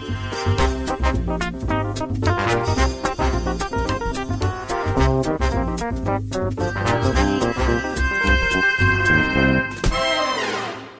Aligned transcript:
Thank 0.00 0.14
you. 7.14 7.19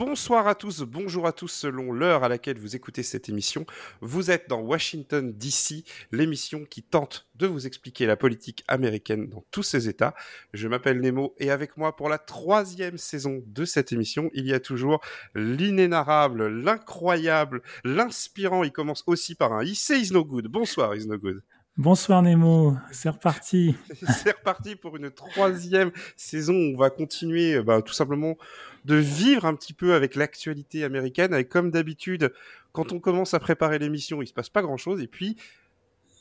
Bonsoir 0.00 0.48
à 0.48 0.54
tous, 0.54 0.80
bonjour 0.80 1.26
à 1.26 1.32
tous 1.32 1.48
selon 1.48 1.92
l'heure 1.92 2.24
à 2.24 2.30
laquelle 2.30 2.58
vous 2.58 2.74
écoutez 2.74 3.02
cette 3.02 3.28
émission. 3.28 3.66
Vous 4.00 4.30
êtes 4.30 4.48
dans 4.48 4.62
Washington 4.62 5.30
DC, 5.30 5.84
l'émission 6.10 6.64
qui 6.64 6.82
tente 6.82 7.28
de 7.34 7.46
vous 7.46 7.66
expliquer 7.66 8.06
la 8.06 8.16
politique 8.16 8.64
américaine 8.66 9.28
dans 9.28 9.44
tous 9.50 9.62
ses 9.62 9.90
états. 9.90 10.14
Je 10.54 10.68
m'appelle 10.68 11.02
Nemo 11.02 11.34
et 11.36 11.50
avec 11.50 11.76
moi 11.76 11.96
pour 11.96 12.08
la 12.08 12.16
troisième 12.16 12.96
saison 12.96 13.42
de 13.44 13.66
cette 13.66 13.92
émission, 13.92 14.30
il 14.32 14.46
y 14.46 14.54
a 14.54 14.60
toujours 14.60 15.02
l'inénarrable, 15.34 16.48
l'incroyable, 16.48 17.60
l'inspirant. 17.84 18.64
Il 18.64 18.72
commence 18.72 19.04
aussi 19.06 19.34
par 19.34 19.52
un 19.52 19.62
IC 19.62 19.90
is 19.90 20.14
no 20.14 20.24
good. 20.24 20.46
Bonsoir 20.46 20.94
is 20.94 21.06
no 21.06 21.18
good. 21.18 21.42
Bonsoir 21.76 22.20
Nemo, 22.22 22.76
c'est 22.90 23.08
reparti. 23.08 23.74
c'est 24.22 24.36
reparti 24.36 24.76
pour 24.76 24.96
une 24.96 25.10
troisième 25.10 25.90
saison. 26.16 26.54
On 26.54 26.76
va 26.76 26.90
continuer 26.90 27.62
bah, 27.62 27.80
tout 27.80 27.94
simplement 27.94 28.36
de 28.84 28.96
vivre 28.96 29.44
un 29.44 29.54
petit 29.54 29.72
peu 29.72 29.94
avec 29.94 30.14
l'actualité 30.14 30.84
américaine. 30.84 31.34
Avec 31.34 31.48
comme 31.48 31.70
d'habitude, 31.70 32.32
quand 32.72 32.92
on 32.92 33.00
commence 33.00 33.34
à 33.34 33.40
préparer 33.40 33.78
l'émission, 33.78 34.22
il 34.22 34.26
se 34.26 34.32
passe 34.32 34.48
pas 34.48 34.62
grand-chose. 34.62 35.00
Et 35.02 35.06
puis, 35.06 35.36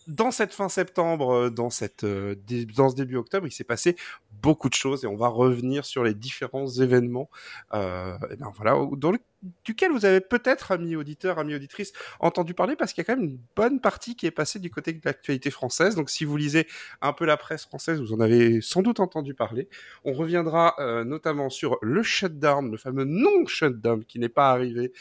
dans 0.09 0.31
cette 0.31 0.53
fin 0.53 0.69
septembre, 0.69 1.31
euh, 1.31 1.49
dans, 1.49 1.69
cette, 1.69 2.03
euh, 2.03 2.35
dans 2.75 2.89
ce 2.89 2.95
début 2.95 3.15
octobre, 3.15 3.47
il 3.47 3.51
s'est 3.51 3.63
passé 3.63 3.95
beaucoup 4.41 4.67
de 4.67 4.73
choses 4.73 5.03
et 5.03 5.07
on 5.07 5.15
va 5.15 5.27
revenir 5.27 5.85
sur 5.85 6.03
les 6.03 6.13
différents 6.13 6.67
événements 6.67 7.29
euh, 7.73 8.17
et 8.31 8.35
ben 8.35 8.51
voilà, 8.55 8.75
dans 8.97 9.11
le, 9.11 9.19
duquel 9.63 9.91
vous 9.91 10.05
avez 10.05 10.19
peut-être, 10.19 10.71
amis 10.71 10.95
auditeurs, 10.95 11.39
amis 11.39 11.55
auditrices, 11.55 11.93
entendu 12.19 12.53
parler 12.53 12.75
parce 12.75 12.93
qu'il 12.93 13.01
y 13.01 13.05
a 13.05 13.13
quand 13.13 13.19
même 13.19 13.31
une 13.31 13.39
bonne 13.55 13.79
partie 13.79 14.15
qui 14.15 14.25
est 14.25 14.31
passée 14.31 14.59
du 14.59 14.69
côté 14.69 14.93
de 14.93 15.01
l'actualité 15.03 15.49
française. 15.51 15.95
Donc 15.95 16.09
si 16.09 16.25
vous 16.25 16.35
lisez 16.35 16.67
un 17.01 17.13
peu 17.13 17.25
la 17.25 17.37
presse 17.37 17.65
française, 17.65 17.99
vous 17.99 18.13
en 18.13 18.19
avez 18.19 18.61
sans 18.61 18.81
doute 18.81 18.99
entendu 18.99 19.33
parler. 19.33 19.69
On 20.03 20.13
reviendra 20.13 20.75
euh, 20.79 21.03
notamment 21.03 21.49
sur 21.49 21.77
le 21.81 22.03
shutdown, 22.03 22.71
le 22.71 22.77
fameux 22.77 23.05
non-shutdown 23.05 24.03
qui 24.03 24.19
n'est 24.19 24.29
pas 24.29 24.51
arrivé. 24.51 24.91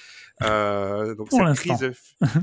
Euh, 0.43 1.15
donc 1.15 1.31
pour 1.31 1.41
cette 1.47 1.57
crise, 1.57 1.93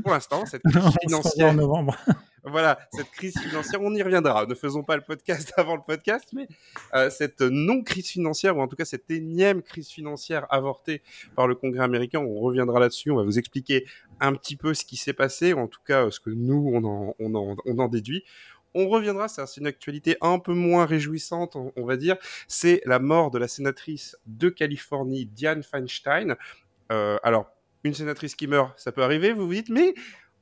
pour 0.03 0.11
l'instant, 0.11 0.45
cette 0.45 0.63
crise 0.69 0.95
financière. 1.01 1.49
En 1.49 1.53
novembre 1.53 1.97
voilà, 2.45 2.79
cette 2.91 3.09
crise 3.11 3.37
financière, 3.39 3.81
on 3.81 3.93
y 3.93 4.01
reviendra. 4.01 4.45
Ne 4.45 4.55
faisons 4.55 4.83
pas 4.83 4.95
le 4.95 5.01
podcast 5.01 5.53
avant 5.57 5.75
le 5.75 5.81
podcast, 5.85 6.29
mais 6.33 6.47
euh, 6.93 7.09
cette 7.09 7.41
non-crise 7.41 8.07
financière, 8.07 8.55
ou 8.57 8.61
en 8.61 8.67
tout 8.67 8.75
cas 8.75 8.85
cette 8.85 9.09
énième 9.09 9.61
crise 9.61 9.89
financière 9.89 10.45
avortée 10.51 11.01
par 11.35 11.47
le 11.47 11.55
Congrès 11.55 11.83
américain, 11.83 12.19
on 12.19 12.39
reviendra 12.39 12.79
là-dessus, 12.79 13.11
on 13.11 13.15
va 13.15 13.23
vous 13.23 13.39
expliquer 13.39 13.85
un 14.19 14.33
petit 14.33 14.55
peu 14.55 14.73
ce 14.73 14.85
qui 14.85 14.95
s'est 14.97 15.13
passé, 15.13 15.53
ou 15.53 15.59
en 15.59 15.67
tout 15.67 15.81
cas 15.85 16.09
ce 16.11 16.19
que 16.19 16.29
nous, 16.29 16.71
on 16.73 16.83
en, 16.83 17.15
on 17.19 17.35
en, 17.35 17.55
on 17.65 17.79
en 17.79 17.87
déduit. 17.87 18.23
On 18.77 18.89
reviendra, 18.89 19.29
c'est 19.29 19.57
une 19.57 19.67
actualité 19.67 20.17
un 20.19 20.37
peu 20.37 20.53
moins 20.53 20.85
réjouissante, 20.85 21.55
on, 21.55 21.85
va 21.85 21.95
dire, 21.95 22.17
c'est 22.49 22.81
la 22.85 22.99
mort 22.99 23.31
de 23.31 23.39
la 23.39 23.47
sénatrice 23.47 24.17
de 24.25 24.49
Californie, 24.49 25.25
Diane 25.25 25.63
Feinstein. 25.63 26.35
Euh, 26.91 27.17
alors, 27.23 27.49
une 27.85 27.93
sénatrice 27.93 28.35
qui 28.35 28.47
meurt, 28.47 28.77
ça 28.77 28.91
peut 28.91 29.03
arriver, 29.03 29.31
vous 29.31 29.47
vous 29.47 29.53
dites, 29.53 29.69
mais 29.69 29.93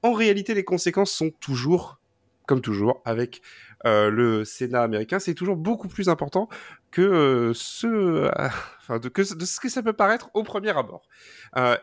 en 0.04 0.14
réalité, 0.14 0.54
les 0.54 0.64
conséquences 0.64 1.12
sont 1.12 1.32
toujours, 1.40 2.00
comme 2.46 2.62
toujours, 2.62 3.02
avec 3.06 3.42
euh, 3.86 4.10
le 4.10 4.46
Sénat 4.46 4.84
américain, 4.84 5.20
c'est 5.20 5.34
toujours 5.34 5.58
beaucoup 5.58 5.88
plus 5.88 6.08
important 6.08 6.48
que 6.92 7.02
euh, 7.02 7.52
ce, 7.54 7.88
euh, 7.88 8.30
ce 8.90 9.60
que 9.60 9.70
ça 9.70 9.84
peut 9.84 9.94
paraître 9.94 10.30
au 10.34 10.44
premier 10.44 10.78
abord. 10.78 11.08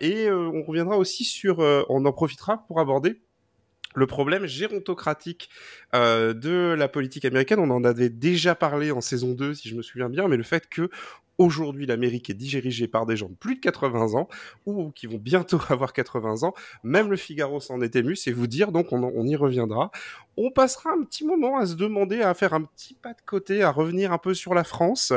et 0.00 0.30
on 0.30 0.62
reviendra 0.62 0.96
aussi 0.96 1.24
sur, 1.24 1.58
on 1.88 2.04
en 2.04 2.12
profitera 2.12 2.64
pour 2.66 2.80
aborder 2.80 3.22
le 3.96 4.06
problème 4.06 4.46
gérontocratique 4.46 5.50
de 5.92 6.74
la 6.78 6.88
politique 6.88 7.24
américaine, 7.24 7.58
on 7.58 7.70
en 7.70 7.84
avait 7.84 8.08
déjà 8.08 8.54
parlé 8.54 8.92
en 8.92 9.00
saison 9.00 9.32
2, 9.32 9.54
si 9.54 9.68
je 9.68 9.74
me 9.74 9.82
souviens 9.82 10.08
bien, 10.08 10.28
mais 10.28 10.36
le 10.36 10.44
fait 10.44 10.68
que 10.68 10.90
Aujourd'hui, 11.40 11.86
l'Amérique 11.86 12.28
est 12.28 12.34
dirigée 12.34 12.86
par 12.86 13.06
des 13.06 13.16
gens 13.16 13.30
de 13.30 13.34
plus 13.34 13.54
de 13.54 13.60
80 13.60 14.12
ans 14.12 14.28
ou 14.66 14.90
qui 14.90 15.06
vont 15.06 15.16
bientôt 15.16 15.58
avoir 15.70 15.94
80 15.94 16.42
ans. 16.42 16.52
Même 16.84 17.10
le 17.10 17.16
Figaro 17.16 17.60
s'en 17.60 17.80
est 17.80 17.96
ému, 17.96 18.14
c'est 18.14 18.30
vous 18.30 18.46
dire, 18.46 18.72
donc 18.72 18.92
on, 18.92 19.26
y 19.26 19.36
reviendra. 19.36 19.90
On 20.36 20.50
passera 20.50 20.90
un 20.90 21.02
petit 21.02 21.24
moment 21.24 21.56
à 21.56 21.64
se 21.64 21.76
demander, 21.76 22.20
à 22.20 22.34
faire 22.34 22.52
un 22.52 22.60
petit 22.64 22.92
pas 22.92 23.14
de 23.14 23.22
côté, 23.24 23.62
à 23.62 23.70
revenir 23.70 24.12
un 24.12 24.18
peu 24.18 24.34
sur 24.34 24.52
la 24.52 24.64
France 24.64 25.14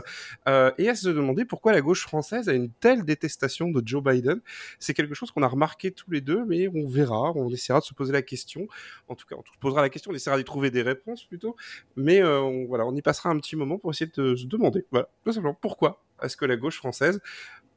euh, 0.48 0.72
et 0.78 0.88
à 0.88 0.96
se 0.96 1.10
demander 1.10 1.44
pourquoi 1.44 1.74
la 1.74 1.82
gauche 1.82 2.04
française 2.04 2.48
a 2.48 2.54
une 2.54 2.70
telle 2.70 3.04
détestation 3.04 3.70
de 3.70 3.86
Joe 3.86 4.02
Biden. 4.02 4.40
C'est 4.80 4.94
quelque 4.94 5.16
chose 5.16 5.30
qu'on 5.30 5.44
a 5.44 5.48
remarqué 5.50 5.92
tous 5.92 6.10
les 6.10 6.22
deux, 6.22 6.46
mais 6.46 6.70
on 6.70 6.88
verra, 6.88 7.34
on 7.36 7.50
essaiera 7.50 7.82
de 7.82 7.86
se 7.86 7.94
poser 7.94 8.14
la 8.14 8.22
question. 8.22 8.66
En 9.10 9.16
tout 9.16 9.26
cas, 9.28 9.36
on 9.38 9.42
se 9.42 9.60
posera 9.60 9.82
la 9.82 9.90
question, 9.90 10.12
on 10.12 10.16
essaiera 10.16 10.38
d'y 10.38 10.46
trouver 10.46 10.72
des 10.72 10.84
réponses 10.84 11.26
plutôt. 11.26 11.58
Mais 11.98 12.22
euh, 12.22 12.40
on, 12.40 12.66
voilà, 12.66 12.86
on 12.86 12.96
y 12.96 13.02
passera 13.02 13.30
un 13.30 13.38
petit 13.40 13.58
moment 13.58 13.78
pour 13.78 13.92
essayer 13.92 14.10
de 14.16 14.38
se 14.38 14.46
demander, 14.46 14.86
tout 15.26 15.34
simplement, 15.34 15.58
pourquoi? 15.60 16.00
Est-ce 16.24 16.38
que 16.38 16.46
la 16.46 16.56
gauche 16.56 16.78
française 16.78 17.22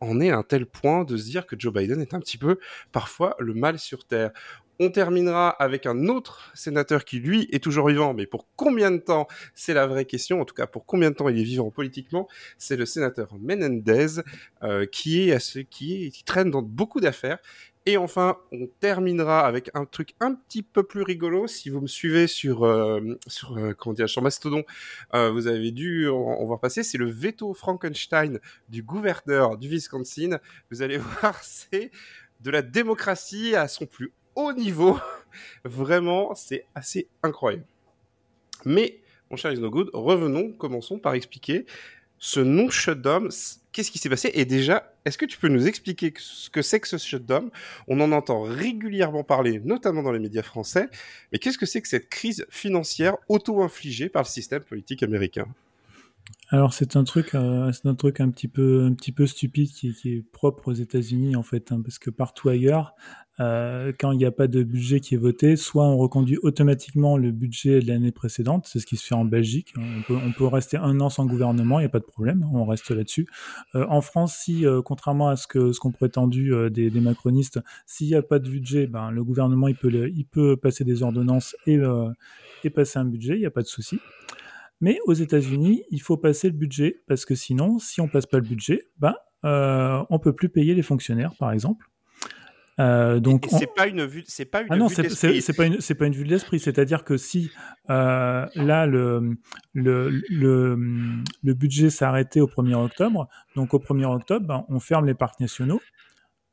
en 0.01 0.21
est 0.21 0.31
à 0.31 0.37
un 0.37 0.43
tel 0.43 0.67
point 0.67 1.05
de 1.05 1.17
se 1.17 1.25
dire 1.25 1.47
que 1.47 1.57
Joe 1.59 1.73
Biden 1.73 2.01
est 2.01 2.15
un 2.15 2.21
petit 2.21 2.39
peu 2.39 2.59
parfois 2.93 3.35
le 3.39 3.55
mal 3.55 3.79
sur 3.79 4.05
terre 4.05 4.31
on 4.79 4.91
terminera 4.91 5.49
avec 5.51 5.87
un 5.87 6.07
autre 6.09 6.51
sénateur 6.55 7.05
qui, 7.05 7.19
lui, 7.19 7.49
est 7.51 7.63
toujours 7.63 7.89
vivant, 7.89 8.15
mais 8.15 8.27
pour 8.27 8.47
combien 8.57 8.91
de 8.91 8.99
temps 8.99 9.27
C'est 9.55 9.75
la 9.75 9.87
vraie 9.87 10.05
question. 10.05 10.41
En 10.41 10.45
tout 10.45 10.55
cas, 10.55 10.67
pour 10.67 10.85
combien 10.85 11.11
de 11.11 11.17
temps 11.17 11.29
il 11.29 11.39
est 11.39 11.45
vivant 11.45 11.71
politiquement 11.71 12.29
C'est 12.59 12.77
le 12.77 12.85
sénateur 12.85 13.35
Menendez, 13.41 14.21
euh, 14.63 14.85
ce 14.85 14.87
qui, 14.87 15.31
est, 15.31 15.65
qui 15.65 16.25
traîne 16.25 16.51
dans 16.51 16.63
beaucoup 16.63 17.01
d'affaires 17.01 17.39
et 17.89 17.97
enfin, 17.97 18.37
on 18.51 18.67
terminera 18.81 19.47
avec 19.47 19.71
un 19.75 19.85
truc 19.85 20.15
un 20.19 20.35
petit 20.35 20.65
peu 20.65 20.83
plus 20.83 21.03
rigolo. 21.03 21.47
Si 21.47 21.71
vous 21.71 21.81
me 21.81 21.87
suivez 21.87 22.27
sur 22.27 22.65
euh, 22.65 23.17
sur 23.29 23.57
euh, 23.57 23.75
comment 23.75 23.95
dire 23.95 24.09
sur 24.09 24.23
Mastodon, 24.23 24.65
euh, 25.15 25.31
vous 25.31 25.47
avez 25.47 25.71
dû 25.71 26.09
on, 26.09 26.49
va 26.49 26.59
passer. 26.59 26.83
C'est 26.83 26.99
le 26.99 27.09
veto 27.09 27.55
Frankenstein 27.55 28.41
du 28.69 28.83
gouverneur 28.83 29.57
du 29.57 29.69
Wisconsin. 29.69 30.41
Vous 30.73 30.83
allez 30.83 30.99
voir, 31.21 31.43
c'est 31.45 31.93
de 32.41 32.51
la 32.51 32.61
démocratie 32.61 33.55
à 33.55 33.69
son 33.69 33.87
plus 33.87 34.13
haut 34.35 34.53
niveau. 34.53 34.99
Vraiment, 35.65 36.35
c'est 36.35 36.67
assez 36.75 37.09
incroyable. 37.23 37.67
Mais 38.65 39.01
mon 39.31 39.37
cher 39.37 39.53
Isnogood, 39.53 39.91
revenons, 39.93 40.51
commençons 40.53 40.99
par 40.99 41.15
expliquer 41.15 41.67
ce 42.19 42.41
non-shutdown, 42.41 43.31
qu'est-ce 43.77 43.91
qui 43.91 43.99
s'est 43.99 44.09
passé 44.09 44.31
Et 44.33 44.47
déjà, 44.47 44.91
est-ce 45.05 45.19
que 45.19 45.27
tu 45.27 45.37
peux 45.37 45.49
nous 45.49 45.67
expliquer 45.67 46.15
ce 46.17 46.49
que 46.49 46.63
c'est 46.63 46.81
que 46.81 46.89
ce 46.89 46.97
shutdown 46.97 47.51
On 47.89 48.01
en 48.01 48.11
entend 48.11 48.41
régulièrement 48.41 49.23
parler, 49.23 49.61
notamment 49.63 50.03
dans 50.03 50.13
les 50.13 50.19
médias 50.19 50.43
français, 50.43 50.89
mais 51.31 51.39
qu'est-ce 51.39 51.59
que 51.59 51.67
c'est 51.67 51.83
que 51.83 51.89
cette 51.89 52.09
crise 52.09 52.47
financière 52.49 53.19
auto-infligée 53.29 54.09
par 54.09 54.23
le 54.23 54.29
système 54.29 54.63
politique 54.63 55.03
américain? 55.03 55.47
Alors 56.51 56.73
c'est 56.73 56.95
un 56.95 57.03
truc, 57.03 57.35
euh, 57.35 57.73
c'est 57.73 57.89
un 57.89 57.97
truc 57.97 58.21
un 58.21 58.31
petit 58.31 58.47
peu, 58.47 58.85
un 58.85 58.95
petit 58.95 59.11
peu 59.11 59.27
stupide 59.27 59.69
qui, 59.69 59.89
est 59.89 60.23
propre 60.31 60.69
aux 60.69 60.75
États-Unis 60.75 61.35
en 61.35 61.43
fait, 61.43 61.73
hein, 61.73 61.81
parce 61.83 61.99
que 61.99 62.09
partout 62.09 62.49
ailleurs, 62.49 62.95
euh, 63.41 63.93
quand 63.99 64.13
il 64.13 64.19
n'y 64.19 64.25
a 64.25 64.31
pas 64.31 64.47
de 64.47 64.63
budget 64.63 65.01
qui 65.01 65.17
est 65.17 65.19
voté, 65.19 65.57
soit 65.57 65.85
on 65.85 65.97
reconduit 65.97 66.39
automatiquement 66.43 67.17
le 67.17 67.33
budget 67.33 67.81
de 67.81 67.89
l'année 67.89 68.13
précédente, 68.13 68.67
c'est 68.69 68.79
ce 68.79 68.87
qui 68.87 68.97
se 68.97 69.05
fait 69.05 69.17
en 69.17 69.25
Belgique. 69.25 69.75
On 70.09 70.33
peut, 70.33 70.47
rester 70.47 70.77
un 70.77 71.01
an 71.01 71.11
sans 71.11 71.27
gouvernement, 71.27 71.81
il 71.81 71.83
n'y 71.83 71.87
a 71.87 71.91
pas 71.91 71.99
de 71.99 72.05
problème, 72.05 72.47
on 72.53 72.65
reste 72.65 72.91
là-dessus. 72.91 73.27
Euh, 73.75 73.85
en 73.89 74.01
France, 74.01 74.37
si, 74.37 74.65
contrairement 74.85 75.29
à 75.29 75.37
ce 75.37 75.49
que 75.49 75.73
ce 75.73 75.81
qu'ont 75.81 75.91
prétendu 75.91 76.53
des, 76.71 76.91
macronistes, 77.01 77.59
s'il 77.87 78.07
n'y 78.07 78.15
a 78.15 78.23
pas 78.23 78.39
de 78.39 78.49
budget, 78.49 78.87
ben, 78.87 79.11
le 79.11 79.25
gouvernement 79.25 79.67
il 79.67 79.75
peut, 79.75 79.91
il 80.15 80.25
peut 80.27 80.57
passer 80.57 80.85
des 80.85 81.03
ordonnances 81.03 81.57
et, 81.67 81.81
et 82.63 82.71
passer 82.71 83.01
un 83.01 83.05
budget, 83.05 83.35
il 83.35 83.41
n'y 83.41 83.47
a 83.47 83.51
pas 83.51 83.63
de 83.63 83.67
souci. 83.67 83.99
Mais 84.81 84.99
aux 85.07 85.15
États-Unis, 85.15 85.85
il 85.91 86.03
faut 86.03 86.17
passer 86.17 86.49
le 86.49 86.57
budget 86.57 87.03
parce 87.07 87.25
que 87.25 87.35
sinon, 87.35 87.79
si 87.79 88.01
on 88.01 88.09
passe 88.09 88.27
pas 88.27 88.39
le 88.39 88.45
budget, 88.45 88.89
ben, 88.99 89.15
on 89.43 90.19
peut 90.19 90.35
plus 90.35 90.49
payer 90.49 90.75
les 90.75 90.83
fonctionnaires, 90.83 91.35
par 91.39 91.53
exemple. 91.53 91.87
Euh, 92.79 93.21
donc 93.21 93.47
c'est 93.51 93.75
pas 93.75 93.87
une 93.87 94.05
vue, 94.05 94.23
c'est 94.27 94.45
pas 94.45 94.61
une 94.61 94.67
ah 94.69 94.77
non, 94.77 94.91
c'est 94.91 95.03
pas 95.57 95.65
une, 95.65 95.81
c'est 95.81 95.95
pas 95.95 96.07
une 96.07 96.13
vue 96.13 96.25
de 96.25 96.29
l'esprit. 96.29 96.61
C'est-à-dire 96.61 97.05
que 97.05 97.17
si 97.17 97.51
euh, 97.89 98.47
là 98.55 98.87
le, 98.87 99.39
le 99.73 100.11
le, 100.29 100.77
le 101.43 101.55
budget 101.55 101.89
s'est 101.89 102.05
arrêté 102.05 102.43
au 102.43 102.47
1er 102.47 102.75
octobre, 102.75 103.29
donc 103.55 103.73
au 103.73 103.79
1er 103.79 104.05
octobre, 104.05 104.47
ben, 104.47 104.67
on 104.69 104.79
ferme 104.79 105.07
les 105.07 105.15
parcs 105.15 105.41
nationaux. 105.41 105.81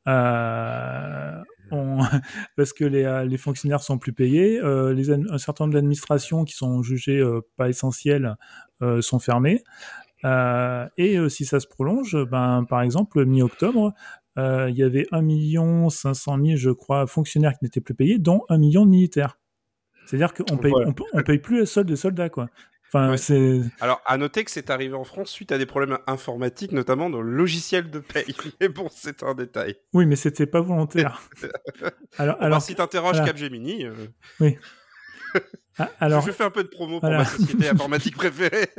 Euh, 0.08 1.42
on, 1.74 1.98
parce 2.56 2.72
que 2.72 2.84
les, 2.84 3.04
euh, 3.04 3.24
les, 3.24 3.36
fonctionnaires 3.36 3.82
sont 3.82 3.98
plus 3.98 4.12
payés, 4.12 4.60
euh, 4.60 4.92
les, 4.92 5.10
un 5.10 5.38
certain 5.38 5.64
nombre 5.64 5.74
d'administrations 5.74 6.44
qui 6.44 6.54
sont 6.54 6.82
jugées 6.82 7.18
euh, 7.18 7.40
pas 7.56 7.68
essentielles 7.68 8.36
sont 9.00 9.18
fermées. 9.18 9.62
et 10.24 11.18
si 11.30 11.46
ça 11.46 11.58
se 11.58 11.66
prolonge, 11.66 12.22
ben, 12.30 12.64
par 12.68 12.82
exemple, 12.82 13.24
mi-octobre, 13.24 13.94
il 14.36 14.74
y 14.74 14.82
avait 14.82 15.06
1 15.10 15.88
500 15.88 16.38
000, 16.44 16.56
je 16.56 16.70
crois, 16.70 17.06
fonctionnaires 17.06 17.52
qui 17.52 17.64
n'étaient 17.64 17.80
plus 17.80 17.94
payés, 17.94 18.18
dont 18.18 18.44
1 18.50 18.58
million 18.58 18.84
de 18.84 18.90
militaires. 18.90 19.38
C'est-à-dire 20.04 20.34
qu'on 20.34 20.58
paye, 20.58 20.72
on, 21.14 21.22
paye 21.22 21.38
plus 21.38 21.60
le 21.60 21.64
solde 21.64 21.88
de 21.88 21.96
soldats, 21.96 22.28
quoi. 22.28 22.50
Enfin, 22.94 23.16
c'est. 23.16 23.60
Alors, 23.80 24.00
à 24.06 24.16
noter 24.16 24.44
que 24.44 24.50
c'est 24.52 24.70
arrivé 24.70 24.94
en 24.94 25.02
France 25.02 25.30
suite 25.30 25.50
à 25.50 25.58
des 25.58 25.66
problèmes 25.66 25.98
informatiques, 26.06 26.70
notamment 26.70 27.10
dans 27.10 27.20
le 27.20 27.30
logiciel 27.30 27.90
de 27.90 27.98
paye. 27.98 28.36
Mais 28.60 28.68
bon, 28.68 28.88
c'est 28.90 29.24
un 29.24 29.34
détail. 29.34 29.76
Oui, 29.92 30.06
mais 30.06 30.14
c'était 30.16 30.46
pas 30.46 30.60
volontaire. 30.60 31.20
alors, 32.18 32.36
alors, 32.40 32.62
si 32.62 32.74
t'interroges 32.76 33.24
Capgemini. 33.24 33.84
Euh, 33.84 33.92
oui. 34.40 34.58
Ah, 35.76 35.90
alors, 35.98 36.24
je 36.24 36.30
fais 36.30 36.44
un 36.44 36.50
peu 36.50 36.62
de 36.62 36.68
promo 36.68 37.00
pour 37.00 37.10
ma 37.10 37.24
société 37.24 37.68
informatique 37.68 38.14
préférée. 38.14 38.70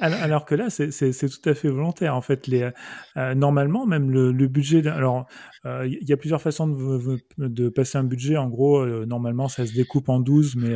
Alors 0.00 0.44
que 0.44 0.54
là, 0.54 0.70
c'est 0.70 1.28
tout 1.28 1.48
à 1.48 1.54
fait 1.54 1.68
volontaire. 1.68 2.14
En 2.14 2.20
fait, 2.20 2.48
euh, 3.16 3.34
normalement, 3.34 3.86
même 3.86 4.10
le, 4.10 4.48
budget. 4.48 4.86
Alors, 4.86 5.26
euh, 5.64 5.86
il 5.86 6.08
y 6.08 6.12
a 6.12 6.16
plusieurs 6.16 6.42
façons 6.42 6.68
de, 6.68 7.68
passer 7.68 7.98
un 7.98 8.04
budget. 8.04 8.36
En 8.36 8.48
gros, 8.48 8.78
euh, 8.78 9.06
normalement, 9.06 9.48
ça 9.48 9.66
se 9.66 9.74
découpe 9.74 10.08
en 10.08 10.20
12, 10.20 10.56
mais 10.56 10.74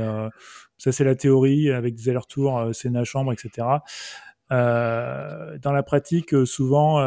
ça, 0.79 0.93
c'est 0.93 1.05
la 1.05 1.15
théorie 1.15 1.71
avec 1.71 1.95
des 1.95 2.09
allers-retours, 2.09 2.75
Sénat, 2.75 3.05
Chambre, 3.05 3.33
etc. 3.33 3.67
dans 4.51 5.73
la 5.73 5.83
pratique, 5.83 6.35
souvent, 6.47 7.01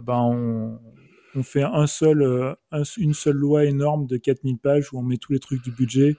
ben, 0.00 0.78
on, 1.34 1.42
fait 1.42 1.64
une 1.64 3.14
seule 3.14 3.36
loi 3.36 3.64
énorme 3.64 4.06
de 4.06 4.16
4000 4.16 4.58
pages 4.58 4.92
où 4.92 4.98
on 4.98 5.02
met 5.02 5.16
tous 5.16 5.32
les 5.32 5.40
trucs 5.40 5.62
du 5.62 5.70
budget. 5.70 6.16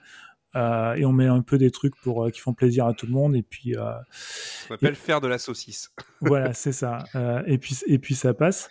Euh, 0.56 0.94
et 0.94 1.04
on 1.04 1.12
met 1.12 1.26
un 1.26 1.40
peu 1.40 1.58
des 1.58 1.70
trucs 1.70 1.96
pour 1.96 2.24
euh, 2.24 2.30
qui 2.30 2.40
font 2.40 2.54
plaisir 2.54 2.86
à 2.86 2.94
tout 2.94 3.06
le 3.06 3.12
monde. 3.12 3.34
Et 3.34 3.42
puis 3.42 3.76
euh, 3.76 3.92
on 4.70 4.74
appelle 4.74 4.94
faire 4.94 5.20
de 5.20 5.28
la 5.28 5.38
saucisse. 5.38 5.92
Voilà 6.20 6.54
c'est 6.54 6.72
ça. 6.72 7.04
Et 7.46 7.58
puis 7.58 7.78
et 7.86 7.98
puis 7.98 8.14
ça 8.14 8.34
passe. 8.34 8.68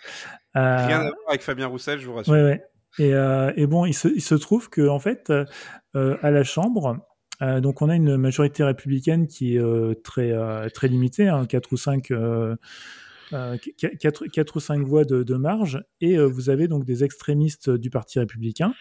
Rien 0.54 1.00
à 1.00 1.02
voir 1.02 1.14
avec 1.28 1.42
Fabien 1.42 1.66
Roussel 1.66 2.00
je 2.00 2.06
vous 2.06 2.14
rassure. 2.14 2.32
Ouais, 2.32 2.42
ouais. 2.42 2.64
Et, 2.98 3.10
et, 3.60 3.66
bon 3.66 3.86
il 3.86 3.94
se, 3.94 4.08
il 4.08 4.22
se 4.22 4.34
trouve 4.34 4.70
que 4.70 4.88
en 4.88 4.98
fait 4.98 5.32
à 5.94 6.30
la 6.30 6.44
chambre 6.44 6.98
donc 7.40 7.82
on 7.82 7.88
a 7.88 7.94
une 7.94 8.16
majorité 8.16 8.64
républicaine 8.64 9.26
qui 9.26 9.56
est 9.56 10.02
très 10.02 10.32
très 10.70 10.88
limitée 10.88 11.28
hein, 11.28 11.46
4 11.46 11.72
ou 11.72 11.76
5 11.76 12.12
4, 13.30 14.26
4, 14.26 14.56
ou 14.56 14.60
5 14.60 14.86
voix 14.86 15.04
de, 15.04 15.22
de 15.22 15.34
marge. 15.34 15.84
Et 16.00 16.18
vous 16.18 16.50
avez 16.50 16.68
donc 16.68 16.84
des 16.84 17.04
extrémistes 17.04 17.70
du 17.70 17.90
parti 17.90 18.18
républicain 18.18 18.74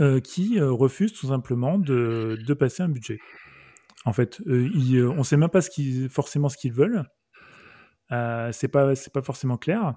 euh, 0.00 0.20
qui 0.20 0.58
euh, 0.58 0.70
refusent 0.70 1.12
tout 1.12 1.28
simplement 1.28 1.78
de, 1.78 2.54
passer 2.58 2.82
un 2.82 2.88
budget. 2.88 3.18
En 4.04 4.12
fait, 4.12 4.40
euh, 4.46 5.10
on 5.10 5.18
ne 5.18 5.22
sait 5.22 5.36
même 5.36 5.50
pas 5.50 5.60
forcément 6.10 6.48
ce 6.48 6.56
qu'ils 6.56 6.72
veulent. 6.72 7.04
c'est 8.10 8.68
pas 8.68 8.94
c'est 8.94 9.12
pas 9.12 9.22
forcément 9.22 9.56
clair. 9.56 9.94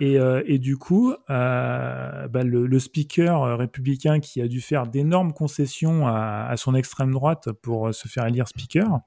Et, 0.00 0.58
du 0.58 0.76
coup, 0.76 1.14
bah, 1.28 2.26
le, 2.32 2.78
speaker 2.78 3.56
républicain 3.56 4.18
qui 4.18 4.42
a 4.42 4.48
dû 4.48 4.60
faire 4.60 4.86
d'énormes 4.88 5.32
concessions 5.32 6.08
à, 6.08 6.52
son 6.56 6.74
extrême 6.74 7.12
droite 7.12 7.52
pour 7.62 7.94
se 7.94 8.08
faire 8.08 8.26
élire 8.26 8.48
speaker, 8.48 9.00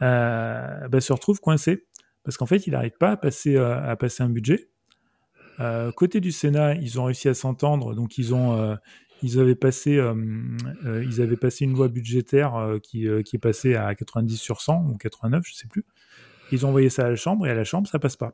bah, 0.00 1.00
se 1.00 1.12
retrouve 1.12 1.40
coincé 1.40 1.86
parce 2.24 2.36
qu'en 2.38 2.46
fait, 2.46 2.66
il 2.66 2.72
n'arrive 2.72 2.96
pas 2.98 3.10
à 3.10 3.16
passer 3.96 4.22
un 4.22 4.30
budget. 4.30 4.70
côté 5.94 6.20
du 6.20 6.32
Sénat, 6.32 6.74
ils 6.76 6.98
ont 6.98 7.04
réussi 7.04 7.28
à 7.28 7.34
s'entendre, 7.34 7.94
donc 7.94 8.16
ils 8.16 8.34
ont 8.34 8.76
ils 9.22 9.40
avaient 9.40 9.54
passé, 9.54 9.96
euh, 9.96 10.14
euh, 10.84 11.04
ils 11.04 11.20
avaient 11.20 11.36
passé 11.36 11.64
une 11.64 11.74
loi 11.74 11.88
budgétaire 11.88 12.56
euh, 12.56 12.78
qui, 12.78 13.06
est 13.06 13.38
passée 13.38 13.74
à 13.74 13.94
90 13.94 14.36
sur 14.36 14.60
100 14.60 14.86
ou 14.90 14.96
89, 14.96 15.42
je 15.46 15.54
sais 15.54 15.68
plus. 15.68 15.84
Ils 16.52 16.64
ont 16.64 16.68
envoyé 16.68 16.90
ça 16.90 17.06
à 17.06 17.10
la 17.10 17.16
Chambre 17.16 17.46
et 17.46 17.50
à 17.50 17.54
la 17.54 17.64
Chambre, 17.64 17.88
ça 17.88 17.98
passe 17.98 18.16
pas. 18.16 18.32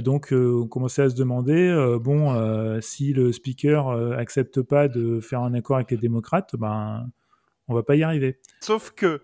donc, 0.00 0.28
on 0.32 0.66
commençait 0.66 1.02
à 1.02 1.10
se 1.10 1.16
demander, 1.16 1.98
bon, 2.00 2.80
si 2.80 3.12
le 3.12 3.30
speaker 3.32 3.90
accepte 4.16 4.62
pas 4.62 4.88
de 4.88 5.20
faire 5.20 5.42
un 5.42 5.52
accord 5.52 5.76
avec 5.76 5.90
les 5.90 5.98
démocrates, 5.98 6.56
ben, 6.56 7.10
on 7.66 7.74
va 7.74 7.82
pas 7.82 7.96
y 7.96 8.02
arriver. 8.02 8.40
Sauf 8.60 8.92
que 8.92 9.20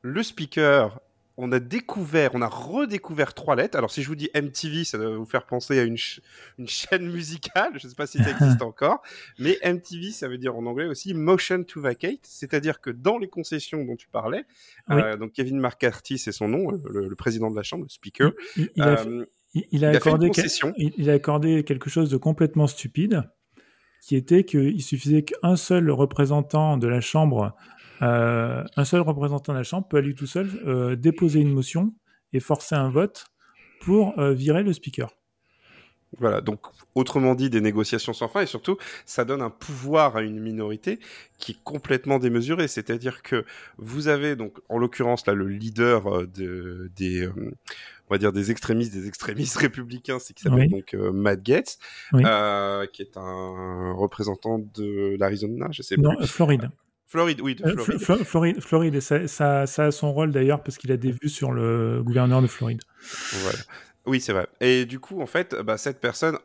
le 0.00 0.22
speaker 0.22 1.00
on 1.38 1.52
a 1.52 1.60
découvert, 1.60 2.34
on 2.34 2.42
a 2.42 2.48
redécouvert 2.48 3.34
trois 3.34 3.56
lettres. 3.56 3.76
Alors 3.76 3.90
si 3.90 4.02
je 4.02 4.08
vous 4.08 4.14
dis 4.14 4.30
MTV, 4.34 4.84
ça 4.84 4.96
doit 4.96 5.16
vous 5.16 5.26
faire 5.26 5.44
penser 5.44 5.78
à 5.78 5.82
une, 5.82 5.96
chaîne 5.96 7.10
musicale. 7.10 7.72
Je 7.78 7.86
ne 7.86 7.90
sais 7.90 7.96
pas 7.96 8.06
si 8.06 8.18
ça 8.18 8.30
existe 8.30 8.62
encore, 8.62 9.02
mais 9.38 9.58
MTV, 9.64 10.12
ça 10.12 10.28
veut 10.28 10.38
dire 10.38 10.56
en 10.56 10.64
anglais 10.66 10.86
aussi 10.86 11.12
Motion 11.12 11.62
to 11.64 11.80
Vacate, 11.80 12.20
c'est-à-dire 12.22 12.80
que 12.80 12.90
dans 12.90 13.18
les 13.18 13.28
concessions 13.28 13.84
dont 13.84 13.96
tu 13.96 14.08
parlais, 14.08 14.44
euh, 14.90 15.16
donc 15.16 15.32
Kevin 15.32 15.58
McCarthy, 15.58 16.18
c'est 16.18 16.32
son 16.32 16.48
nom, 16.48 16.70
le, 16.70 17.14
président 17.16 17.50
de 17.50 17.56
la 17.56 17.62
chambre, 17.62 17.84
le 17.84 17.90
speaker. 17.90 18.32
Il, 18.56 19.84
a, 19.84 19.90
accordé 19.90 20.30
il 20.76 21.10
a 21.10 21.14
accordé 21.14 21.64
quelque 21.64 21.88
chose 21.88 22.10
de 22.10 22.16
complètement 22.16 22.66
stupide, 22.66 23.22
qui 24.02 24.16
était 24.16 24.44
qu'il 24.44 24.82
suffisait 24.82 25.22
qu'un 25.22 25.56
seul 25.56 25.90
représentant 25.90 26.76
de 26.76 26.86
la 26.86 27.00
chambre 27.00 27.56
euh, 28.02 28.64
un 28.76 28.84
seul 28.84 29.00
représentant 29.00 29.52
de 29.52 29.58
la 29.58 29.64
Chambre 29.64 29.86
peut 29.88 29.96
aller 29.98 30.14
tout 30.14 30.26
seul 30.26 30.48
euh, 30.66 30.96
déposer 30.96 31.40
une 31.40 31.52
motion 31.52 31.94
et 32.32 32.40
forcer 32.40 32.74
un 32.74 32.90
vote 32.90 33.26
pour 33.80 34.18
euh, 34.18 34.32
virer 34.32 34.62
le 34.62 34.72
speaker. 34.72 35.10
Voilà, 36.18 36.40
donc 36.40 36.60
autrement 36.94 37.34
dit, 37.34 37.50
des 37.50 37.60
négociations 37.60 38.12
sans 38.12 38.28
fin, 38.28 38.40
et 38.40 38.46
surtout, 38.46 38.78
ça 39.04 39.24
donne 39.24 39.42
un 39.42 39.50
pouvoir 39.50 40.16
à 40.16 40.22
une 40.22 40.40
minorité 40.40 40.98
qui 41.36 41.52
est 41.52 41.58
complètement 41.62 42.18
démesurée. 42.18 42.68
C'est-à-dire 42.68 43.22
que 43.22 43.44
vous 43.76 44.08
avez 44.08 44.34
donc, 44.36 44.58
en 44.68 44.78
l'occurrence 44.78 45.26
là, 45.26 45.34
le 45.34 45.48
leader 45.48 46.26
de, 46.28 46.90
des, 46.96 47.28
on 47.28 48.14
va 48.14 48.18
dire 48.18 48.32
des 48.32 48.50
extrémistes, 48.50 48.94
des 48.94 49.08
extrémistes 49.08 49.56
républicains, 49.58 50.18
c'est 50.18 50.32
qui 50.32 50.44
s'appelle 50.44 50.70
donc 50.70 50.94
Matt 50.94 51.42
Gaetz, 51.42 51.78
qui 52.12 53.02
est 53.02 53.16
un 53.16 53.92
représentant 53.92 54.58
de 54.58 55.16
l'Arizona, 55.18 55.68
je 55.72 55.82
sais 55.82 55.96
non, 55.96 56.16
plus. 56.16 56.26
Floride. 56.26 56.70
Floride, 57.06 57.40
oui, 57.40 57.54
de 57.54 57.64
euh, 57.64 58.24
Floride. 58.24 58.60
Floride, 58.60 58.94
et 58.96 59.00
ça, 59.00 59.62
a 59.62 59.90
son 59.92 60.12
rôle 60.12 60.32
d'ailleurs 60.32 60.62
parce 60.62 60.76
qu'il 60.76 60.90
a 60.90 60.96
des 60.96 61.12
vues 61.12 61.28
sur 61.28 61.52
le 61.52 62.02
gouverneur 62.02 62.42
de 62.42 62.48
Floride. 62.48 62.82
Voilà. 63.42 63.58
Oui, 64.06 64.20
c'est 64.20 64.32
vrai. 64.32 64.48
Et 64.60 64.86
du 64.86 64.98
coup, 64.98 65.20
en 65.20 65.26
fait, 65.26 65.54
bah, 65.54 65.78
cette 65.78 66.00
personne, 66.00 66.36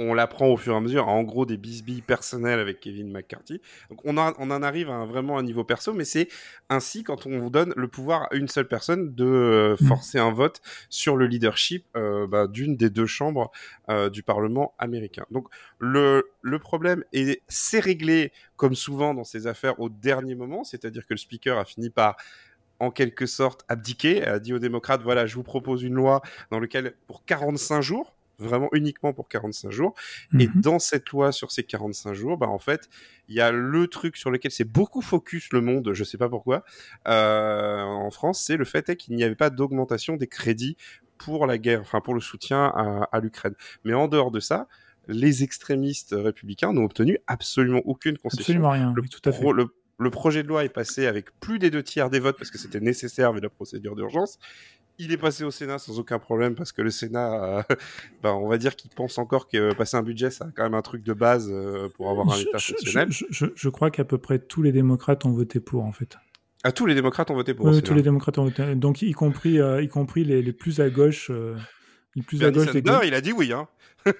on 0.00 0.14
l'apprend 0.14 0.46
au 0.46 0.56
fur 0.56 0.72
et 0.72 0.76
à 0.76 0.80
mesure, 0.80 1.08
en 1.08 1.22
gros 1.22 1.44
des 1.44 1.58
bisbilles 1.58 2.00
personnels 2.00 2.58
avec 2.58 2.80
Kevin 2.80 3.12
McCarthy. 3.12 3.60
Donc 3.90 4.00
on, 4.04 4.16
on 4.16 4.50
en 4.50 4.62
arrive 4.62 4.88
à 4.88 5.04
vraiment 5.04 5.38
un 5.38 5.42
niveau 5.42 5.62
perso, 5.62 5.92
mais 5.92 6.06
c'est 6.06 6.28
ainsi 6.70 7.04
quand 7.04 7.26
on 7.26 7.38
vous 7.38 7.50
donne 7.50 7.74
le 7.76 7.86
pouvoir 7.86 8.22
à 8.30 8.34
une 8.34 8.48
seule 8.48 8.66
personne 8.66 9.14
de 9.14 9.24
euh, 9.24 9.76
mm. 9.78 9.86
forcer 9.86 10.18
un 10.18 10.32
vote 10.32 10.62
sur 10.88 11.16
le 11.16 11.26
leadership 11.26 11.84
euh, 11.96 12.26
bah, 12.26 12.46
d'une 12.46 12.76
des 12.76 12.88
deux 12.88 13.04
chambres 13.04 13.52
euh, 13.90 14.08
du 14.08 14.22
Parlement 14.22 14.74
américain. 14.78 15.26
Donc 15.30 15.48
le, 15.78 16.30
le 16.40 16.58
problème 16.58 17.04
est 17.12 17.42
c'est 17.48 17.80
réglé 17.80 18.32
comme 18.56 18.74
souvent 18.74 19.12
dans 19.12 19.24
ces 19.24 19.46
affaires 19.46 19.78
au 19.80 19.90
dernier 19.90 20.34
moment, 20.34 20.64
c'est-à-dire 20.64 21.06
que 21.06 21.12
le 21.12 21.18
speaker 21.18 21.58
a 21.58 21.66
fini 21.66 21.90
par 21.90 22.16
en 22.78 22.90
quelque 22.90 23.26
sorte 23.26 23.64
abdiquer, 23.68 24.24
a 24.24 24.38
dit 24.38 24.54
aux 24.54 24.58
démocrates, 24.58 25.02
voilà, 25.02 25.26
je 25.26 25.34
vous 25.34 25.42
propose 25.42 25.82
une 25.82 25.94
loi 25.94 26.22
dans 26.50 26.58
laquelle 26.58 26.94
pour 27.06 27.26
45 27.26 27.82
jours, 27.82 28.14
vraiment 28.40 28.68
uniquement 28.72 29.12
pour 29.12 29.28
45 29.28 29.70
jours. 29.70 29.94
Et 30.38 30.48
mhm. 30.48 30.60
dans 30.60 30.78
cette 30.78 31.08
loi 31.10 31.32
sur 31.32 31.50
ces 31.52 31.62
45 31.62 32.14
jours, 32.14 32.36
bah 32.36 32.48
en 32.48 32.58
fait, 32.58 32.88
il 33.28 33.34
y 33.34 33.40
a 33.40 33.52
le 33.52 33.86
truc 33.86 34.16
sur 34.16 34.30
lequel 34.30 34.50
c'est 34.50 34.64
beaucoup 34.64 35.02
focus 35.02 35.52
le 35.52 35.60
monde, 35.60 35.92
je 35.92 36.04
sais 36.04 36.18
pas 36.18 36.28
pourquoi, 36.28 36.64
euh, 37.08 37.82
en 37.82 38.10
France, 38.10 38.42
c'est 38.44 38.56
le 38.56 38.64
fait 38.64 38.96
qu'il 38.96 39.14
n'y 39.14 39.24
avait 39.24 39.36
pas 39.36 39.50
d'augmentation 39.50 40.16
des 40.16 40.26
crédits 40.26 40.76
pour 41.18 41.46
la 41.46 41.58
guerre, 41.58 41.80
enfin 41.82 42.00
pour 42.00 42.14
le 42.14 42.20
soutien 42.20 42.64
à, 43.12 43.20
l'Ukraine. 43.20 43.54
Mais 43.84 43.92
en 43.92 44.08
dehors 44.08 44.30
de 44.30 44.40
ça, 44.40 44.68
les 45.06 45.42
extrémistes 45.42 46.14
républicains 46.16 46.72
n'ont 46.72 46.84
obtenu 46.84 47.18
absolument 47.26 47.82
aucune 47.84 48.16
concession. 48.16 48.42
Absolument 48.42 48.70
rien. 48.70 48.92
Le, 48.96 49.02
tout 49.08 49.28
à 49.28 49.32
fait. 49.32 49.44
Le, 49.98 50.10
projet 50.10 50.42
de 50.42 50.48
loi 50.48 50.64
est 50.64 50.70
passé 50.70 51.06
avec 51.06 51.38
plus 51.40 51.58
des 51.58 51.70
deux 51.70 51.82
tiers 51.82 52.08
des 52.08 52.20
votes 52.20 52.38
parce 52.38 52.50
que 52.50 52.56
c'était 52.56 52.80
nécessaire 52.80 53.34
vu 53.34 53.40
la 53.40 53.50
procédure 53.50 53.96
d'urgence 53.96 54.38
il 55.00 55.12
est 55.12 55.16
passé 55.16 55.44
au 55.44 55.50
Sénat 55.50 55.78
sans 55.78 55.98
aucun 55.98 56.18
problème 56.18 56.54
parce 56.54 56.72
que 56.72 56.82
le 56.82 56.90
Sénat, 56.90 57.42
euh, 57.42 57.62
ben, 58.22 58.32
on 58.32 58.48
va 58.48 58.58
dire 58.58 58.76
qu'il 58.76 58.90
pense 58.90 59.18
encore 59.18 59.48
que 59.48 59.74
passer 59.74 59.96
un 59.96 60.02
budget, 60.02 60.30
c'est 60.30 60.44
quand 60.54 60.62
même 60.62 60.74
un 60.74 60.82
truc 60.82 61.02
de 61.02 61.12
base 61.12 61.48
euh, 61.50 61.88
pour 61.96 62.10
avoir 62.10 62.30
un 62.30 62.38
État 62.38 62.58
fonctionnel. 62.58 63.08
Je, 63.10 63.68
crois 63.68 63.90
qu'à 63.90 64.04
peu 64.04 64.18
près 64.18 64.38
tous 64.38 64.62
les 64.62 64.72
démocrates 64.72 65.24
ont 65.24 65.32
voté 65.32 65.58
pour, 65.58 65.84
en 65.84 65.92
fait. 65.92 66.16
Ah, 66.62 66.72
tous 66.72 66.84
les 66.84 66.94
démocrates 66.94 67.30
ont 67.30 67.34
voté 67.34 67.54
pour. 67.54 67.66
Oui, 67.66 67.82
tous 67.82 67.94
les 67.94 68.02
démocrates 68.02 68.36
ont 68.36 68.44
voté. 68.44 68.74
Donc, 68.74 69.00
y 69.00 69.12
compris, 69.12 69.58
euh, 69.58 69.82
y 69.82 69.88
compris 69.88 70.24
les, 70.24 70.42
les, 70.42 70.52
plus 70.52 70.80
à 70.80 70.90
gauche. 70.90 71.30
les 72.14 72.22
plus 72.22 72.44
à 72.44 72.50
gauche 72.50 72.68
il 73.04 73.14
a 73.14 73.20
dit 73.22 73.32
oui. 73.32 73.52
Hein. 73.52 73.66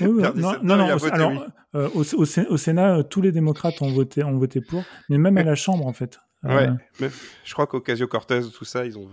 non, 0.00 0.32
non, 0.34 0.54
non 0.62 0.98
alors, 1.10 1.46
au, 1.94 2.04
au, 2.14 2.56
Sénat, 2.56 3.04
tous 3.04 3.20
les 3.20 3.32
démocrates 3.32 3.82
ont 3.82 3.92
voté, 3.92 4.24
ont 4.24 4.38
voté 4.38 4.62
pour, 4.62 4.82
mais 5.10 5.18
même 5.18 5.36
à 5.36 5.42
la 5.42 5.54
Chambre, 5.54 5.86
en 5.86 5.92
fait. 5.92 6.18
Ouais, 6.44 6.68
mais 7.00 7.08
je 7.44 7.52
crois 7.52 7.68
qu'Ocasio 7.68 8.08
Cortez, 8.08 8.40
tout 8.52 8.64
ça, 8.64 8.84
ils 8.84 8.98
ont, 8.98 9.08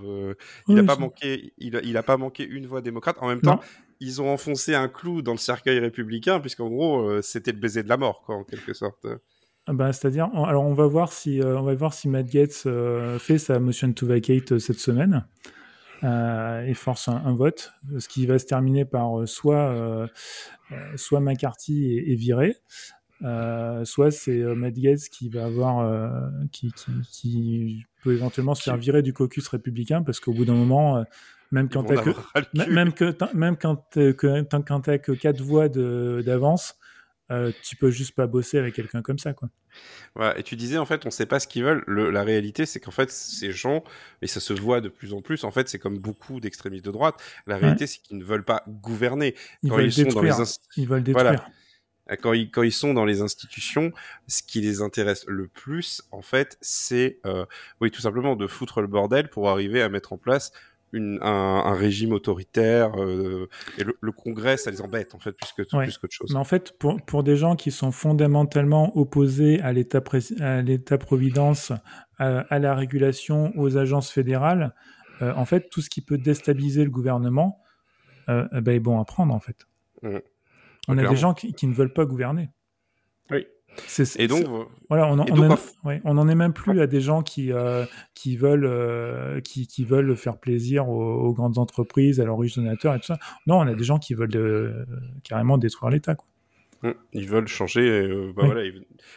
il 0.68 0.76
n'a 0.76 0.84
pas 0.84 0.96
manqué, 0.96 1.54
il, 1.60 1.80
il 1.84 1.96
a 1.96 2.04
pas 2.04 2.18
manqué 2.18 2.44
une 2.44 2.66
voix 2.66 2.82
démocrate. 2.82 3.18
En 3.20 3.28
même 3.28 3.42
temps, 3.42 3.62
ils 4.00 4.22
ont 4.22 4.32
enfoncé 4.32 4.76
un 4.76 4.88
clou 4.88 5.22
dans 5.22 5.34
le 5.34 5.38
cercueil 5.38 5.80
républicain, 5.80 6.40
puisqu'en 6.40 6.70
gros, 6.70 7.02
euh, 7.02 7.22
c'était 7.22 7.52
le 7.52 7.60
baiser 7.60 7.84
de 7.84 7.90
la 7.90 7.98
mort, 7.98 8.24
quoi, 8.26 8.36
en 8.36 8.44
quelque 8.44 8.74
sorte. 8.74 9.06
Ah 9.68 9.74
bah, 9.74 9.92
c'est-à-dire, 9.94 10.30
alors 10.34 10.64
on 10.66 10.74
va 10.74 10.88
voir 10.88 11.12
si, 11.12 11.42
euh, 11.42 11.60
on 11.60 11.64
va 11.64 11.76
voir 11.76 11.94
si 11.94 12.08
Matt 12.08 12.28
Gates 12.28 12.64
euh, 12.66 13.20
fait 13.20 13.38
sa 13.38 13.60
motion 13.60 13.92
to 13.92 14.08
vacate 14.08 14.58
cette 14.58 14.80
semaine 14.80 15.26
et 16.02 16.74
force 16.76 17.10
un, 17.10 17.36
vote, 17.36 17.74
ce 17.98 18.08
qui 18.08 18.26
va 18.26 18.40
se 18.40 18.46
terminer 18.46 18.86
par 18.86 19.28
soit, 19.28 20.08
soit 20.96 21.20
McCarthy 21.20 21.98
est 21.98 22.16
viré, 22.16 22.56
euh, 23.24 23.84
soit 23.84 24.12
c'est 24.12 24.40
euh, 24.40 24.56
Matt 24.56 24.76
Gaetz 24.76 25.10
qui 25.10 25.30
va 25.30 25.46
avoir, 25.46 25.80
euh, 25.80 26.10
qui, 26.52 26.74
qui, 27.12 27.86
peut 28.02 28.14
éventuellement 28.14 28.56
se 28.56 28.64
faire 28.64 28.78
virer 28.78 29.02
du 29.02 29.12
caucus 29.12 29.46
républicain 29.50 30.04
parce 30.04 30.22
qu'au 30.22 30.32
bout 30.32 30.46
d'un 30.46 30.54
moment, 30.54 31.04
même 31.52 31.68
quand 31.68 31.84
tu 31.84 31.96
que, 31.96 32.70
même 32.72 32.94
que, 32.94 33.14
même 33.36 33.58
quand 33.58 33.90
que, 33.92 34.12
quand 34.12 34.82
que 34.82 35.12
quatre 35.12 35.42
voix 35.42 35.68
d'avance, 35.68 36.76
tu 37.62 37.76
peux 37.76 37.92
juste 37.92 38.16
pas 38.16 38.26
bosser 38.26 38.58
avec 38.58 38.74
quelqu'un 38.74 39.02
comme 39.02 39.20
ça, 39.20 39.34
quoi. 39.34 39.50
Ouais, 40.16 40.40
et 40.40 40.44
tu 40.44 40.56
disais 40.56 40.78
en 40.78 40.86
fait, 40.86 41.06
on 41.06 41.12
sait 41.12 41.26
pas 41.26 41.40
ce 41.40 41.48
qu'ils 41.48 41.64
veulent. 41.64 41.84
la 41.88 42.24
réalité, 42.24 42.66
c'est 42.66 42.80
qu'en 42.80 42.92
fait, 42.92 43.12
ces 43.12 43.52
gens, 43.52 43.84
et 44.22 44.28
ça 44.28 44.40
se 44.40 44.54
voit 44.54 44.80
de 44.80 44.90
plus 44.90 45.14
en 45.14 45.22
plus, 45.22 45.44
en 45.44 45.52
fait, 45.52 45.68
c'est 45.68 45.78
comme 45.78 46.00
beaucoup 46.00 46.40
d'extrémistes 46.40 46.86
de 46.86 46.92
droite. 46.92 47.16
La 47.48 47.58
réalité, 47.58 47.86
c'est 47.86 48.00
qu'ils 48.00 48.18
ne 48.18 48.24
veulent 48.24 48.46
pas 48.46 48.64
gouverner. 48.68 49.36
Ils 49.62 49.72
veulent 49.72 49.90
détruire. 49.90 50.38
Dans 50.38 50.44
les 50.44 50.50
ils 50.78 50.88
veulent 50.88 51.04
détruire. 51.04 51.46
Quand 52.18 52.34
ils, 52.34 52.50
quand 52.50 52.64
ils 52.64 52.72
sont 52.72 52.94
dans 52.94 53.06
les 53.06 53.22
institutions, 53.22 53.92
ce 54.28 54.42
qui 54.44 54.62
les 54.62 54.82
intéresse 54.82 55.26
le 55.28 55.48
plus, 55.48 56.02
en 56.12 56.22
fait, 56.22 56.58
c'est, 56.62 57.20
euh, 57.26 57.46
oui, 57.82 57.92
tout 57.92 58.02
simplement 58.02 58.36
de 58.36 58.48
foutre 58.48 58.82
le 58.82 58.88
bordel 58.88 59.30
pour 59.30 59.50
arriver 59.50 59.82
à 59.82 59.90
mettre 59.90 60.14
en 60.14 60.18
place 60.18 60.52
une, 60.92 61.20
un, 61.22 61.74
régime 61.74 62.14
autoritaire 62.14 63.00
euh, 63.00 63.48
et 63.78 63.84
le, 63.84 64.12
Congrès, 64.12 64.58
ça 64.58 64.72
les 64.72 64.82
embête 64.82 65.14
en 65.14 65.20
fait 65.20 65.34
plus 65.34 65.52
que 65.52 65.62
plus 65.62 65.98
qu'autre 65.98 66.14
chose. 66.14 66.32
Mais 66.34 66.40
en 66.40 66.44
fait, 66.44 66.78
pour, 66.78 67.02
pour 67.02 67.24
des 67.24 67.36
gens 67.36 67.56
qui 67.56 67.72
sont 67.72 67.92
fondamentalement 67.92 68.98
opposés 68.98 69.62
à 69.62 69.72
l'État 69.72 70.02
à 70.40 70.62
l'État-providence, 70.62 71.72
à, 72.18 72.60
la 72.60 72.76
régulation, 72.76 73.54
aux 73.56 73.78
agences 73.78 74.12
fédérales, 74.12 74.74
euh, 75.22 75.34
en 75.36 75.46
fait, 75.46 75.70
tout 75.70 75.82
ce 75.82 75.90
qui 75.90 76.02
peut 76.02 76.18
déstabiliser 76.18 76.84
le 76.84 76.90
gouvernement, 76.90 77.62
euh, 78.30 78.48
eh 78.54 78.62
ben, 78.62 78.76
est 78.76 78.80
bon 78.80 79.00
à 79.00 79.06
prendre 79.06 79.34
en 79.34 79.40
fait. 79.40 79.68
Mmh. 80.02 80.18
On 80.90 80.98
a 80.98 81.08
des 81.08 81.16
gens 81.16 81.34
qui, 81.34 81.54
qui, 81.54 81.68
ne 81.68 81.74
veulent 81.74 81.94
pas 81.94 82.06
gouverner. 82.06 82.50
Oui. 83.32 83.46
Et 84.18 84.28
donc, 84.28 84.46
voilà, 84.90 85.08
on, 85.08 85.20
on 86.04 86.18
en 86.18 86.28
est 86.28 86.36
même 86.36 86.54
plus 86.54 86.82
à 86.82 86.88
des 86.88 87.02
gens 87.02 87.22
qui, 87.22 87.52
euh, 87.54 87.86
qui, 88.14 88.36
veulent, 88.36 88.66
euh, 88.66 89.40
qui, 89.42 89.68
qui, 89.68 89.86
veulent 89.86 90.16
faire 90.16 90.38
plaisir 90.38 90.90
aux, 90.90 91.34
grandes 91.34 91.58
entreprises, 91.58 92.20
à 92.20 92.26
leurs 92.26 92.38
riches 92.38 92.56
donateurs 92.56 92.96
et 92.96 93.00
tout 93.00 93.06
ça. 93.06 93.20
Non, 93.48 93.58
on 93.60 93.68
a 93.68 93.76
des 93.76 93.84
gens 93.84 94.00
qui 94.00 94.14
veulent 94.14 94.36
euh, 94.36 94.86
carrément 95.24 95.58
détruire 95.58 95.92
l'État. 95.92 96.16
Quoi. 96.16 96.28
Mmh. 96.82 96.92
Ils 97.14 97.28
veulent 97.28 97.48
changer. 97.48 97.82
Euh, 97.82 98.32
bah 98.36 98.44
voilà, 98.46 98.62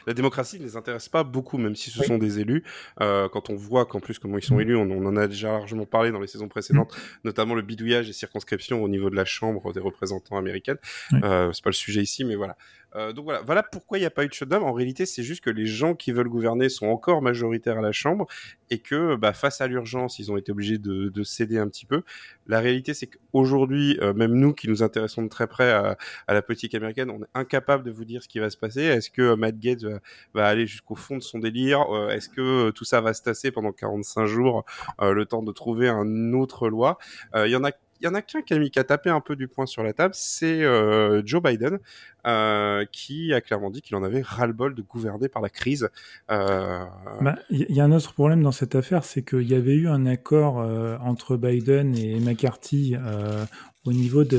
La 0.06 0.14
démocratie 0.14 0.58
ne 0.58 0.64
les 0.64 0.76
intéresse 0.76 1.08
pas 1.08 1.24
beaucoup, 1.24 1.58
même 1.58 1.76
si 1.76 1.90
ce 1.90 2.02
sont 2.02 2.18
des 2.18 2.40
élus. 2.40 2.64
Euh, 3.00 3.28
quand 3.28 3.50
on 3.50 3.54
voit 3.54 3.86
qu'en 3.86 4.00
plus 4.00 4.18
comment 4.18 4.38
ils 4.38 4.44
sont 4.44 4.56
mmh. 4.56 4.62
élus, 4.62 4.76
on, 4.76 5.06
en 5.06 5.16
a 5.16 5.28
déjà 5.28 5.52
largement 5.52 5.86
parlé 5.86 6.10
dans 6.10 6.20
les 6.20 6.26
saisons 6.26 6.48
précédentes, 6.48 6.92
mmh. 6.92 7.18
notamment 7.24 7.54
le 7.54 7.62
bidouillage 7.62 8.06
des 8.06 8.12
circonscriptions 8.12 8.82
au 8.82 8.88
niveau 8.88 9.10
de 9.10 9.16
la 9.16 9.24
Chambre 9.24 9.72
des 9.72 9.80
représentants 9.80 10.36
américaine. 10.36 10.78
Euh, 11.12 11.52
c'est 11.52 11.62
pas 11.62 11.70
le 11.70 11.74
sujet 11.74 12.02
ici, 12.02 12.24
mais 12.24 12.34
voilà. 12.34 12.56
Euh, 12.94 13.12
donc 13.12 13.24
voilà, 13.24 13.40
voilà 13.42 13.62
pourquoi 13.62 13.98
il 13.98 14.02
n'y 14.02 14.06
a 14.06 14.10
pas 14.10 14.24
eu 14.24 14.28
de 14.28 14.32
shutdown. 14.32 14.62
En 14.62 14.72
réalité, 14.72 15.06
c'est 15.06 15.22
juste 15.22 15.42
que 15.42 15.50
les 15.50 15.66
gens 15.66 15.94
qui 15.94 16.12
veulent 16.12 16.28
gouverner 16.28 16.68
sont 16.68 16.86
encore 16.86 17.22
majoritaires 17.22 17.78
à 17.78 17.80
la 17.80 17.92
Chambre 17.92 18.26
et 18.70 18.78
que 18.78 19.16
bah, 19.16 19.32
face 19.32 19.60
à 19.60 19.66
l'urgence, 19.66 20.18
ils 20.18 20.30
ont 20.30 20.36
été 20.36 20.52
obligés 20.52 20.78
de, 20.78 21.08
de, 21.08 21.22
céder 21.22 21.58
un 21.58 21.68
petit 21.68 21.86
peu. 21.86 22.02
La 22.46 22.60
réalité, 22.60 22.94
c'est 22.94 23.06
qu'aujourd'hui, 23.06 23.98
euh, 24.00 24.12
même 24.12 24.32
nous 24.32 24.52
qui 24.52 24.68
nous 24.68 24.82
intéressons 24.82 25.22
de 25.22 25.28
très 25.28 25.46
près 25.46 25.70
à, 25.70 25.96
à, 26.26 26.34
la 26.34 26.42
politique 26.42 26.74
américaine, 26.74 27.10
on 27.10 27.22
est 27.22 27.28
incapable 27.34 27.84
de 27.84 27.90
vous 27.90 28.04
dire 28.04 28.22
ce 28.22 28.28
qui 28.28 28.38
va 28.38 28.50
se 28.50 28.56
passer. 28.56 28.82
Est-ce 28.82 29.10
que 29.10 29.22
euh, 29.22 29.36
Matt 29.36 29.58
Gates 29.58 29.84
va, 30.34 30.46
aller 30.46 30.66
jusqu'au 30.66 30.94
fond 30.94 31.16
de 31.16 31.22
son 31.22 31.38
délire? 31.38 31.84
Est-ce 32.10 32.28
que 32.28 32.70
tout 32.70 32.84
ça 32.84 33.00
va 33.00 33.14
se 33.14 33.22
tasser 33.22 33.50
pendant 33.50 33.72
45 33.72 34.26
jours, 34.26 34.64
le 35.00 35.24
temps 35.24 35.42
de 35.42 35.52
trouver 35.52 35.88
un 35.88 36.32
autre 36.32 36.68
loi? 36.68 36.98
Il 37.34 37.48
y 37.48 37.56
en 37.56 37.64
a 37.64 37.70
y 38.04 38.08
en 38.08 38.14
a 38.14 38.22
qu'un 38.22 38.42
qui 38.42 38.54
a, 38.54 38.68
qui 38.68 38.78
a 38.78 38.84
tapé 38.84 39.10
un 39.10 39.20
peu 39.20 39.36
du 39.36 39.48
poing 39.48 39.66
sur 39.66 39.82
la 39.82 39.92
table, 39.92 40.14
c'est 40.16 40.62
euh, 40.62 41.22
Joe 41.24 41.42
Biden, 41.42 41.78
euh, 42.26 42.84
qui 42.90 43.32
a 43.32 43.40
clairement 43.40 43.70
dit 43.70 43.82
qu'il 43.82 43.96
en 43.96 44.02
avait 44.02 44.22
ras-le-bol 44.22 44.74
de 44.74 44.82
gouverner 44.82 45.28
par 45.28 45.42
la 45.42 45.48
crise. 45.48 45.88
Euh, 46.30 46.84
bah, 47.20 47.36
il 47.50 47.70
y 47.70 47.80
a 47.80 47.84
un 47.84 47.92
autre 47.92 48.12
problème 48.12 48.42
dans 48.42 48.52
cette 48.52 48.74
affaire, 48.74 49.04
c'est 49.04 49.22
qu'il 49.22 49.48
y 49.48 49.54
avait 49.54 49.74
eu 49.74 49.88
un 49.88 50.06
accord 50.06 50.56
entre 51.00 51.36
Biden 51.36 51.96
et 51.96 52.18
McCarthy 52.20 52.96
au 53.84 53.92
niveau 53.92 54.24
du, 54.24 54.32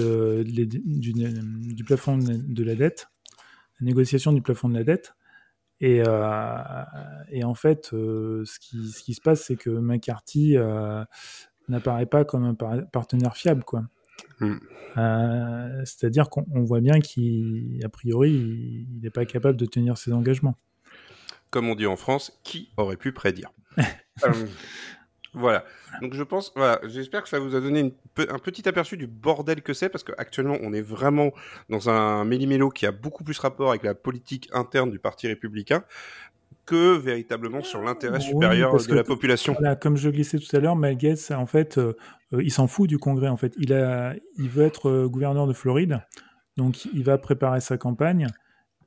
plafond 1.86 2.18
de 2.18 2.64
la 2.64 2.76
dette, 2.76 3.08
la 3.80 3.86
négociation 3.86 4.34
du 4.34 4.42
plafond 4.42 4.70
de 4.70 4.78
la 4.78 4.84
dette. 4.84 5.14
Et, 5.80 6.02
en 6.06 7.56
fait, 7.56 7.88
ce, 7.92 8.60
qui, 8.60 9.14
se 9.14 9.22
passe, 9.22 9.44
c'est 9.44 9.58
que 9.58 9.70
McCarthy 9.70 10.58
n'apparaît 11.70 12.06
pas 12.06 12.26
comme 12.26 12.44
un 12.44 12.54
partenaire 12.92 13.36
fiable, 13.36 13.64
quoi. 13.64 13.84
Hmm. 14.40 14.58
Euh, 14.98 15.82
c'est-à-dire 15.86 16.30
qu'on 16.30 16.64
voit 16.64 16.82
bien 16.82 17.00
qu'a 17.00 17.90
priori, 17.90 18.32
il 18.32 19.00
n'est 19.02 19.10
pas 19.10 19.26
capable 19.26 19.58
de 19.58 19.66
tenir 19.66 19.98
ses 19.98 20.14
engagements. 20.14 20.56
Comme 21.50 21.70
on 21.70 21.76
dit 21.76 21.86
en 21.86 21.96
France, 21.96 22.40
qui 22.44 22.70
aurait 22.78 22.98
pu 22.98 23.12
prédire 23.12 23.52
euh, 24.26 24.48
Voilà. 25.34 25.66
Donc 26.02 26.14
je 26.14 26.22
pense, 26.22 26.52
voilà, 26.56 26.80
j'espère 26.84 27.24
que 27.24 27.30
ça 27.30 27.40
vous 27.40 27.56
a 27.56 27.62
donné 27.62 27.94
un 28.18 28.40
petit 28.40 28.68
aperçu 28.68 28.98
du 28.98 29.08
bordel 29.08 29.64
que 29.64 29.74
c'est, 29.74 29.90
parce 29.90 30.04
qu'actuellement 30.04 30.58
on 30.62 30.74
est 30.74 30.82
vraiment 30.82 31.32
dans 31.70 31.90
un 31.90 32.24
méli-mélo 32.24 32.70
qui 32.70 32.86
a 32.86 32.92
beaucoup 32.92 33.24
plus 33.24 33.38
rapport 33.40 33.70
avec 33.70 33.84
la 33.84 33.96
politique 33.96 34.50
interne 34.54 34.92
du 34.92 35.00
Parti 35.00 35.28
républicain 35.28 35.84
que 36.66 36.98
véritablement 36.98 37.62
sur 37.62 37.82
l'intérêt 37.82 38.20
supérieur 38.20 38.76
de 38.76 38.96
la 38.96 39.04
population. 39.04 39.56
comme 39.82 39.98
je 39.98 40.10
glissais 40.10 40.40
tout 40.40 40.56
à 40.56 40.60
l'heure, 40.60 40.76
Mel 40.76 40.98
en 41.32 41.46
fait, 41.46 41.78
euh, 41.78 41.96
euh, 42.34 42.44
il 42.44 42.52
s'en 42.52 42.68
fout 42.68 42.88
du 42.88 42.98
Congrès. 42.98 43.28
En 43.28 43.38
fait, 43.38 43.54
il 43.58 43.74
a, 43.74 44.16
il 44.38 44.50
veut 44.50 44.66
être 44.66 44.90
euh, 44.90 45.08
gouverneur 45.08 45.48
de 45.48 45.54
Floride, 45.54 46.00
donc 46.58 46.86
il 46.86 47.04
va 47.04 47.18
préparer 47.18 47.62
sa 47.62 47.78
campagne 47.78 48.28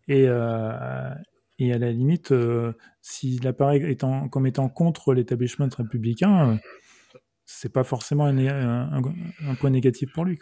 et, 0.09 0.27
et 1.59 1.73
à 1.73 1.79
la 1.79 1.91
limite, 1.91 2.33
s'il 3.03 3.47
apparaît 3.49 3.91
étant, 3.91 4.29
comme 4.29 4.47
étant 4.47 4.69
contre 4.69 5.15
l'établissement 5.15 5.69
républicain, 5.77 6.61
c'est 7.45 7.73
pas 7.73 7.83
forcément 7.83 8.27
un, 8.27 9.03
un, 9.03 9.55
point 9.57 9.71
négatif 9.71 10.13
pour 10.13 10.25
lui. 10.25 10.39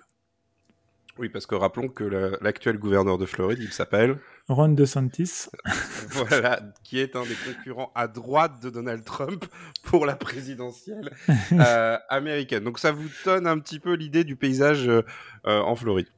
Oui, 1.17 1.29
parce 1.29 1.47
que 1.47 1.55
rappelons 1.55 1.89
que 1.89 2.05
l'actuel 2.43 2.77
gouverneur 2.77 3.19
de 3.19 3.27
Floride, 3.27 3.59
il 3.61 3.73
s'appelle 3.73 4.19
Ron 4.49 4.71
DeSantis. 4.71 5.47
voilà, 6.11 6.61
qui 6.83 6.99
est 6.99 7.15
un 7.15 7.23
des 7.23 7.37
concurrents 7.37 7.93
à 7.95 8.09
droite 8.09 8.61
de 8.61 8.69
Donald 8.69 9.05
Trump 9.05 9.45
pour 9.85 10.07
la 10.07 10.17
présidentielle 10.17 11.13
euh, 11.53 11.97
américaine. 12.09 12.65
Donc 12.65 12.81
ça 12.81 12.91
vous 12.91 13.09
donne 13.25 13.47
un 13.47 13.59
petit 13.61 13.79
peu 13.79 13.95
l'idée 13.95 14.25
du 14.25 14.35
paysage 14.35 14.89
euh, 14.89 15.03
en 15.45 15.77
Floride. 15.77 16.09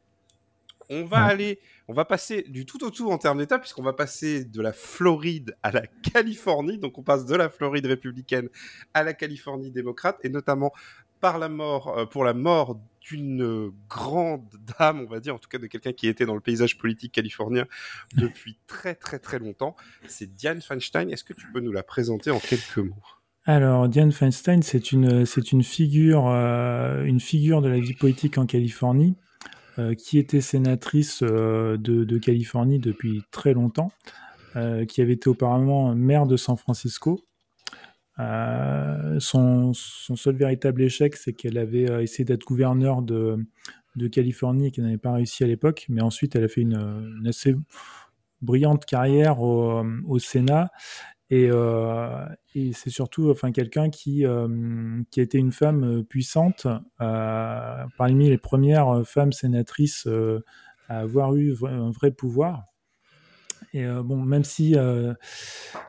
On 0.89 1.05
va 1.05 1.25
aller, 1.25 1.59
on 1.89 1.93
va 1.93 2.05
passer 2.05 2.45
du 2.49 2.65
tout 2.65 2.83
au 2.85 2.91
tout 2.91 3.11
en 3.11 3.19
termes 3.19 3.39
d'État, 3.39 3.59
puisqu'on 3.59 3.83
va 3.83 3.93
passer 3.93 4.45
de 4.45 4.63
la 4.63 4.73
Floride 4.73 5.57
à 5.63 5.73
la 5.73 5.87
Californie. 5.87 6.79
Donc 6.79 6.97
on 6.97 7.03
passe 7.03 7.27
de 7.27 7.35
la 7.35 7.51
Floride 7.51 7.87
républicaine 7.87 8.49
à 8.95 9.03
la 9.03 9.13
Californie 9.13 9.71
démocrate, 9.71 10.19
et 10.23 10.31
notamment 10.31 10.73
par 11.21 11.39
la 11.39 11.49
mort, 11.49 11.99
euh, 11.99 12.07
pour 12.07 12.25
la 12.25 12.35
mort 12.35 12.79
d'une 13.09 13.71
grande 13.89 14.49
dame, 14.79 15.01
on 15.01 15.07
va 15.07 15.21
dire, 15.21 15.35
en 15.35 15.39
tout 15.39 15.49
cas 15.49 15.59
de 15.59 15.67
quelqu'un 15.67 15.93
qui 15.93 16.09
était 16.09 16.27
dans 16.27 16.35
le 16.35 16.41
paysage 16.41 16.79
politique 16.79 17.13
californien 17.13 17.67
depuis 18.17 18.59
très 18.67 18.95
très 18.95 19.19
très 19.19 19.39
longtemps. 19.39 19.77
C'est 20.07 20.35
Diane 20.35 20.61
Feinstein. 20.61 21.11
Est-ce 21.11 21.25
que 21.25 21.33
tu 21.33 21.47
peux 21.53 21.61
nous 21.61 21.73
la 21.73 21.83
présenter 21.83 22.31
en 22.31 22.41
quelques 22.41 22.79
mots? 22.79 22.95
Alors, 23.45 23.89
Diane 23.89 24.11
Feinstein, 24.11 24.63
c'est 24.63 24.91
une, 24.91 25.25
une 25.53 25.63
figure, 25.63 26.27
euh, 26.27 27.05
une 27.05 27.21
figure 27.21 27.63
de 27.63 27.69
la 27.69 27.79
vie 27.79 27.95
politique 27.95 28.39
en 28.39 28.47
Californie, 28.47 29.15
euh, 29.79 29.95
qui 29.95 30.19
était 30.19 30.41
sénatrice 30.41 31.23
de, 31.23 32.19
Californie 32.19 32.81
depuis 32.81 33.23
très 33.31 33.55
longtemps, 33.55 33.93
qui 34.89 35.03
avait 35.03 35.13
été 35.13 35.29
auparavant 35.29 35.95
maire 35.95 36.27
de 36.27 36.39
San 36.39 36.57
Francisco, 36.57 37.21
euh, 38.19 39.21
son, 39.21 39.73
son, 39.75 40.17
seul 40.17 40.37
véritable 40.37 40.83
échec, 40.83 41.17
c'est 41.17 41.33
qu'elle 41.33 41.59
avait 41.59 41.91
euh, 41.91 42.03
essayé 42.03 42.25
d'être 42.25 42.45
gouverneure 42.45 43.03
de, 43.03 43.39
Californie 44.13 44.67
et 44.67 44.71
qu'elle 44.71 44.85
n'avait 44.85 44.99
pas 44.99 45.13
réussi 45.13 45.43
à 45.43 45.47
l'époque, 45.47 45.87
mais 45.89 46.03
ensuite 46.03 46.37
elle 46.37 46.45
a 46.45 46.49
fait 46.49 46.61
une, 46.61 47.25
assez 47.27 47.57
brillante 48.43 48.85
carrière 48.85 49.41
au, 49.41 49.83
au 50.07 50.19
Sénat. 50.19 50.71
Et, 51.31 51.49
euh, 51.51 52.25
c'est 52.73 52.91
surtout 52.91 53.31
enfin, 53.31 53.53
quelqu'un 53.53 53.91
qui, 53.91 54.25
euh, 54.25 55.03
qui 55.11 55.21
a 55.21 55.23
été 55.23 55.39
une 55.39 55.53
femme 55.53 56.05
puissante, 56.05 56.67
euh, 57.01 57.85
parmi 57.99 58.29
les 58.29 58.39
premières 58.39 59.03
femmes 59.05 59.33
sénatrices 59.33 60.09
à 60.89 60.99
avoir 61.01 61.35
eu 61.35 61.55
un 61.65 61.91
vrai 61.91 62.13
pouvoir. 62.13 62.65
Et 63.77 63.85
euh, 63.85 64.03
bon, 64.03 64.17
même 64.17 64.43
si 64.43 64.75
euh, 64.75 65.13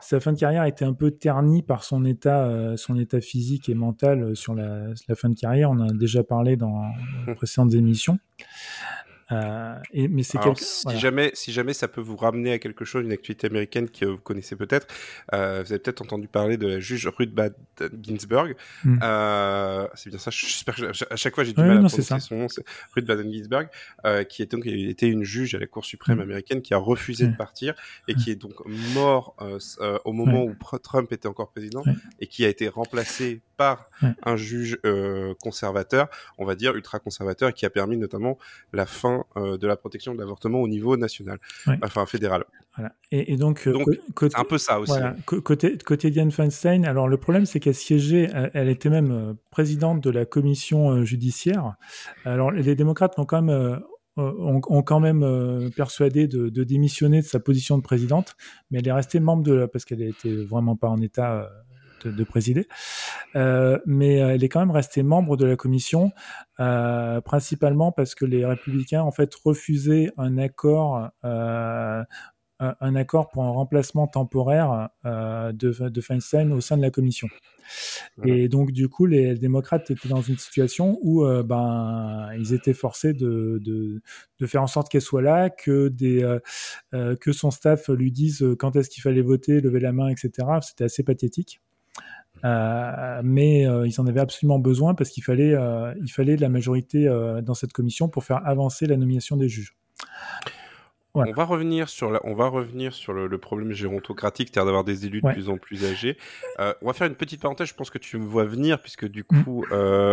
sa 0.02 0.20
fin 0.20 0.34
de 0.34 0.38
carrière 0.38 0.60
a 0.60 0.68
été 0.68 0.84
un 0.84 0.92
peu 0.92 1.10
ternie 1.10 1.62
par 1.62 1.84
son 1.84 2.04
état, 2.04 2.44
euh, 2.44 2.76
son 2.76 2.98
état 2.98 3.22
physique 3.22 3.70
et 3.70 3.74
mental 3.74 4.36
sur 4.36 4.54
la, 4.54 4.92
fin 5.14 5.30
de 5.30 5.34
carrière, 5.34 5.70
on 5.70 5.80
en 5.80 5.88
a 5.88 5.92
déjà 5.94 6.22
parlé 6.22 6.56
dans 6.58 6.82
les 7.26 7.34
précédentes 7.34 7.72
émissions. 7.72 8.18
Euh, 9.30 9.76
et, 9.92 10.08
mais 10.08 10.22
c'est 10.22 10.38
si 10.56 10.98
jamais 10.98 11.30
si 11.34 11.52
jamais 11.52 11.74
ça 11.74 11.88
peut 11.88 12.00
vous 12.00 12.16
ramener 12.16 12.52
à 12.52 12.58
quelque 12.58 12.84
chose, 12.84 13.04
une 13.04 13.12
activité 13.12 13.46
américaine 13.46 13.88
que 13.90 14.06
vous 14.06 14.18
connaissez 14.18 14.56
peut-être, 14.56 14.86
euh, 15.34 15.62
vous 15.64 15.72
avez 15.72 15.80
peut-être 15.80 16.00
entendu 16.00 16.28
parler 16.28 16.56
de 16.56 16.66
la 16.66 16.80
juge 16.80 17.06
Ruth 17.06 17.34
Bader 17.34 17.54
Ginsburg. 18.02 18.54
Hmm. 18.84 18.98
Euh, 19.02 19.86
c'est 19.94 20.10
bien 20.10 20.18
ça. 20.18 20.30
J'espère 20.30 20.76
à 21.10 21.16
chaque 21.16 21.34
fois 21.34 21.44
j'ai 21.44 21.52
du 21.52 21.60
mal 21.60 21.72
à 21.72 21.74
prononcer 21.74 22.02
son 22.20 22.36
nom. 22.36 22.46
Ruth 22.94 23.04
Bader 23.04 23.30
Ginsburg, 23.30 23.68
qui 24.28 24.42
est 24.42 24.50
donc 24.50 24.66
était 24.66 25.08
une 25.08 25.24
juge 25.24 25.54
à 25.54 25.58
la 25.58 25.66
Cour 25.66 25.84
suprême 25.84 26.18
hmm. 26.18 26.22
américaine 26.22 26.62
qui 26.62 26.72
a 26.72 26.78
refusé 26.78 27.26
de 27.26 27.36
partir 27.36 27.74
et 28.06 28.14
qui 28.14 28.30
est 28.30 28.36
donc 28.36 28.54
mort 28.94 29.36
au 30.04 30.12
moment 30.12 30.44
où 30.44 30.54
Trump 30.78 31.12
était 31.12 31.28
encore 31.28 31.50
président 31.50 31.82
et 32.20 32.26
qui 32.26 32.44
a 32.44 32.48
été 32.48 32.68
remplacé 32.68 33.42
par 33.56 33.90
un 34.22 34.36
juge 34.36 34.78
conservateur, 35.42 36.08
on 36.38 36.46
va 36.46 36.54
dire 36.54 36.74
ultra 36.74 36.98
conservateur, 36.98 37.50
et 37.50 37.52
qui 37.52 37.66
a 37.66 37.70
permis 37.70 37.96
notamment 37.96 38.38
la 38.72 38.86
fin 38.86 39.17
euh, 39.36 39.58
de 39.58 39.66
la 39.66 39.76
protection 39.76 40.14
de 40.14 40.18
l'avortement 40.18 40.60
au 40.60 40.68
niveau 40.68 40.96
national, 40.96 41.38
enfin 41.82 42.06
fédéral. 42.06 42.44
Voilà. 42.76 42.92
Et, 43.10 43.36
donc, 43.36 43.66
euh, 43.66 43.74
un 44.34 44.44
peu 44.44 44.58
ça 44.58 44.78
aussi. 44.80 44.92
Voilà. 44.92 45.16
Côté, 45.26 45.76
côté 45.78 46.10
Diane 46.10 46.30
Feinstein, 46.30 46.84
alors 46.84 47.08
le 47.08 47.16
problème 47.16 47.46
c'est 47.46 47.60
qu'elle 47.60 47.74
siégeait, 47.74 48.30
elle, 48.54 48.68
était 48.68 48.90
même 48.90 49.36
présidente 49.50 50.02
de 50.02 50.10
la 50.10 50.24
commission 50.24 51.04
judiciaire. 51.04 51.74
Alors 52.24 52.50
les 52.50 52.74
démocrates 52.74 53.18
ont 53.18 53.24
quand 53.24 53.42
même 53.42 53.80
ont, 54.16 54.82
quand 54.82 55.00
même 55.00 55.70
persuadé 55.76 56.26
de, 56.26 56.48
de, 56.48 56.64
démissionner 56.64 57.20
de 57.20 57.26
sa 57.26 57.38
position 57.38 57.78
de 57.78 57.82
présidente, 57.82 58.36
mais 58.70 58.80
elle 58.80 58.88
est 58.88 58.92
restée 58.92 59.20
membre 59.20 59.44
de 59.44 59.54
la, 59.54 59.68
parce 59.68 59.84
qu'elle 59.84 60.00
n'était 60.00 60.34
vraiment 60.34 60.76
pas 60.76 60.88
en 60.88 61.00
état 61.00 61.48
de, 62.06 62.24
présider. 62.24 62.68
Euh, 63.36 63.78
mais 63.86 64.22
euh, 64.22 64.34
elle 64.34 64.44
est 64.44 64.48
quand 64.48 64.60
même 64.60 64.70
restée 64.70 65.02
membre 65.02 65.36
de 65.36 65.46
la 65.46 65.56
commission, 65.56 66.12
euh, 66.60 67.20
principalement 67.20 67.92
parce 67.92 68.14
que 68.14 68.24
les 68.24 68.44
républicains 68.44 69.02
en 69.02 69.12
fait 69.12 69.34
refusaient 69.34 70.10
un 70.16 70.38
accord 70.38 71.10
un 72.80 72.96
accord 72.96 73.28
pour 73.28 73.44
un 73.44 73.50
remplacement 73.50 74.08
temporaire 74.08 74.88
de, 75.04 75.52
de, 75.52 76.00
Feinstein 76.00 76.52
au 76.52 76.60
sein 76.60 76.76
de 76.76 76.82
la 76.82 76.90
commission. 76.90 77.28
Et 78.24 78.48
donc, 78.48 78.72
du 78.72 78.88
coup, 78.88 79.06
les, 79.06 79.36
démocrates 79.36 79.92
étaient 79.92 80.08
dans 80.08 80.22
une 80.22 80.38
situation 80.38 80.98
où 81.02 81.24
ben, 81.44 82.30
ils 82.36 82.54
étaient 82.54 82.74
forcés 82.74 83.12
de, 83.12 83.60
de, 83.64 84.02
de 84.40 84.46
faire 84.46 84.60
en 84.60 84.66
sorte 84.66 84.88
qu'elle 84.88 85.02
soit 85.02 85.22
là, 85.22 85.50
que, 85.50 85.86
des, 85.86 86.38
que 86.90 87.30
son 87.30 87.52
staff 87.52 87.90
lui 87.90 88.10
dise 88.10 88.44
quand 88.58 88.74
est-ce 88.74 88.90
qu'il 88.90 89.04
fallait 89.04 89.22
voter, 89.22 89.60
lever 89.60 89.78
la 89.78 89.92
main, 89.92 90.08
etc. 90.08 90.48
C'était 90.60 90.84
assez 90.84 91.04
pathétique. 91.04 91.60
Euh, 92.44 93.20
mais 93.24 93.66
euh, 93.66 93.86
ils 93.86 94.00
en 94.00 94.06
avaient 94.06 94.20
absolument 94.20 94.58
besoin 94.58 94.94
parce 94.94 95.10
qu'il 95.10 95.22
fallait, 95.22 95.54
euh, 95.54 95.92
il 96.00 96.10
fallait 96.10 96.36
de 96.36 96.40
la 96.40 96.48
majorité 96.48 97.08
dans 97.42 97.54
cette 97.54 97.72
commission 97.72 98.08
pour 98.08 98.24
faire 98.24 98.46
avancer 98.46 98.86
la 98.86 98.96
nomination 98.96 99.36
des 99.36 99.48
juges. 99.48 99.76
On 101.26 101.32
va 101.32 101.44
revenir 101.44 101.88
sur, 101.88 102.10
la, 102.10 102.20
on 102.24 102.34
va 102.34 102.48
revenir 102.48 102.92
sur 102.92 103.12
le, 103.12 103.38
problème 103.38 103.72
gérontocratique, 103.72 104.48
c'est-à-dire 104.48 104.66
d'avoir 104.66 104.84
des 104.84 105.06
élus 105.06 105.20
de 105.20 105.32
plus 105.32 105.48
en 105.48 105.56
plus 105.56 105.84
âgés. 105.84 106.16
on 106.58 106.86
va 106.86 106.92
faire 106.92 107.06
une 107.06 107.14
petite 107.14 107.40
parenthèse, 107.40 107.68
je 107.68 107.74
pense 107.74 107.90
que 107.90 107.98
tu 107.98 108.18
me 108.18 108.26
vois 108.26 108.44
venir, 108.44 108.80
puisque 108.80 109.06
du 109.06 109.24
mm. 109.30 109.44
coup, 109.44 109.64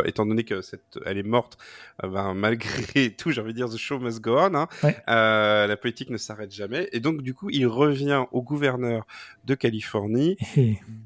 étant 0.05 0.25
donné 0.25 0.43
que 0.43 0.61
cette, 0.61 0.99
elle 1.05 1.17
est 1.17 1.23
morte, 1.23 1.57
ben, 2.01 2.33
malgré 2.35 3.11
tout, 3.11 3.31
j'ai 3.31 3.41
envie 3.41 3.53
de 3.53 3.57
dire, 3.57 3.69
the 3.69 3.77
show 3.77 3.99
must 3.99 4.21
go 4.21 4.37
on, 4.37 4.55
hein, 4.55 4.67
la 5.07 5.77
politique 5.77 6.09
ne 6.09 6.17
s'arrête 6.17 6.51
jamais. 6.51 6.89
Et 6.91 6.99
donc, 6.99 7.21
du 7.21 7.33
coup, 7.33 7.49
il 7.49 7.67
revient 7.67 8.25
au 8.31 8.41
gouverneur 8.41 9.05
de 9.45 9.55
Californie 9.55 10.37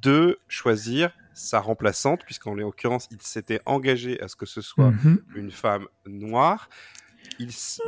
de 0.02 0.40
choisir 0.48 1.12
sa 1.34 1.60
remplaçante, 1.60 2.24
puisqu'en 2.26 2.54
l'occurrence, 2.54 3.08
il 3.12 3.22
s'était 3.22 3.62
engagé 3.66 4.22
à 4.22 4.28
ce 4.28 4.36
que 4.36 4.46
ce 4.46 4.62
soit 4.62 4.92
mm-hmm. 4.92 5.18
une 5.36 5.52
femme 5.52 5.88
noire. 6.06 6.70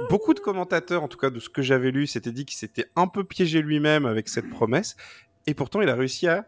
Beaucoup 0.09 0.33
de 0.33 0.39
commentateurs, 0.39 1.03
en 1.03 1.07
tout 1.07 1.17
cas 1.17 1.29
de 1.29 1.39
ce 1.39 1.49
que 1.49 1.61
j'avais 1.61 1.91
lu, 1.91 2.07
s'étaient 2.07 2.31
dit 2.31 2.45
qu'il 2.45 2.57
s'était 2.57 2.85
un 2.95 3.07
peu 3.07 3.23
piégé 3.23 3.61
lui-même 3.61 4.05
avec 4.05 4.29
cette 4.29 4.49
promesse. 4.49 4.95
Et 5.47 5.53
pourtant, 5.53 5.81
il 5.81 5.89
a 5.89 5.95
réussi 5.95 6.27
à 6.27 6.45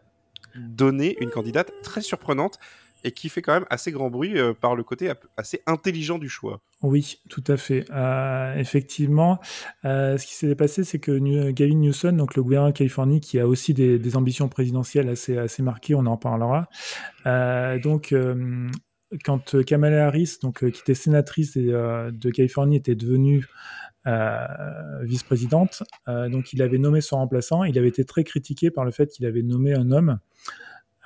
donner 0.56 1.18
une 1.20 1.30
candidate 1.30 1.72
très 1.82 2.02
surprenante 2.02 2.60
et 3.04 3.12
qui 3.12 3.30
fait 3.30 3.42
quand 3.42 3.54
même 3.54 3.66
assez 3.70 3.92
grand 3.92 4.10
bruit 4.10 4.38
euh, 4.38 4.54
par 4.54 4.76
le 4.76 4.84
côté 4.84 5.12
assez 5.36 5.62
intelligent 5.66 6.18
du 6.18 6.30
choix. 6.30 6.62
Oui, 6.82 7.20
tout 7.30 7.44
à 7.48 7.58
fait. 7.58 7.86
Euh, 7.92 8.56
effectivement, 8.56 9.40
euh, 9.84 10.18
ce 10.18 10.26
qui 10.26 10.34
s'est 10.34 10.56
passé, 10.56 10.84
c'est 10.84 11.00
que 11.00 11.52
Gavin 11.52 11.76
Newsom, 11.76 12.16
donc 12.16 12.36
le 12.36 12.44
gouverneur 12.44 12.72
de 12.72 12.78
Californie, 12.78 13.20
qui 13.20 13.40
a 13.40 13.48
aussi 13.48 13.74
des, 13.74 14.16
ambitions 14.16 14.48
présidentielles 14.48 15.10
assez, 15.10 15.38
assez 15.38 15.64
marquées, 15.64 15.96
on 15.96 16.06
en 16.06 16.18
parlera. 16.18 16.70
donc, 17.26 18.14
quand 19.24 19.64
Kamala 19.64 20.08
Harris, 20.08 20.38
donc, 20.42 20.60
qui 20.60 20.82
était 20.82 20.94
sénatrice 20.94 21.56
de 21.58 22.30
Californie, 22.30 22.78
était 22.78 22.96
devenue 22.96 23.48
vice-présidente, 25.02 25.84
donc 26.08 26.54
il 26.54 26.62
avait 26.62 26.78
nommé 26.78 27.02
son 27.02 27.18
remplaçant. 27.18 27.64
Il 27.64 27.78
avait 27.78 27.88
été 27.88 28.04
très 28.04 28.24
critiqué 28.24 28.70
par 28.72 28.86
le 28.86 28.92
fait 28.92 29.08
qu'il 29.08 29.26
avait 29.26 29.44
nommé 29.44 29.74
un 29.74 29.92
homme 29.92 30.20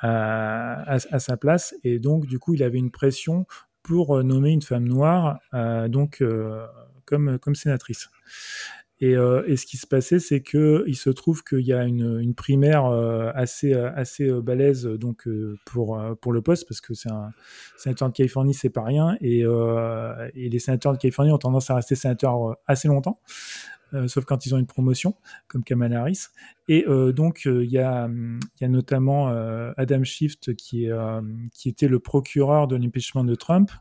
à, 0.02 1.20
sa 1.20 1.38
place. 1.38 1.76
Et 1.84 2.00
donc, 2.00 2.26
du 2.26 2.40
coup, 2.40 2.54
il 2.54 2.64
avait 2.64 2.78
une 2.78 2.92
pression 2.92 3.46
pour 3.84 4.18
euh, 4.18 4.24
nommer 4.24 4.52
une 4.52 4.62
femme 4.62 4.88
noire 4.88 5.40
euh, 5.54 5.88
donc, 5.88 6.22
euh, 6.22 6.66
comme, 7.06 7.40
comme 7.40 7.56
sénatrice. 7.56 8.10
Et, 9.00 9.12
et, 9.12 9.58
ce 9.58 9.66
qui 9.68 9.78
se 9.78 9.86
passait, 9.86 10.20
c'est 10.20 10.42
que 10.42 10.84
il 10.88 10.96
se 10.96 11.12
trouve 11.12 11.44
qu'il 11.44 11.62
y 11.62 11.74
a 11.74 11.84
une, 11.84 12.34
primaire 12.34 12.86
assez 13.36 13.74
assez 13.74 14.32
balèze 14.42 14.86
donc 14.86 15.28
pour 15.66 16.02
pour 16.20 16.34
le 16.34 16.42
poste 16.42 16.68
parce 16.68 16.82
que 16.82 16.96
c'est 16.96 17.12
un 17.12 17.32
sénateur 17.78 18.10
de 18.10 18.14
Californie, 18.14 18.56
c'est 18.56 18.72
pas 18.72 18.84
rien 18.84 19.16
et, 19.22 19.42
et, 19.42 20.50
les 20.50 20.60
sénateurs 20.60 20.94
de 20.94 20.98
Californie 20.98 21.32
ont 21.32 21.38
tendance 21.38 21.70
à 21.70 21.76
rester 21.76 21.94
sénateurs 21.94 22.58
assez 22.66 22.88
longtemps. 22.88 23.20
Euh, 23.94 24.08
sauf 24.08 24.26
quand 24.26 24.46
ils 24.46 24.54
ont 24.54 24.58
une 24.58 24.68
promotion, 24.68 25.16
comme 25.48 25.64
Kamala 25.64 26.02
Harris. 26.02 26.28
Et 26.68 26.86
euh, 26.88 27.14
donc, 27.14 27.44
euh, 27.46 27.64
il 27.64 27.72
y, 27.72 27.80
a, 27.80 28.10
notamment 28.62 29.28
Adam 29.78 30.04
Schiff, 30.04 30.38
qui, 30.40 30.90
qui 31.54 31.70
était 31.70 31.88
le 31.88 32.00
procureur 32.00 32.68
de 32.68 32.76
l'impeachment 32.76 33.24
de 33.24 33.36
Trump. 33.36 33.72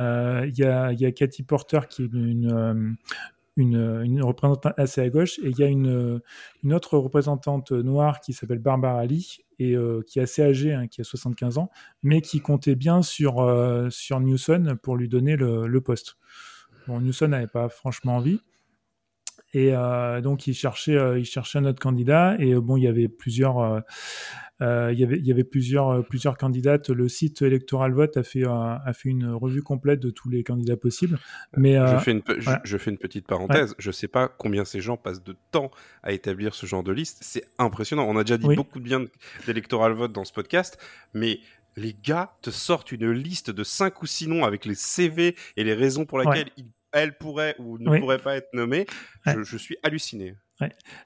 Il 0.00 0.54
y, 0.56 0.64
a, 0.64 1.12
Cathy 1.12 1.42
Porter, 1.42 1.80
qui 1.88 2.02
est 2.02 2.12
une, 2.12 2.96
une, 3.56 4.22
représentante 4.22 4.72
assez 4.76 5.00
à 5.00 5.08
gauche, 5.08 5.38
et 5.40 5.48
il 5.48 5.58
y 5.58 5.62
a 5.62 5.68
une, 5.68 6.20
autre 6.70 6.98
représentante 6.98 7.72
noire 7.72 8.20
qui 8.20 8.32
s'appelle 8.32 8.58
Barbara 8.58 9.04
Lee, 9.06 9.38
et 9.58 9.76
qui 10.06 10.18
est 10.18 10.22
assez 10.22 10.42
âgée, 10.42 10.72
hein, 10.72 10.88
qui 10.88 11.00
a 11.00 11.04
75 11.04 11.58
ans, 11.58 11.70
mais 12.02 12.20
qui 12.20 12.40
comptait 12.40 12.74
bien 12.74 13.02
sur, 13.02 13.34
sur 13.90 14.20
Newson 14.20 14.76
pour 14.82 14.96
lui 14.96 15.08
donner 15.08 15.36
le, 15.36 15.80
poste. 15.80 16.16
Bon, 16.86 17.00
Newson 17.00 17.28
n'avait 17.28 17.46
pas 17.46 17.68
franchement 17.68 18.16
envie. 18.16 18.40
Et 19.54 19.70
euh, 19.72 20.20
donc, 20.20 20.46
il 20.48 20.54
cherchait, 20.54 20.96
euh, 20.96 21.18
il 21.18 21.24
cherchait 21.24 21.58
un 21.58 21.64
autre 21.64 21.80
candidat. 21.80 22.36
Et 22.40 22.52
euh, 22.54 22.60
bon, 22.60 22.76
il 22.76 22.82
y 22.82 22.88
avait 22.88 23.08
plusieurs, 23.08 23.82
il 24.60 24.98
y 24.98 25.04
avait, 25.04 25.18
il 25.18 25.26
y 25.26 25.32
avait 25.32 25.44
plusieurs, 25.44 26.06
plusieurs 26.06 26.36
candidates. 26.36 26.90
Le 26.90 27.08
site 27.08 27.42
Electoral 27.42 27.92
Vote 27.92 28.16
a 28.16 28.22
fait, 28.22 28.44
a 28.44 28.92
fait 28.94 29.08
une 29.08 29.28
revue 29.30 29.62
complète 29.62 30.00
de 30.00 30.10
tous 30.10 30.28
les 30.28 30.42
candidats 30.42 30.76
possibles. 30.76 31.18
Mais 31.56 31.74
je, 31.74 31.98
fais 31.98 32.12
une, 32.12 32.22
je, 32.64 32.78
fais 32.78 32.90
une 32.90 32.98
petite 32.98 33.26
parenthèse. 33.26 33.74
Je 33.78 33.88
ne 33.88 33.92
sais 33.92 34.08
pas 34.08 34.28
combien 34.28 34.64
ces 34.64 34.80
gens 34.80 34.96
passent 34.96 35.22
de 35.22 35.36
temps 35.50 35.70
à 36.02 36.12
établir 36.12 36.54
ce 36.54 36.66
genre 36.66 36.82
de 36.82 36.92
liste. 36.92 37.18
C'est 37.22 37.44
impressionnant. 37.58 38.06
On 38.08 38.16
a 38.16 38.24
déjà 38.24 38.38
dit 38.38 38.54
beaucoup 38.54 38.78
de 38.78 38.84
bien 38.84 39.04
d'Electoral 39.46 39.92
Vote 39.92 40.12
dans 40.12 40.24
ce 40.24 40.32
podcast, 40.32 40.78
mais 41.12 41.40
les 41.76 41.94
gars 41.94 42.36
te 42.42 42.50
sortent 42.50 42.92
une 42.92 43.10
liste 43.10 43.50
de 43.50 43.64
5 43.64 44.02
ou 44.02 44.06
6 44.06 44.28
noms 44.28 44.44
avec 44.44 44.64
les 44.64 44.74
CV 44.74 45.34
et 45.56 45.64
les 45.64 45.74
raisons 45.74 46.04
pour 46.04 46.18
lesquelles 46.18 46.50
ils 46.56 46.66
elle 46.94 47.18
pourrait 47.18 47.56
ou 47.58 47.76
ne 47.78 47.98
pourrait 47.98 48.18
pas 48.18 48.36
être 48.36 48.48
nommée, 48.54 48.86
je, 49.26 49.56
suis 49.56 49.76
halluciné. 49.82 50.36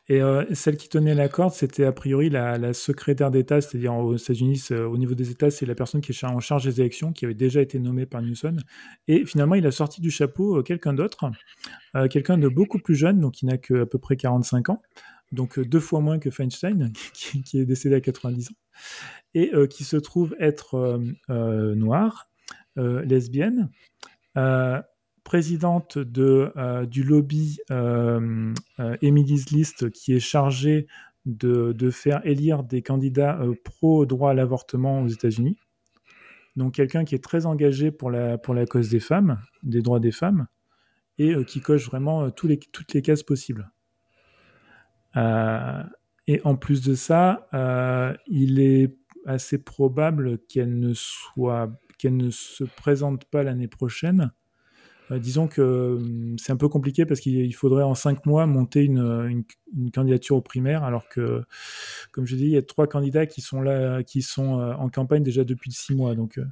Et 0.09 0.21
euh, 0.21 0.45
celle 0.55 0.77
qui 0.77 0.89
tenait 0.89 1.15
la 1.15 1.29
corde, 1.29 1.53
c'était 1.53 1.85
a 1.85 1.93
priori 1.93 2.29
la, 2.29 2.73
secrétaire 2.75 3.31
d'État, 3.31 3.61
c'est-à-dire 3.61 3.95
aux 3.95 4.17
États-Unis, 4.17 4.63
au 4.71 4.99
niveau 4.99 5.15
des 5.15 5.31
États, 5.31 5.51
c'est 5.51 5.65
la 5.65 5.75
personne 5.75 6.01
qui 6.01 6.13
est 6.13 6.25
en 6.25 6.41
charge 6.41 6.65
des 6.65 6.81
élections, 6.81 7.13
qui 7.13 7.25
avait 7.25 7.35
déjà 7.35 7.63
été 7.63 7.79
nommée 7.79 8.05
par 8.05 8.21
Newsom. 8.21 8.59
Et 9.07 9.25
finalement, 9.25 9.55
il 9.55 9.67
a 9.67 9.71
sorti 9.71 10.01
du 10.01 10.11
chapeau 10.11 10.59
euh, 10.59 10.63
quelqu'un 10.63 10.93
d'autre, 10.93 11.31
euh, 11.97 12.09
quelqu'un 12.09 12.37
de 12.37 12.49
beaucoup 12.49 12.79
plus 12.79 12.95
jeune, 12.95 13.21
donc 13.21 13.43
il 13.43 13.47
n'a 13.47 13.57
qu'à 13.57 13.87
peu 13.87 13.99
près 13.99 14.17
45 14.17 14.69
ans, 14.69 14.83
donc 15.33 15.59
deux 15.59 15.81
fois 15.81 16.01
moins 16.01 16.19
que 16.19 16.31
Feinstein, 16.31 16.93
qui, 17.15 17.59
est 17.59 17.65
décédé 17.65 17.95
à 17.95 18.01
90 18.01 18.51
ans, 18.51 18.55
et 19.35 19.51
qui 19.69 19.85
se 19.85 19.97
trouve 19.97 20.35
être 20.39 21.01
noire, 21.29 22.31
lesbienne 22.77 23.71
présidente 25.29 25.99
de, 25.99 26.51
euh, 26.57 26.87
du 26.87 27.03
lobby 27.03 27.59
euh, 27.71 28.55
euh, 28.81 28.97
Emily's 29.03 29.51
List, 29.51 29.91
qui 29.91 30.15
est 30.15 30.21
chargée 30.21 30.87
de, 31.27 31.91
faire 31.91 32.25
élire 32.25 32.63
des 32.63 32.81
candidats 32.81 33.39
pro-droit 33.63 34.31
à 34.31 34.35
l'avortement 34.35 35.03
aux 35.03 35.09
États-Unis. 35.09 35.59
Donc 36.57 36.77
quelqu'un 36.77 37.05
qui 37.05 37.15
est 37.15 37.23
très 37.23 37.45
engagé 37.45 37.91
pour 37.91 38.11
la, 38.11 38.39
pour 38.39 38.55
la 38.55 38.65
cause 38.65 38.89
des 38.89 39.01
femmes, 39.01 39.39
des 39.63 39.83
droits 39.83 40.01
des 40.01 40.13
femmes, 40.13 40.47
et 41.19 41.35
qui 41.45 41.61
coche 41.61 41.85
vraiment 41.85 42.31
toutes 42.31 42.95
les 42.95 43.03
cases 43.03 43.23
possibles. 43.23 43.71
et 45.15 46.41
en 46.45 46.57
plus 46.57 46.81
de 46.81 46.95
ça, 46.95 47.47
il 48.29 48.61
est 48.61 48.97
assez 49.27 49.59
probable 49.59 50.39
qu'elle 50.49 50.79
ne 50.79 50.95
qu'elle 51.99 52.17
ne 52.17 52.31
se 52.31 52.65
présente 52.65 53.27
pas 53.27 53.43
l'année 53.43 53.69
prochaine 53.69 54.33
disons 55.11 55.49
que 55.49 55.97
hum, 55.97 56.37
c'est 56.39 56.53
un 56.53 56.57
peu 56.57 56.69
compliqué 56.69 57.07
parce 57.07 57.21
qu'il 57.21 57.55
faudrait 57.55 57.85
en 57.85 57.95
cinq 57.95 58.27
mois 58.27 58.47
monter 58.47 58.83
une, 58.85 58.99
une, 58.99 59.45
candidature 59.93 60.37
aux 60.37 60.41
primaires, 60.41 60.85
alors 60.85 61.09
que, 61.09 61.43
comme 62.13 62.27
je 62.27 62.37
dis, 62.37 62.45
il 62.45 62.51
y 62.51 62.57
a 62.57 62.63
trois 62.63 62.87
candidats 62.87 63.27
qui 63.27 63.41
sont 63.41 63.61
là, 63.61 64.03
qui 64.03 64.23
sont 64.23 64.61
euh, 64.61 64.73
en 64.75 64.89
campagne 64.89 65.23
déjà 65.23 65.45
depuis 65.45 65.73
six 65.73 65.95
mois. 65.95 66.15
Donc, 66.15 66.39
euh, 66.39 66.45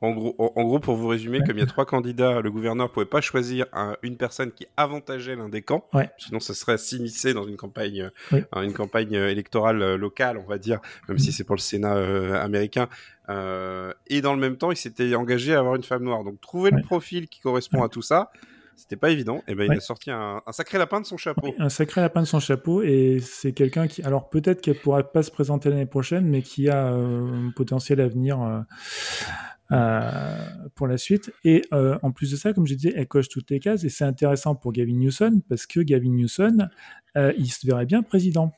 en, 0.00 0.12
gros, 0.12 0.34
en, 0.38 0.64
gros, 0.64 0.78
pour 0.78 0.96
vous 0.96 1.08
résumer, 1.08 1.40
comme 1.46 1.56
il 1.56 1.60
y 1.60 1.64
a 1.64 1.66
trois 1.66 1.86
candidats, 1.86 2.40
le 2.40 2.50
gouverneur 2.50 2.88
ne 2.88 2.92
pouvait 2.92 3.06
pas 3.06 3.20
choisir 3.20 3.66
une 4.02 4.16
personne 4.16 4.52
qui 4.52 4.66
avantageait 4.76 5.36
l'un 5.36 5.48
des 5.48 5.62
camps, 5.62 5.88
sinon 6.18 6.40
ce 6.40 6.54
serait 6.54 6.78
s'immiscer 6.78 7.34
dans 7.34 7.44
une 7.44 7.56
campagne, 7.56 8.10
une 8.32 8.72
campagne 8.72 9.12
électorale 9.12 9.96
locale, 9.96 10.38
on 10.38 10.48
va 10.48 10.58
dire, 10.58 10.80
même 11.08 11.18
si 11.18 11.32
c'est 11.32 11.44
pour 11.44 11.56
le 11.56 11.60
Sénat 11.60 12.40
américain. 12.40 12.88
et 13.28 14.20
dans 14.22 14.34
le 14.34 14.40
même 14.40 14.56
temps, 14.56 14.70
il 14.70 14.76
s'était 14.76 15.14
engagé 15.14 15.54
à 15.54 15.58
avoir 15.58 15.76
une 15.76 15.84
femme 15.84 16.04
noire. 16.04 16.24
Donc, 16.24 16.40
trouver 16.40 16.70
le 16.70 16.82
profil 16.82 17.28
qui 17.28 17.40
correspond 17.40 17.82
à 17.82 17.88
tout 17.88 18.02
ça, 18.02 18.30
c'était 18.80 18.96
pas 18.96 19.10
évident. 19.10 19.38
Et 19.46 19.52
eh 19.52 19.54
ben, 19.54 19.70
il 19.70 19.76
a 19.76 19.80
sorti 19.80 20.10
un, 20.10 20.42
sacré 20.50 20.78
lapin 20.78 21.00
de 21.00 21.06
son 21.06 21.16
chapeau. 21.16 21.54
un 21.58 21.68
sacré 21.68 22.00
lapin 22.00 22.22
de 22.22 22.26
son 22.26 22.40
chapeau. 22.40 22.82
Et 22.82 23.20
c'est 23.20 23.52
quelqu'un 23.52 23.86
qui, 23.86 24.02
alors 24.02 24.30
peut-être 24.30 24.62
qu'elle 24.62 24.78
pourrait 24.78 25.04
pas 25.04 25.22
se 25.22 25.30
présenter 25.30 25.68
l'année 25.68 25.86
prochaine, 25.86 26.26
mais 26.26 26.42
qui 26.42 26.68
a 26.68 26.86
euh, 26.92 27.48
un 27.48 27.50
potentiel 27.50 28.00
à 28.00 28.08
venir 28.08 28.40
euh, 28.42 28.60
euh, 29.72 30.46
pour 30.74 30.86
la 30.86 30.96
suite. 30.96 31.32
Et 31.44 31.62
en 31.72 32.10
plus 32.10 32.30
de 32.30 32.36
ça, 32.36 32.52
comme 32.52 32.66
je 32.66 32.74
disais, 32.74 32.94
elle 32.96 33.06
coche 33.06 33.28
toutes 33.28 33.50
les 33.50 33.60
cases. 33.60 33.84
Et 33.84 33.90
c'est 33.90 34.04
intéressant 34.04 34.54
pour 34.54 34.72
Gavin 34.72 34.96
Newsom 34.96 35.42
parce 35.42 35.66
que 35.66 35.80
Gavin 35.80 36.10
Newsom, 36.10 36.68
il 37.16 37.52
se 37.52 37.66
verrait 37.66 37.86
bien 37.86 38.02
président. 38.02 38.52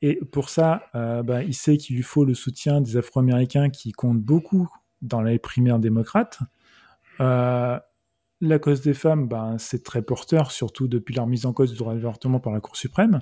Et 0.00 0.20
pour 0.32 0.48
ça, 0.48 0.86
bah, 0.94 1.42
il 1.42 1.54
sait 1.54 1.76
qu'il 1.76 1.96
lui 1.96 2.02
faut 2.02 2.24
le 2.24 2.34
soutien 2.34 2.80
des 2.80 2.96
Afro-Américains 2.96 3.70
qui 3.70 3.92
comptent 3.92 4.22
beaucoup 4.22 4.68
dans 5.02 5.22
les 5.22 5.38
primaires 5.38 5.78
démocrates. 5.78 6.38
Euh, 7.20 7.78
la 8.48 8.58
cause 8.58 8.80
des 8.80 8.94
femmes, 8.94 9.28
ben, 9.28 9.56
c'est 9.58 9.82
très 9.82 10.02
porteur, 10.02 10.50
surtout 10.50 10.88
depuis 10.88 11.14
la 11.14 11.22
remise 11.22 11.46
en 11.46 11.52
cause 11.52 11.72
du 11.72 11.78
droit 11.78 11.94
d'avortement 11.94 12.40
par 12.40 12.52
la 12.52 12.60
Cour 12.60 12.76
suprême. 12.76 13.20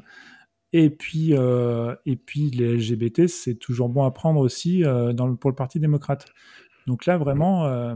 Et 0.73 0.91
puis, 0.91 1.35
euh, 1.35 1.95
et 2.07 2.17
puis 2.17 2.51
les 2.51 2.77
LGBT, 2.77 3.27
c'est 3.27 3.57
toujours 3.57 3.89
bon 3.89 4.05
à 4.05 4.11
prendre 4.11 4.41
aussi 4.41 4.85
euh, 4.85 5.13
dans 5.13 5.35
pour 5.37 5.51
le 5.51 5.57
Parti 5.57 5.79
démocrate. 5.81 6.27
Donc 6.87 7.05
là, 7.05 7.19
vraiment. 7.19 7.67
Euh... 7.67 7.95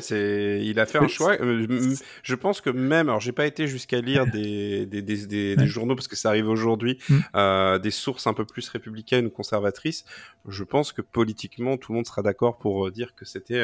c'est... 0.00 0.60
Il 0.64 0.80
a 0.80 0.86
fait 0.86 0.98
un 0.98 1.08
choix. 1.08 1.36
Je 2.22 2.34
pense 2.34 2.62
que 2.62 2.70
même, 2.70 3.08
alors 3.08 3.20
j'ai 3.20 3.32
pas 3.32 3.46
été 3.46 3.66
jusqu'à 3.66 4.00
lire 4.00 4.26
des, 4.26 4.86
des, 4.86 5.02
des, 5.02 5.56
des, 5.56 5.66
journaux 5.66 5.94
parce 5.94 6.08
que 6.08 6.16
ça 6.16 6.30
arrive 6.30 6.48
aujourd'hui, 6.48 6.98
mm. 7.08 7.78
des 7.78 7.90
sources 7.90 8.26
un 8.26 8.32
peu 8.32 8.46
plus 8.46 8.68
républicaines 8.68 9.26
ou 9.26 9.30
conservatrices. 9.30 10.06
Je 10.48 10.64
pense 10.64 10.92
que 10.92 11.02
politiquement, 11.02 11.76
tout 11.76 11.92
le 11.92 11.96
monde 11.96 12.06
sera 12.06 12.22
d'accord 12.22 12.58
pour 12.58 12.90
dire 12.90 13.14
que 13.14 13.26
c'était 13.26 13.62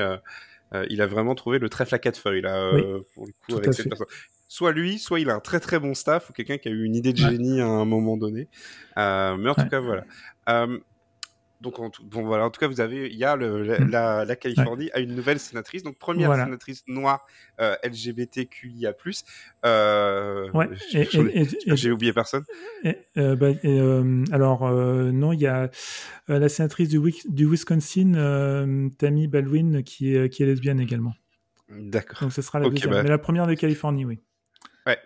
euh, 0.74 0.86
il 0.90 1.02
a 1.02 1.06
vraiment 1.06 1.34
trouvé 1.34 1.58
le 1.58 1.68
trèfle 1.68 1.94
à 1.94 1.98
quatre 1.98 2.18
feuilles 2.18 2.42
là, 2.42 2.56
euh, 2.56 3.00
pour 3.14 3.26
le 3.26 3.32
coup, 3.32 3.58
avec 3.58 3.74
cette 3.74 3.88
personne 3.88 4.06
soit 4.52 4.72
lui, 4.72 4.98
soit 4.98 5.18
il 5.18 5.30
a 5.30 5.34
un 5.34 5.40
très 5.40 5.60
très 5.60 5.78
bon 5.78 5.94
staff 5.94 6.28
ou 6.28 6.34
quelqu'un 6.34 6.58
qui 6.58 6.68
a 6.68 6.70
eu 6.72 6.84
une 6.84 6.94
idée 6.94 7.14
de 7.14 7.16
génie 7.16 7.62
à 7.62 7.66
un 7.66 7.86
moment 7.86 8.18
donné. 8.18 8.48
Euh, 8.98 9.34
mais 9.38 9.48
en 9.48 9.54
tout 9.54 9.66
cas, 9.66 9.80
voilà. 9.80 10.04
Euh, 11.62 11.70
donc 11.72 11.78
en 11.78 11.90
tout, 11.90 12.04
bon 12.04 12.22
voilà, 12.22 12.44
en 12.44 12.50
tout 12.50 12.60
cas 12.60 12.66
vous 12.66 12.80
avez, 12.80 13.08
il 13.08 13.16
y 13.16 13.24
a 13.24 13.36
le, 13.36 13.62
la, 13.62 14.24
la, 14.24 14.36
Californie 14.36 14.90
a 14.92 15.00
une 15.00 15.14
nouvelle 15.14 15.38
sénatrice, 15.38 15.82
donc 15.82 15.98
première 15.98 16.34
sénatrice 16.34 16.84
noire 16.86 17.26
euh, 17.60 17.76
LGBTQIA+. 17.84 18.94
Euh, 19.64 20.50
ouais. 20.52 20.68
J'ai 20.90 21.90
oublié 21.90 22.12
personne. 22.12 22.44
Euh, 23.16 23.36
bah, 23.36 23.48
alors 24.32 24.70
non, 24.70 25.32
il 25.32 25.40
y 25.40 25.46
a 25.46 25.70
la 26.28 26.48
sénatrice 26.48 26.88
du, 26.88 27.00
du 27.28 27.46
Wisconsin, 27.46 28.90
Tammy 28.98 29.28
Baldwin, 29.28 29.82
qui 29.82 30.14
est 30.14 30.28
qui 30.28 30.42
est 30.42 30.46
lesbienne 30.46 30.80
également. 30.80 31.14
D'accord. 31.68 32.20
Donc 32.20 32.32
ce 32.32 32.42
sera 32.42 32.58
la 32.58 32.68
deuxième, 32.68 32.90
bah 32.90 33.02
mais 33.02 33.08
la 33.08 33.18
première 33.18 33.46
de 33.46 33.54
Californie, 33.54 34.04
oui. 34.04 34.20
Ouais. 34.86 34.98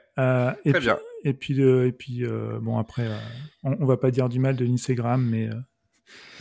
et 0.64 0.70
Très 0.70 0.80
puis, 0.80 0.80
bien. 0.80 0.98
Et 1.24 1.32
puis, 1.32 1.60
et 1.60 1.92
puis 1.92 2.24
bon 2.60 2.78
après, 2.78 3.06
on, 3.62 3.76
on, 3.80 3.86
va 3.86 3.96
pas 3.96 4.10
dire 4.10 4.28
du 4.28 4.40
mal 4.40 4.56
de 4.56 4.64
l'Instagram, 4.64 5.24
mais 5.24 5.48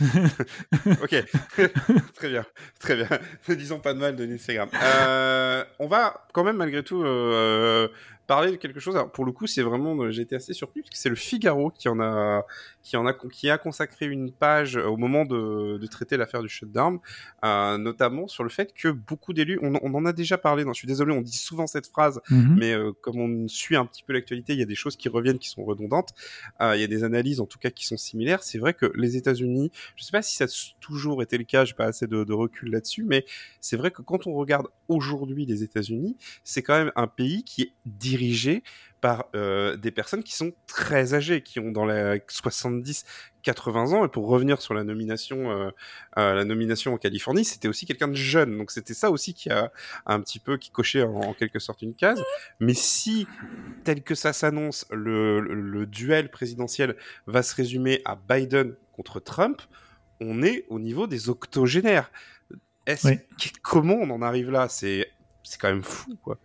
ok, 1.02 1.24
très 2.14 2.28
bien, 2.28 2.44
très 2.78 2.96
bien. 2.96 3.08
Ne 3.48 3.54
disons 3.54 3.78
pas 3.78 3.94
de 3.94 3.98
mal 3.98 4.16
de 4.16 4.24
l'Instagram. 4.24 4.68
Euh, 4.82 5.64
on 5.78 5.86
va 5.86 6.26
quand 6.32 6.44
même 6.44 6.56
malgré 6.56 6.82
tout 6.82 7.02
euh, 7.02 7.88
parler 8.26 8.50
de 8.50 8.56
quelque 8.56 8.80
chose. 8.80 8.96
Alors, 8.96 9.10
pour 9.10 9.24
le 9.24 9.32
coup, 9.32 9.46
c'est 9.46 9.62
vraiment, 9.62 10.10
j'ai 10.10 10.22
été 10.22 10.36
assez 10.36 10.52
surpris 10.52 10.82
parce 10.82 10.90
que 10.90 10.98
c'est 10.98 11.08
le 11.08 11.14
Figaro 11.14 11.70
qui 11.70 11.88
en 11.88 12.00
a, 12.00 12.44
qui 12.82 12.96
en 12.96 13.06
a, 13.06 13.12
qui 13.12 13.50
a 13.50 13.58
consacré 13.58 14.06
une 14.06 14.32
page 14.32 14.76
au 14.76 14.96
moment 14.96 15.24
de, 15.24 15.78
de 15.78 15.86
traiter 15.86 16.16
l'affaire 16.16 16.42
du 16.42 16.48
shutdown, 16.48 16.98
euh, 17.44 17.78
notamment 17.78 18.28
sur 18.28 18.44
le 18.44 18.50
fait 18.50 18.72
que 18.72 18.88
beaucoup 18.88 19.32
d'élus, 19.32 19.58
on, 19.62 19.74
on, 19.82 19.94
en 19.94 20.04
a 20.04 20.12
déjà 20.12 20.38
parlé. 20.38 20.64
Non, 20.64 20.72
je 20.72 20.78
suis 20.78 20.88
désolé, 20.88 21.12
on 21.12 21.20
dit 21.20 21.36
souvent 21.36 21.66
cette 21.66 21.86
phrase, 21.86 22.20
mhm. 22.30 22.56
mais 22.58 22.72
euh, 22.72 22.92
comme 23.00 23.20
on 23.20 23.48
suit 23.48 23.76
un 23.76 23.86
petit 23.86 24.02
peu 24.02 24.12
l'actualité, 24.12 24.52
il 24.52 24.58
y 24.58 24.62
a 24.62 24.66
des 24.66 24.74
choses 24.74 24.96
qui 24.96 25.08
reviennent, 25.08 25.38
qui 25.38 25.48
sont 25.48 25.64
redondantes. 25.64 26.10
Euh, 26.60 26.76
il 26.76 26.80
y 26.80 26.84
a 26.84 26.88
des 26.88 27.04
analyses, 27.04 27.40
en 27.40 27.46
tout 27.46 27.58
cas, 27.58 27.70
qui 27.70 27.86
sont 27.86 27.96
similaires. 27.96 28.42
C'est 28.42 28.58
vrai 28.58 28.74
que 28.74 28.92
les 28.94 29.16
États-Unis, 29.16 29.70
je 29.96 30.04
sais 30.04 30.12
pas 30.12 30.22
si 30.22 30.36
ça 30.36 30.44
a 30.44 30.72
toujours 30.80 31.22
été 31.22 31.38
le 31.38 31.44
cas, 31.44 31.64
j'ai 31.64 31.74
pas 31.74 31.86
assez 31.86 32.06
de, 32.06 32.24
de 32.24 32.32
recul 32.32 32.70
là-dessus, 32.70 33.04
mais 33.04 33.24
c'est 33.60 33.76
vrai 33.76 33.90
que 33.90 34.02
quand 34.02 34.26
on 34.26 34.34
regarde 34.34 34.66
aujourd'hui 34.88 35.46
les 35.46 35.62
États-Unis, 35.62 36.16
c'est 36.44 36.62
quand 36.62 36.76
même 36.76 36.92
un 36.96 37.06
pays 37.06 37.44
qui 37.44 37.62
est 37.62 37.72
dirigé 38.16 38.62
par 39.02 39.26
euh, 39.34 39.76
des 39.76 39.90
personnes 39.90 40.22
qui 40.22 40.34
sont 40.34 40.52
très 40.66 41.12
âgées, 41.14 41.42
qui 41.42 41.60
ont 41.60 41.70
dans 41.70 41.84
les 41.84 42.22
70, 42.28 43.04
80 43.42 43.92
ans. 43.92 44.04
Et 44.04 44.08
pour 44.08 44.26
revenir 44.26 44.60
sur 44.62 44.72
la 44.72 44.84
nomination, 44.84 45.50
euh, 45.50 45.70
euh, 46.18 46.34
la 46.34 46.44
nomination 46.44 46.94
en 46.94 46.96
Californie, 46.96 47.44
c'était 47.44 47.68
aussi 47.68 47.84
quelqu'un 47.84 48.08
de 48.08 48.14
jeune. 48.14 48.56
Donc 48.56 48.70
c'était 48.70 48.94
ça 48.94 49.10
aussi 49.10 49.34
qui 49.34 49.50
a 49.50 49.70
un 50.06 50.20
petit 50.20 50.38
peu 50.38 50.56
qui 50.56 50.70
cochait 50.70 51.02
en, 51.02 51.34
quelque 51.34 51.58
sorte 51.58 51.82
une 51.82 51.94
case. 51.94 52.22
Mais 52.58 52.74
si 52.74 53.26
tel 53.84 54.02
que 54.02 54.14
ça 54.14 54.32
s'annonce, 54.32 54.86
le, 54.90 55.40
le, 55.40 55.86
duel 55.86 56.30
présidentiel 56.30 56.96
va 57.26 57.42
se 57.42 57.54
résumer 57.54 58.00
à 58.06 58.16
Biden 58.16 58.74
contre 58.92 59.20
Trump, 59.20 59.60
on 60.20 60.42
est 60.42 60.64
au 60.68 60.80
niveau 60.80 61.06
des 61.06 61.28
octogénaires. 61.28 62.10
Est-ce 62.86 63.08
comment 63.62 63.94
on 63.94 64.10
en 64.10 64.22
arrive 64.22 64.50
là? 64.50 64.68
C'est 64.68 65.10
c'est 65.42 65.60
quand 65.60 65.68
même 65.68 65.82
fou 65.82 66.16
quoi. 66.22 66.38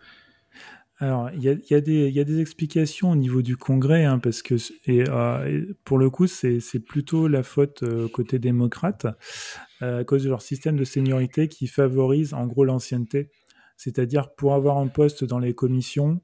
Alors, 1.02 1.32
il 1.34 1.42
y 1.42 1.74
a, 1.74 1.82
des 1.82 2.40
explications 2.40 3.10
au 3.10 3.16
niveau 3.16 3.42
du 3.42 3.58
Congrès, 3.58 4.06
hein, 4.06 4.20
parce 4.20 4.44
que 4.44 4.54
euh, 4.88 5.74
pour 5.84 5.98
le 5.98 6.12
coup, 6.12 6.28
c'est 6.28 6.80
plutôt 6.80 7.28
la 7.28 7.42
faute 7.42 7.82
euh, 7.82 8.08
côté 8.08 8.38
démocrate, 8.38 9.08
euh, 9.82 10.02
à 10.02 10.04
cause 10.04 10.24
de 10.24 10.30
leur 10.30 10.44
système 10.44 10.78
de 10.78 10.84
seniorité 10.84 11.48
qui 11.48 11.66
favorise 11.66 12.36
en 12.36 12.46
gros 12.46 12.66
l'ancienneté. 12.66 13.32
C'est-à-dire, 13.78 14.36
pour 14.36 14.54
avoir 14.54 14.78
un 14.78 14.90
poste 14.90 15.24
dans 15.24 15.40
les 15.40 15.56
commissions, 15.56 16.22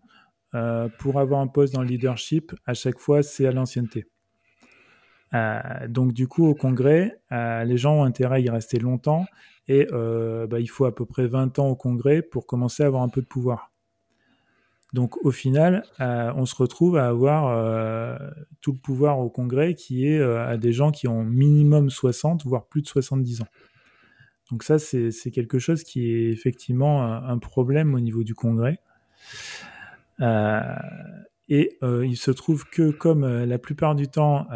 pour 1.00 1.20
avoir 1.20 1.42
un 1.42 1.48
poste 1.48 1.74
dans 1.74 1.82
le 1.82 1.88
leadership, 1.88 2.54
à 2.68 2.76
chaque 2.76 3.00
fois, 3.00 3.24
c'est 3.24 3.48
à 3.48 3.52
l'ancienneté. 3.52 4.06
donc, 5.90 6.14
du 6.14 6.28
coup, 6.28 6.46
au 6.46 6.54
Congrès, 6.54 7.20
les 7.32 7.78
gens 7.78 8.02
ont 8.02 8.04
intérêt 8.04 8.36
à 8.36 8.40
y 8.40 8.50
rester 8.52 8.78
longtemps, 8.78 9.26
et 9.68 9.88
bah, 9.92 10.60
il 10.60 10.68
faut 10.68 10.86
à 10.86 10.94
peu 10.94 11.08
près 11.08 11.26
20 11.26 11.58
ans 11.58 11.70
au 11.70 11.76
Congrès 11.76 12.22
pour 12.22 12.46
commencer 12.46 12.84
à 12.84 12.86
avoir 12.86 13.02
un 13.02 13.10
peu 13.10 13.24
de 13.24 13.28
pouvoir. 13.28 13.72
Donc 14.94 15.18
au 15.26 15.32
final, 15.32 15.84
euh, 16.00 16.32
on 16.36 16.46
se 16.46 16.56
retrouve 16.56 16.98
à 16.98 17.08
avoir 17.08 17.48
euh, 17.50 18.18
tout 18.62 18.72
le 18.72 18.78
pouvoir 18.78 19.20
au 19.20 19.30
Congrès 19.30 19.74
qui 19.74 20.08
est 20.08 20.20
euh, 20.20 20.48
à 20.48 20.58
des 20.58 20.72
gens 20.72 20.92
qui 20.92 21.08
ont 21.08 21.24
minimum 21.24 21.90
60, 21.90 22.46
voire 22.46 22.68
plus 22.68 22.82
de 22.82 22.88
70 22.88 23.42
ans. 23.42 23.48
Donc 24.50 24.64
ça, 24.64 24.80
c'est 24.80 25.32
quelque 25.32 25.60
chose 25.60 25.84
qui 25.84 26.10
est 26.10 26.30
effectivement 26.30 27.04
un, 27.04 27.38
problème 27.38 27.94
au 27.96 28.00
niveau 28.00 28.24
du 28.24 28.34
Congrès. 28.34 28.80
et 30.22 31.78
il 31.82 32.16
se 32.16 32.32
trouve 32.32 32.64
que 32.64 32.92
comme 32.92 33.28
la 33.28 33.58
plupart 33.58 33.94
du 33.94 34.08
temps, 34.08 34.48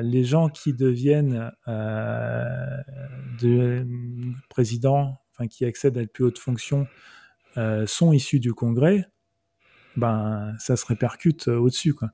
les 0.00 0.22
gens 0.22 0.48
qui 0.48 0.74
deviennent 0.74 1.50
de, 3.42 3.84
présidents, 4.48 5.18
enfin 5.32 5.48
qui 5.48 5.64
accèdent 5.64 5.98
à 5.98 6.02
la 6.02 6.06
plus 6.06 6.22
haute 6.22 6.38
fonction, 6.38 6.86
sont 7.86 8.12
issus 8.12 8.38
du 8.38 8.54
Congrès, 8.54 9.08
ben 9.96 10.54
ça 10.58 10.76
se 10.76 10.86
répercute 10.86 11.48
euh, 11.48 11.58
au-dessus 11.58 11.94
quoi. 11.94 12.10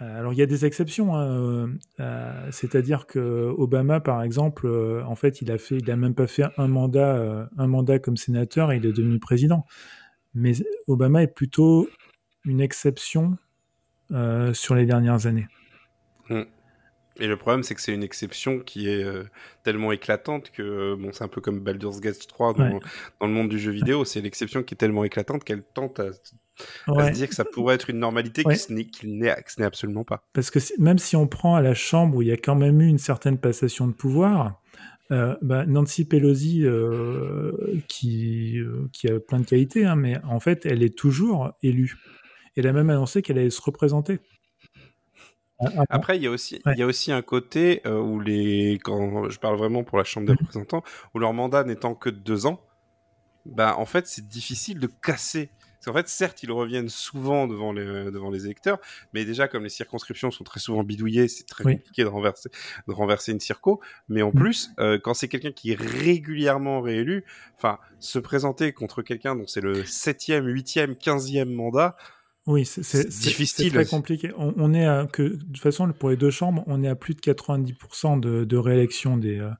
Euh, 0.00 0.18
alors 0.18 0.32
il 0.32 0.38
y 0.38 0.42
a 0.42 0.46
des 0.46 0.64
exceptions, 0.64 1.14
hein, 1.14 1.68
euh, 2.00 2.50
c'est-à-dire 2.50 3.06
que 3.06 3.54
Obama 3.56 4.00
par 4.00 4.22
exemple, 4.22 4.68
en 5.06 5.14
fait 5.14 5.42
il 5.42 5.50
a 5.52 5.58
fait, 5.58 5.78
il 5.78 5.90
a 5.90 5.96
même 5.96 6.14
pas 6.14 6.26
fait 6.26 6.44
un 6.56 6.68
mandat, 6.68 7.48
un 7.56 7.66
mandat 7.66 7.98
comme 7.98 8.16
sénateur 8.16 8.72
et 8.72 8.78
il 8.78 8.86
est 8.86 8.92
devenu 8.92 9.18
président. 9.18 9.64
Mais 10.34 10.52
Obama 10.88 11.22
est 11.22 11.34
plutôt 11.34 11.88
une 12.44 12.60
exception 12.60 13.36
sur 14.52 14.74
les 14.74 14.86
dernières 14.86 15.26
années. 15.26 15.46
Mmh. 16.28 16.42
Et 17.18 17.26
le 17.26 17.36
problème, 17.36 17.62
c'est 17.62 17.74
que 17.74 17.80
c'est 17.80 17.94
une 17.94 18.02
exception 18.02 18.58
qui 18.58 18.88
est 18.88 19.02
euh, 19.02 19.24
tellement 19.64 19.92
éclatante 19.92 20.50
que, 20.50 20.62
euh, 20.62 20.96
bon, 20.98 21.10
c'est 21.12 21.24
un 21.24 21.28
peu 21.28 21.40
comme 21.40 21.60
Baldur's 21.60 22.00
Gate 22.00 22.26
3 22.26 22.54
dans, 22.54 22.80
dans 23.20 23.26
le 23.26 23.32
monde 23.32 23.48
du 23.48 23.58
jeu 23.58 23.70
vidéo, 23.70 24.04
c'est 24.04 24.20
l'exception 24.20 24.62
qui 24.62 24.74
est 24.74 24.76
tellement 24.76 25.04
éclatante 25.04 25.44
qu'elle 25.44 25.62
tente 25.62 26.00
à, 26.00 26.12
se 26.12 27.12
dire 27.12 27.28
que 27.28 27.34
ça 27.34 27.44
pourrait 27.44 27.74
être 27.74 27.90
une 27.90 27.98
normalité 27.98 28.44
qui 28.44 28.56
ce 28.56 28.72
n'est 28.72 29.64
absolument 29.64 30.04
pas. 30.04 30.26
Parce 30.32 30.50
que 30.50 30.58
même 30.78 30.98
si 30.98 31.16
on 31.16 31.26
prend 31.26 31.54
à 31.54 31.62
la 31.62 31.74
Chambre 31.74 32.16
où 32.16 32.22
il 32.22 32.28
y 32.28 32.32
a 32.32 32.36
quand 32.36 32.54
même 32.54 32.80
eu 32.80 32.86
une 32.86 32.98
certaine 32.98 33.38
passation 33.38 33.86
de 33.86 33.92
pouvoir, 33.92 34.60
bah, 35.10 35.66
Nancy 35.66 36.06
Pelosi, 36.06 36.64
qui, 37.88 38.58
qui 38.92 39.08
a 39.08 39.20
plein 39.20 39.40
de 39.40 39.46
qualités, 39.46 39.84
hein, 39.84 39.96
mais 39.96 40.18
en 40.24 40.40
fait, 40.40 40.64
elle 40.64 40.82
est 40.82 40.96
toujours 40.96 41.52
élue. 41.62 41.96
Elle 42.56 42.66
a 42.66 42.72
même 42.72 42.90
annoncé 42.90 43.22
qu'elle 43.22 43.38
allait 43.38 43.50
se 43.50 43.62
représenter. 43.62 44.20
Ah, 45.64 45.68
ah, 45.78 45.84
Après, 45.90 46.16
il 46.16 46.22
y 46.22 46.26
a 46.26 46.30
aussi, 46.30 46.60
il 46.66 46.78
y 46.78 46.82
a 46.82 46.86
aussi 46.86 47.12
un 47.12 47.22
côté 47.22 47.82
où 47.86 48.20
les, 48.20 48.78
quand 48.82 49.28
je 49.28 49.38
parle 49.38 49.56
vraiment 49.56 49.84
pour 49.84 49.98
la 49.98 50.04
Chambre 50.04 50.26
des 50.26 50.32
mmh. 50.32 50.38
représentants, 50.40 50.82
où 51.14 51.18
leur 51.18 51.32
mandat 51.32 51.64
n'étant 51.64 51.94
que 51.94 52.10
de 52.10 52.18
deux 52.18 52.46
ans, 52.46 52.60
bah, 53.46 53.76
en 53.78 53.86
fait, 53.86 54.06
c'est 54.06 54.26
difficile 54.26 54.78
de 54.78 54.86
casser 54.86 55.50
parce 55.82 55.96
qu'en 55.96 56.00
fait, 56.00 56.08
certes, 56.08 56.44
ils 56.44 56.52
reviennent 56.52 56.88
souvent 56.88 57.48
devant 57.48 57.72
les, 57.72 58.12
devant 58.12 58.30
les 58.30 58.44
électeurs, 58.44 58.78
mais 59.12 59.24
déjà, 59.24 59.48
comme 59.48 59.64
les 59.64 59.68
circonscriptions 59.68 60.30
sont 60.30 60.44
très 60.44 60.60
souvent 60.60 60.84
bidouillées, 60.84 61.26
c'est 61.26 61.42
très 61.42 61.64
compliqué 61.64 62.04
de 62.04 62.08
renverser, 62.08 62.50
de 62.86 62.92
renverser 62.92 63.32
une 63.32 63.40
circo. 63.40 63.80
Mais 64.08 64.22
en 64.22 64.28
mm. 64.28 64.34
plus, 64.34 64.70
euh, 64.78 65.00
quand 65.02 65.12
c'est 65.12 65.26
quelqu'un 65.26 65.50
qui 65.50 65.72
est 65.72 65.80
régulièrement 65.80 66.82
réélu, 66.82 67.24
enfin, 67.56 67.80
se 67.98 68.20
présenter 68.20 68.72
contre 68.72 69.02
quelqu'un 69.02 69.34
dont 69.34 69.48
c'est 69.48 69.60
le 69.60 69.84
septième, 69.84 70.46
huitième, 70.46 70.94
quinzième 70.94 71.50
mandat, 71.50 71.96
oui, 72.46 72.64
c'est 72.64 73.08
difficile. 73.08 73.66
C'est 73.66 73.70
très 73.70 73.84
compliqué. 73.84 74.32
On, 74.36 74.74
est 74.74 74.84
à, 74.84 75.06
que, 75.06 75.22
de 75.22 75.36
toute 75.36 75.58
façon, 75.58 75.92
pour 75.92 76.10
les 76.10 76.16
deux 76.16 76.30
chambres, 76.30 76.64
on 76.66 76.82
est 76.82 76.88
à 76.88 76.96
plus 76.96 77.14
de 77.14 77.20
90% 77.20 78.18
de, 78.18 78.44
de, 78.44 78.56
réélection 78.56 79.16
des, 79.16 79.38
euh, 79.38 79.50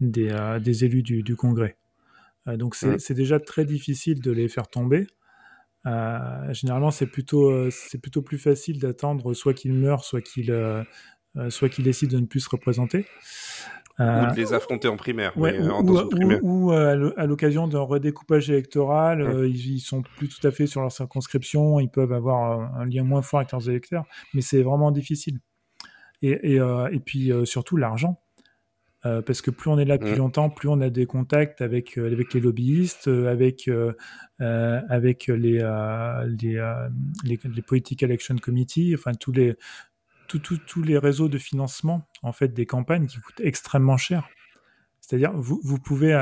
des, 0.00 0.30
euh, 0.30 0.58
des, 0.58 0.84
élus 0.84 1.02
du, 1.02 1.22
du 1.22 1.36
Congrès. 1.36 1.76
donc 2.46 2.80
mm. 2.80 2.98
c'est 2.98 3.14
déjà 3.14 3.40
très 3.40 3.64
difficile 3.64 4.20
de 4.20 4.30
les 4.30 4.48
faire 4.48 4.68
tomber. 4.68 5.06
Euh, 5.86 6.52
généralement, 6.52 6.90
c'est 6.90 7.06
plutôt, 7.06 7.50
euh, 7.50 7.70
c'est 7.70 7.98
plutôt 7.98 8.22
plus 8.22 8.38
facile 8.38 8.78
d'attendre 8.78 9.32
soit 9.34 9.54
qu'il 9.54 9.72
meure, 9.72 10.04
soit 10.04 10.20
qu'il 10.20 10.50
euh, 10.50 10.84
soit 11.48 11.68
qu'il 11.68 11.84
décide 11.84 12.10
de 12.10 12.18
ne 12.18 12.26
plus 12.26 12.40
se 12.40 12.50
représenter. 12.50 13.06
Ou 14.00 14.32
de 14.32 14.36
les 14.36 14.52
affronter 14.52 14.88
en 14.88 14.96
primaire. 14.96 15.32
ou, 15.36 16.72
à 16.72 17.26
l'occasion 17.26 17.68
d'un 17.68 17.80
redécoupage 17.80 18.50
électoral, 18.50 19.46
ils, 19.46 19.74
ils, 19.74 19.80
sont 19.80 20.02
plus 20.02 20.28
tout 20.28 20.46
à 20.46 20.50
fait 20.50 20.66
sur 20.66 20.80
leur 20.80 20.92
circonscription, 20.92 21.80
ils 21.80 21.90
peuvent 21.90 22.12
avoir 22.12 22.74
un 22.76 22.84
lien 22.86 23.04
moins 23.04 23.22
fort 23.22 23.40
avec 23.40 23.52
leurs 23.52 23.68
électeurs, 23.68 24.04
mais 24.34 24.40
c'est 24.40 24.62
vraiment 24.62 24.90
difficile. 24.90 25.38
Et, 26.22 26.54
et, 26.54 26.56
et 26.56 27.00
puis 27.00 27.32
surtout 27.44 27.76
l'argent. 27.76 28.20
Euh, 29.06 29.22
parce 29.22 29.40
que 29.40 29.50
plus 29.50 29.70
on 29.70 29.78
est 29.78 29.86
là 29.86 29.96
depuis 29.96 30.12
mmh. 30.12 30.18
longtemps, 30.18 30.50
plus 30.50 30.68
on 30.68 30.78
a 30.82 30.90
des 30.90 31.06
contacts 31.06 31.62
avec, 31.62 31.96
euh, 31.96 32.12
avec 32.12 32.34
les 32.34 32.40
lobbyistes, 32.40 33.08
euh, 33.08 33.30
avec, 33.30 33.70
avec 34.38 35.26
les, 35.28 35.58
les, 36.42 36.60
les, 37.24 37.62
Political 37.62 38.12
Action 38.12 38.36
Committee, 38.36 38.94
enfin 38.94 39.12
tous 39.14 39.32
les, 39.32 39.54
tous 40.38 40.82
les 40.82 40.98
réseaux 40.98 41.28
de 41.28 41.38
financement 41.38 42.06
en 42.22 42.32
fait, 42.32 42.48
des 42.48 42.66
campagnes 42.66 43.06
qui 43.06 43.18
coûtent 43.18 43.40
extrêmement 43.40 43.96
cher. 43.96 44.28
C'est-à-dire, 45.00 45.32
vous, 45.32 45.60
vous 45.64 45.78
pouvez. 45.78 46.14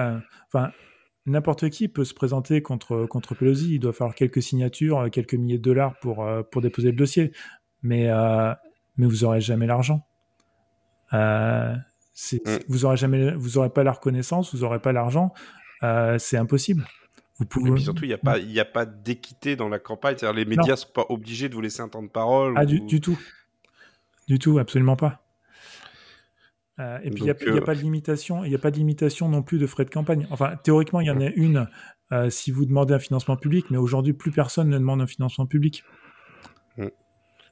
Enfin, 0.46 0.70
n'importe 1.26 1.68
qui 1.68 1.88
peut 1.88 2.04
se 2.04 2.14
présenter 2.14 2.62
contre, 2.62 3.06
contre 3.06 3.34
Pelosi. 3.34 3.74
Il 3.74 3.80
doit 3.80 3.92
falloir 3.92 4.14
quelques 4.14 4.42
signatures, 4.42 5.10
quelques 5.10 5.34
milliers 5.34 5.58
de 5.58 5.62
dollars 5.62 5.98
pour, 6.00 6.26
pour 6.50 6.62
déposer 6.62 6.90
le 6.90 6.96
dossier. 6.96 7.32
Mais, 7.82 8.08
mais 8.96 9.06
vous 9.06 9.24
n'aurez 9.24 9.40
jamais 9.40 9.66
l'argent. 9.66 10.06
Euh, 11.12 11.74
Mm. 12.32 12.58
Vous 12.68 12.84
aurez 12.84 12.96
jamais, 12.96 13.32
vous 13.32 13.58
aurez 13.58 13.70
pas 13.70 13.84
la 13.84 13.92
reconnaissance, 13.92 14.54
vous 14.54 14.64
aurez 14.64 14.80
pas 14.80 14.92
l'argent, 14.92 15.32
euh, 15.82 16.18
c'est 16.18 16.36
impossible. 16.36 16.86
Vous 17.38 17.46
pouvez... 17.46 17.70
Et 17.70 17.74
puis 17.74 17.82
surtout, 17.84 18.04
il 18.04 18.08
n'y 18.08 18.14
a 18.14 18.18
pas, 18.18 18.38
il 18.38 18.58
a 18.58 18.64
pas 18.64 18.84
d'équité 18.84 19.54
dans 19.54 19.68
la 19.68 19.78
campagne. 19.78 20.16
les 20.34 20.44
médias 20.44 20.72
ne 20.72 20.76
sont 20.76 20.92
pas 20.92 21.06
obligés 21.08 21.48
de 21.48 21.54
vous 21.54 21.60
laisser 21.60 21.80
un 21.80 21.88
temps 21.88 22.02
de 22.02 22.08
parole. 22.08 22.54
Ah, 22.56 22.66
du, 22.66 23.00
tout, 23.00 23.16
du 24.28 24.38
tout, 24.38 24.58
absolument 24.58 24.96
pas. 24.96 25.24
Euh, 26.78 26.98
et 27.02 27.10
puis 27.10 27.22
il 27.22 27.24
n'y 27.24 27.30
a, 27.30 27.34
a, 27.34 27.56
euh, 27.56 27.60
pas 27.60 27.74
de 27.74 27.80
limitation, 27.80 28.44
il 28.44 28.50
n'y 28.50 28.54
a 28.54 28.58
pas 28.58 28.70
de 28.70 28.76
limitation 28.76 29.28
non 29.28 29.42
plus 29.42 29.58
de 29.58 29.66
frais 29.66 29.84
de 29.84 29.90
campagne. 29.90 30.28
Enfin, 30.30 30.56
théoriquement, 30.62 31.00
il 31.00 31.08
y 31.08 31.10
en 31.10 31.20
a 31.20 31.26
une 31.26 31.66
si 32.30 32.52
vous 32.52 32.64
demandez 32.64 32.94
un 32.94 32.98
financement 32.98 33.36
public, 33.36 33.66
mais 33.70 33.76
aujourd'hui, 33.76 34.14
plus 34.14 34.30
personne 34.30 34.70
ne 34.70 34.78
demande 34.78 35.02
un 35.02 35.06
financement 35.06 35.44
public. 35.44 35.84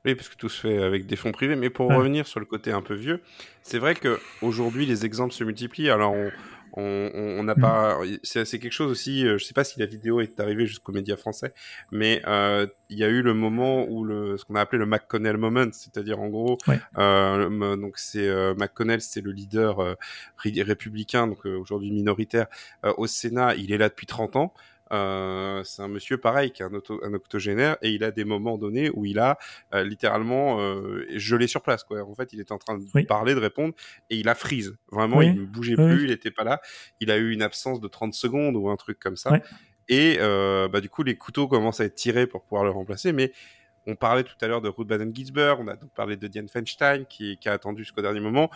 Oui, 0.06 0.14
parce 0.14 0.28
que 0.28 0.36
tout 0.36 0.48
se 0.48 0.60
fait 0.60 0.80
avec 0.80 1.06
des 1.06 1.16
fonds 1.16 1.32
privés. 1.32 1.56
Mais 1.56 1.68
pour 1.68 1.92
revenir 1.92 2.28
sur 2.28 2.38
le 2.38 2.46
côté 2.46 2.70
un 2.70 2.80
peu 2.80 2.94
vieux, 2.94 3.20
c'est 3.62 3.78
vrai 3.78 3.96
que 3.96 4.20
aujourd'hui 4.40 4.86
les 4.86 5.04
exemples 5.04 5.34
se 5.34 5.42
multiplient. 5.42 5.90
Alors 5.90 6.14
on, 6.14 6.30
n'a 6.76 7.54
mm. 7.54 7.60
pas, 7.60 7.98
c'est 8.22 8.58
quelque 8.58 8.72
chose 8.72 8.90
aussi. 8.90 9.26
Euh, 9.26 9.38
je 9.38 9.44
sais 9.44 9.54
pas 9.54 9.64
si 9.64 9.78
la 9.78 9.86
vidéo 9.86 10.20
est 10.20 10.38
arrivée 10.40 10.66
jusqu'aux 10.66 10.92
médias 10.92 11.16
français, 11.16 11.52
mais 11.90 12.22
euh, 12.26 12.66
il 12.90 12.98
y 12.98 13.04
a 13.04 13.08
eu 13.08 13.22
le 13.22 13.34
moment 13.34 13.86
où 13.88 14.04
le, 14.04 14.36
ce 14.36 14.44
qu'on 14.44 14.54
a 14.54 14.60
appelé 14.60 14.78
le 14.78 14.86
McConnell 14.86 15.36
moment, 15.36 15.68
c'est-à-dire 15.72 16.20
en 16.20 16.28
gros, 16.28 16.58
euh, 16.98 17.76
donc 17.76 17.98
c'est 17.98 18.28
McConnell, 18.54 19.00
c'est 19.00 19.20
le 19.20 19.32
leader 19.32 19.96
républicain, 20.44 21.26
donc 21.26 21.44
aujourd'hui 21.46 21.90
minoritaire 21.90 22.46
au 22.82 23.06
Sénat. 23.06 23.54
Il 23.56 23.72
est 23.72 23.78
là 23.78 23.88
depuis 23.88 24.06
30 24.06 24.36
ans. 24.36 24.52
Euh, 24.92 25.64
c'est 25.64 25.82
un 25.82 25.88
monsieur 25.88 26.18
pareil 26.18 26.50
qui 26.52 26.62
est 26.62 26.66
un, 26.66 26.70
un, 27.02 27.14
octogénaire 27.14 27.76
et 27.82 27.90
il 27.90 28.04
a 28.04 28.10
des 28.10 28.24
moments 28.24 28.56
donnés 28.56 28.90
où 28.90 29.04
il 29.04 29.18
a 29.18 29.38
euh, 29.74 29.82
littéralement 29.82 30.60
euh, 30.60 31.04
gelé 31.16 31.46
sur 31.46 31.62
place. 31.62 31.84
Quoi. 31.84 32.02
En 32.02 32.14
fait, 32.14 32.32
il 32.32 32.40
était 32.40 32.52
en 32.52 32.58
train 32.58 32.78
de 32.78 33.06
parler, 33.06 33.34
de 33.34 33.40
répondre 33.40 33.74
et 34.10 34.16
il 34.16 34.28
a 34.28 34.34
freeze. 34.34 34.76
Vraiment, 34.92 35.22
il 35.22 35.34
ne 35.34 35.44
bougeait 35.44 35.74
plus, 35.74 36.04
il 36.04 36.10
n'était 36.10 36.30
pas 36.30 36.44
là. 36.44 36.60
Il 37.00 37.10
a 37.10 37.16
eu 37.16 37.32
une 37.32 37.42
absence 37.42 37.80
de 37.80 37.88
30 37.88 38.14
secondes 38.14 38.56
ou 38.56 38.68
un 38.68 38.76
truc 38.76 38.98
comme 38.98 39.16
ça. 39.16 39.40
Et 39.88 40.18
bah, 40.18 40.80
du 40.80 40.88
coup, 40.88 41.02
les 41.02 41.16
couteaux 41.16 41.48
commencent 41.48 41.80
à 41.80 41.84
être 41.84 41.94
tirés 41.94 42.26
pour 42.26 42.42
pouvoir 42.42 42.64
le 42.64 42.70
remplacer. 42.70 43.12
Mais 43.12 43.32
on 43.86 43.94
parlait 43.94 44.24
tout 44.24 44.34
à 44.40 44.48
l'heure 44.48 44.60
de 44.60 44.68
Ruth 44.68 44.88
Baden-Ginsburg, 44.88 45.60
on 45.60 45.68
a 45.68 45.76
donc 45.76 45.90
parlé 45.94 46.16
de 46.16 46.26
Diane 46.26 46.48
Feinstein 46.48 47.06
qui, 47.06 47.38
qui 47.38 47.48
a 47.48 47.52
attendu 47.52 47.84
jusqu'au 47.84 48.02
dernier 48.02 48.18
moment 48.18 48.50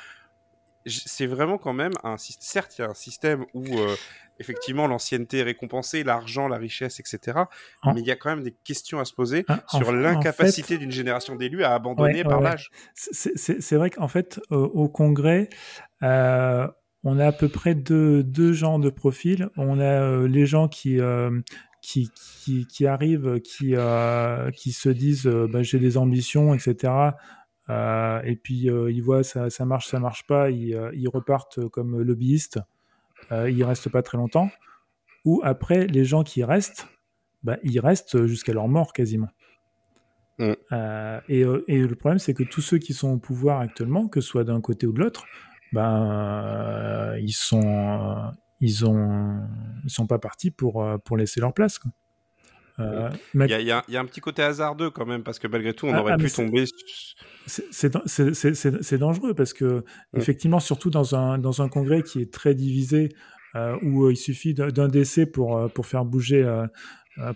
c'est 0.86 1.26
vraiment 1.26 1.58
quand 1.58 1.72
même 1.72 1.92
un 2.02 2.16
certes 2.18 2.78
il 2.78 2.82
y 2.82 2.84
a 2.84 2.88
un 2.88 2.94
système 2.94 3.44
où 3.54 3.64
euh, 3.64 3.94
effectivement 4.38 4.86
l'ancienneté 4.86 5.38
est 5.38 5.42
récompensée, 5.42 6.02
l'argent, 6.04 6.48
la 6.48 6.56
richesse, 6.56 7.00
etc. 7.00 7.40
Mais 7.84 8.00
il 8.00 8.06
y 8.06 8.10
a 8.10 8.16
quand 8.16 8.30
même 8.30 8.42
des 8.42 8.54
questions 8.64 8.98
à 8.98 9.04
se 9.04 9.12
poser 9.12 9.44
ah, 9.48 9.62
sur 9.68 9.92
l'incapacité 9.92 10.78
d'une 10.78 10.90
génération 10.90 11.36
d'élus 11.36 11.64
à 11.64 11.74
abandonner 11.74 12.24
par 12.24 12.40
l'âge. 12.40 12.70
C'est 12.94 13.76
vrai 13.76 13.90
qu'en 13.90 14.08
fait 14.08 14.40
au 14.50 14.88
Congrès 14.88 15.50
euh, 16.02 16.66
on 17.02 17.18
a 17.18 17.26
à 17.26 17.32
peu 17.32 17.48
près 17.48 17.74
deux, 17.74 18.22
deux 18.22 18.52
genres 18.52 18.78
de 18.78 18.90
profils. 18.90 19.48
On 19.56 19.80
a 19.80 19.84
euh, 19.84 20.28
les 20.28 20.46
gens 20.46 20.68
qui 20.68 20.98
qui, 21.82 22.10
qui, 22.44 22.66
qui, 22.66 22.86
arrivent, 22.86 23.40
qui, 23.40 23.74
qui 24.54 24.72
se 24.72 24.88
disent 24.90 25.26
bah, 25.26 25.62
j'ai 25.62 25.78
des 25.78 25.96
ambitions, 25.96 26.54
etc. 26.54 27.12
Euh, 27.70 28.20
et 28.24 28.36
puis 28.36 28.68
euh, 28.68 28.90
ils 28.90 29.02
voient 29.02 29.22
ça, 29.22 29.48
ça 29.48 29.64
marche, 29.64 29.86
ça 29.86 30.00
marche 30.00 30.26
pas, 30.26 30.50
ils, 30.50 30.74
euh, 30.74 30.90
repartent 31.12 31.68
comme 31.68 32.00
lobbyistes. 32.00 32.58
ils 33.30 33.62
restent 33.64 33.90
pas 33.90 34.02
très 34.02 34.18
longtemps. 34.18 34.50
Ou 35.24 35.40
après, 35.44 35.86
les 35.86 36.04
gens 36.04 36.24
qui 36.24 36.42
restent, 36.42 36.88
bah, 37.42 37.58
ils 37.62 37.78
restent 37.78 38.26
jusqu'à 38.26 38.52
leur 38.52 38.68
mort 38.68 38.92
quasiment. 38.92 39.28
Mm. 40.38 40.54
et, 41.28 41.44
le 41.44 41.94
problème, 41.94 42.18
c'est 42.18 42.32
que 42.32 42.42
tous 42.42 42.62
ceux 42.62 42.78
qui 42.78 42.94
sont 42.94 43.10
au 43.12 43.18
pouvoir 43.18 43.60
actuellement, 43.60 44.08
que 44.08 44.22
ce 44.22 44.28
soit 44.28 44.44
d'un 44.44 44.60
côté 44.62 44.86
ou 44.86 44.92
de 44.92 45.00
l'autre, 45.00 45.26
ben, 45.72 47.14
ils 47.18 47.34
sont, 47.34 48.32
ils 48.60 48.86
ont, 48.86 49.38
ils 49.84 49.90
sont 49.90 50.06
pas 50.06 50.18
partis 50.18 50.50
pour, 50.50 50.86
pour 51.04 51.18
laisser 51.18 51.40
leur 51.40 51.52
place. 51.52 51.78
Il 53.34 53.62
y, 53.62 53.70
a, 53.70 53.84
un 54.00 54.04
petit 54.04 54.20
côté 54.20 54.42
hasardeux 54.42 54.90
quand 54.90 55.06
même, 55.06 55.22
parce 55.22 55.38
que 55.38 55.46
malgré 55.46 55.74
tout, 55.74 55.86
on 55.86 55.94
ah, 55.94 56.00
aurait 56.00 56.12
ah, 56.14 56.18
pu 56.18 56.30
tomber 56.30 56.64
c'est 57.46 58.98
dangereux 58.98 59.34
parce 59.34 59.52
que, 59.52 59.84
effectivement, 60.16 60.60
surtout 60.60 60.90
dans 60.90 61.14
un, 61.14 61.38
dans 61.38 61.62
un 61.62 61.68
congrès 61.68 62.02
qui 62.02 62.20
est 62.20 62.32
très 62.32 62.54
divisé, 62.54 63.10
euh, 63.56 63.76
où 63.82 64.04
euh, 64.04 64.12
il 64.12 64.16
suffit 64.16 64.54
d'un 64.54 64.88
décès 64.88 65.26
pour, 65.26 65.56
euh, 65.56 65.68
pour, 65.68 65.86
faire 65.86 66.04
bouger, 66.04 66.46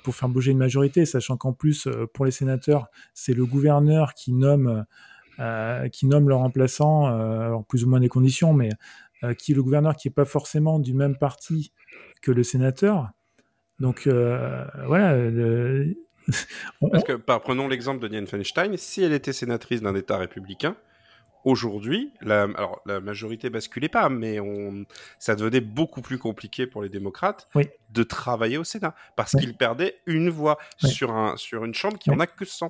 pour 0.05 0.15
faire 0.15 0.29
bouger 0.29 0.53
une 0.53 0.59
majorité, 0.59 1.05
sachant 1.05 1.37
qu'en 1.37 1.53
plus, 1.53 1.89
pour 2.13 2.25
les 2.25 2.31
sénateurs, 2.31 2.87
c'est 3.13 3.35
le 3.35 3.45
gouverneur 3.45 4.15
qui 4.15 4.33
nomme, 4.33 4.85
qui 5.93 6.07
nomme 6.07 6.29
le 6.29 6.35
remplaçant, 6.35 7.07
alors 7.07 7.65
plus 7.67 7.85
ou 7.85 7.91
moins 7.91 8.01
des 8.01 8.09
conditions, 8.09 8.53
mais 8.53 8.71
qui 9.39 9.53
est 9.53 9.55
le 9.55 9.63
gouverneur 9.63 9.97
qui 9.97 10.09
n'est 10.09 10.15
pas 10.15 10.25
forcément 10.25 10.79
du 10.79 10.95
même 10.95 11.17
parti 11.17 11.73
que 12.23 12.31
le 12.31 12.43
sénateur. 12.43 13.09
Donc 13.81 14.07
voilà, 14.07 15.17
le, 15.17 15.97
Parce 16.91 17.05
que, 17.05 17.13
prenons 17.13 17.69
l'exemple 17.69 18.01
de 18.01 18.09
Diane 18.09 18.27
Feinstein, 18.27 18.77
si 18.77 19.03
elle 19.03 19.13
était 19.13 19.33
sénatrice 19.33 19.83
d'un 19.83 19.95
État 19.95 20.17
républicain, 20.17 20.77
aujourd'hui, 21.45 22.13
la, 22.23 22.45
alors, 22.45 22.81
la 22.87 23.01
majorité 23.01 23.51
basculait 23.51 23.89
pas, 23.89 24.09
mais 24.09 24.41
on, 24.41 24.85
ça 25.19 25.37
devenait 25.37 25.61
beaucoup 25.61 26.01
plus 26.01 26.19
compliqué 26.19 26.67
pour 26.67 26.83
les 26.83 26.89
démocrates 26.89 27.49
de 27.91 28.03
travailler 28.03 28.59
au 28.59 28.65
Sénat, 28.65 28.95
parce 29.17 29.33
qu'ils 29.33 29.57
perdaient 29.57 30.01
une 30.07 30.31
voix 30.31 30.59
sur, 30.79 31.13
un, 31.13 31.37
sur 31.37 31.65
une 31.65 31.75
chambre 31.75 31.99
qui 31.99 32.11
en 32.11 32.21
a 32.21 32.27
que 32.27 32.45
100. 32.45 32.69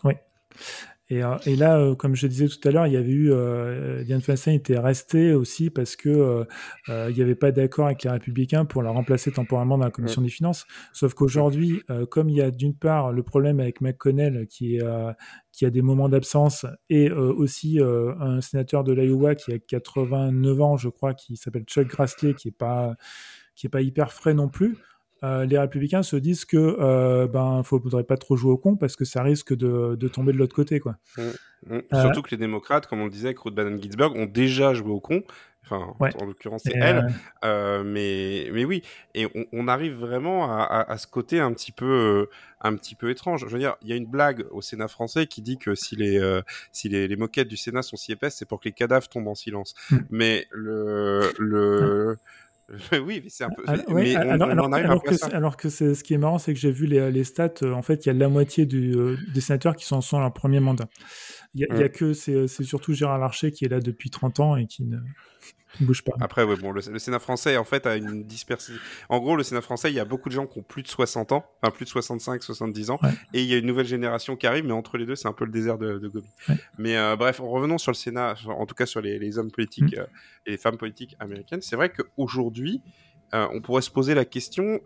Et, 1.10 1.20
et, 1.46 1.56
là, 1.56 1.94
comme 1.96 2.14
je 2.14 2.26
disais 2.26 2.48
tout 2.48 2.66
à 2.66 2.70
l'heure, 2.70 2.86
il 2.86 2.94
y 2.94 2.96
avait 2.96 3.12
eu 3.12 3.30
Diane 4.04 4.22
Feinstein 4.22 4.54
était 4.54 4.78
resté 4.78 5.34
aussi 5.34 5.68
parce 5.68 5.96
que 5.96 6.46
il 6.88 7.14
n'y 7.14 7.20
avait 7.20 7.34
pas 7.34 7.52
d'accord 7.52 7.86
avec 7.86 8.04
les 8.04 8.10
Républicains 8.10 8.64
pour 8.64 8.82
la 8.82 8.90
remplacer 8.90 9.30
temporairement 9.30 9.76
dans 9.76 9.84
la 9.84 9.90
commission 9.90 10.22
des 10.22 10.30
finances. 10.30 10.66
Sauf 10.92 11.12
qu'aujourd'hui, 11.12 11.82
comme 12.10 12.30
il 12.30 12.36
y 12.36 12.42
a 12.42 12.50
d'une 12.50 12.74
part 12.74 13.12
le 13.12 13.22
problème 13.22 13.60
avec 13.60 13.82
McConnell 13.82 14.46
qui 14.46 14.76
est 14.76 14.82
qui 15.52 15.66
a 15.66 15.70
des 15.70 15.82
moments 15.82 16.08
d'absence, 16.08 16.66
et 16.88 17.10
aussi 17.10 17.78
un 17.80 18.40
sénateur 18.40 18.82
de 18.82 18.92
l'Iowa 18.92 19.34
qui 19.34 19.52
a 19.52 19.58
89 19.58 20.60
ans, 20.60 20.76
je 20.76 20.88
crois, 20.88 21.14
qui 21.14 21.36
s'appelle 21.36 21.64
Chuck 21.64 21.86
Grassley, 21.86 22.34
qui 22.34 22.48
est 22.48 22.56
pas 22.56 22.96
qui 23.54 23.66
est 23.66 23.70
pas 23.70 23.82
hyper 23.82 24.12
frais 24.12 24.34
non 24.34 24.48
plus. 24.48 24.76
Euh, 25.24 25.46
les 25.46 25.58
républicains 25.58 26.02
se 26.02 26.16
disent 26.16 26.44
que 26.44 26.56
euh, 26.56 27.26
ben 27.26 27.62
faudrait 27.62 28.04
pas 28.04 28.18
trop 28.18 28.36
jouer 28.36 28.52
au 28.52 28.58
con 28.58 28.76
parce 28.76 28.94
que 28.94 29.06
ça 29.06 29.22
risque 29.22 29.56
de, 29.56 30.08
tomber 30.08 30.32
de 30.32 30.38
l'autre 30.38 30.54
côté 30.54 30.80
quoi. 30.80 30.96
Mmh, 31.16 31.22
mmh. 31.22 31.80
Euh, 31.94 32.02
Surtout 32.02 32.20
que 32.22 32.30
les 32.30 32.36
démocrates, 32.36 32.86
comme 32.86 33.00
on 33.00 33.04
le 33.04 33.10
disait 33.10 33.28
avec 33.28 33.38
Ruth 33.38 33.54
Bader 33.54 33.74
Ginsburg, 33.80 34.14
ont 34.16 34.26
déjà 34.26 34.74
joué 34.74 34.90
au 34.90 35.00
con. 35.00 35.22
Enfin, 35.66 35.94
en 36.20 36.26
l'occurrence, 36.26 36.64
c'est 36.66 36.76
elle. 36.76 37.06
mais, 37.42 38.50
mais 38.52 38.66
oui, 38.66 38.82
et 39.14 39.26
on, 39.50 39.66
arrive 39.66 39.94
vraiment 39.94 40.52
à, 40.52 40.98
ce 40.98 41.06
côté 41.06 41.40
un 41.40 41.54
petit 41.54 41.72
peu, 41.72 42.28
un 42.60 42.76
petit 42.76 42.94
peu 42.94 43.08
étrange. 43.08 43.46
Je 43.46 43.50
veux 43.50 43.58
dire, 43.58 43.76
il 43.80 43.88
y 43.88 43.94
a 43.94 43.96
une 43.96 44.04
blague 44.04 44.44
au 44.50 44.60
Sénat 44.60 44.88
français 44.88 45.26
qui 45.26 45.40
dit 45.40 45.56
que 45.56 45.74
si 45.74 45.96
les, 45.96 46.20
si 46.70 46.90
les, 46.90 47.16
moquettes 47.16 47.48
du 47.48 47.56
Sénat 47.56 47.80
sont 47.80 47.96
si 47.96 48.12
épaisses, 48.12 48.36
c'est 48.36 48.44
pour 48.44 48.60
que 48.60 48.68
les 48.68 48.74
cadavres 48.74 49.08
tombent 49.08 49.28
en 49.28 49.34
silence. 49.34 49.74
Mmh. 49.90 49.96
Mais 50.10 50.46
le, 50.50 51.32
le, 51.38 52.18
oui, 53.04 53.20
mais 53.22 53.28
c'est 53.28 53.44
un 53.44 53.50
peu. 53.50 53.62
Alors, 55.32 55.56
que, 55.56 55.68
ce 55.68 56.02
qui 56.02 56.14
est 56.14 56.18
marrant, 56.18 56.38
c'est 56.38 56.54
que 56.54 56.60
j'ai 56.60 56.70
vu 56.70 56.86
les, 56.86 57.24
stats. 57.24 57.50
Euh, 57.62 57.72
en 57.72 57.82
fait, 57.82 58.06
il 58.06 58.08
y 58.08 58.10
a 58.10 58.14
la 58.14 58.28
moitié 58.28 58.66
du, 58.66 58.94
euh, 58.96 59.16
des 59.34 59.40
sénateurs 59.40 59.76
qui 59.76 59.84
sont 59.84 60.00
en 60.12 60.20
leur 60.20 60.32
premier 60.32 60.60
mandat. 60.60 60.86
Il 61.54 61.60
y, 61.60 61.82
a, 61.82 61.88
que 61.88 62.12
c'est 62.14 62.48
surtout 62.64 62.94
Gérard 62.94 63.18
Larcher 63.18 63.52
qui 63.52 63.64
est 63.64 63.68
là 63.68 63.80
depuis 63.80 64.10
30 64.10 64.40
ans 64.40 64.56
et 64.56 64.66
qui 64.66 64.82
ne, 64.82 64.98
bouge 65.80 66.02
pas. 66.02 66.12
Après, 66.20 66.44
bon, 66.44 66.72
le, 66.72 66.80
Sénat 66.80 67.18
français, 67.18 67.56
en 67.56 67.64
fait, 67.64 67.86
a 67.86 67.96
une 67.96 68.24
dispersion. 68.24 68.74
En 69.08 69.20
gros, 69.20 69.36
le 69.36 69.42
Sénat 69.42 69.60
français, 69.60 69.90
il 69.90 69.94
y 69.94 70.00
a 70.00 70.04
beaucoup 70.04 70.28
de 70.28 70.34
gens 70.34 70.46
qui 70.46 70.58
ont 70.58 70.62
plus 70.62 70.82
de 70.82 70.88
60 70.88 71.32
ans, 71.32 71.44
enfin 71.62 71.72
plus 71.72 71.84
de 71.84 71.90
65, 71.90 72.42
70 72.42 72.90
ans, 72.90 72.98
et 73.32 73.42
il 73.42 73.46
y 73.46 73.54
a 73.54 73.58
une 73.58 73.66
nouvelle 73.66 73.86
génération 73.86 74.36
qui 74.36 74.46
arrive, 74.46 74.64
mais 74.64 74.72
entre 74.72 74.96
les 74.98 75.06
deux, 75.06 75.16
c'est 75.16 75.28
un 75.28 75.32
peu 75.32 75.44
le 75.44 75.52
désert 75.52 75.78
de, 75.78 75.98
de 75.98 76.08
Gobi. 76.08 76.28
Mais 76.78 76.96
euh, 76.96 77.16
bref, 77.16 77.40
revenons 77.40 77.78
sur 77.78 77.92
le 77.92 77.96
Sénat, 77.96 78.34
en 78.46 78.66
tout 78.66 78.74
cas 78.74 78.86
sur 78.86 79.00
les, 79.00 79.38
hommes 79.38 79.50
politiques 79.50 79.96
mm. 79.96 80.00
euh, 80.00 80.06
et 80.46 80.50
les 80.52 80.58
femmes 80.58 80.76
politiques 80.76 81.16
américaines. 81.18 81.62
C'est 81.62 81.76
vrai 81.76 81.90
qu'aujourd'hui, 81.90 82.82
euh, 83.32 83.48
on 83.52 83.60
pourrait 83.60 83.82
se 83.82 83.90
poser 83.90 84.14
la 84.14 84.24
question 84.24 84.80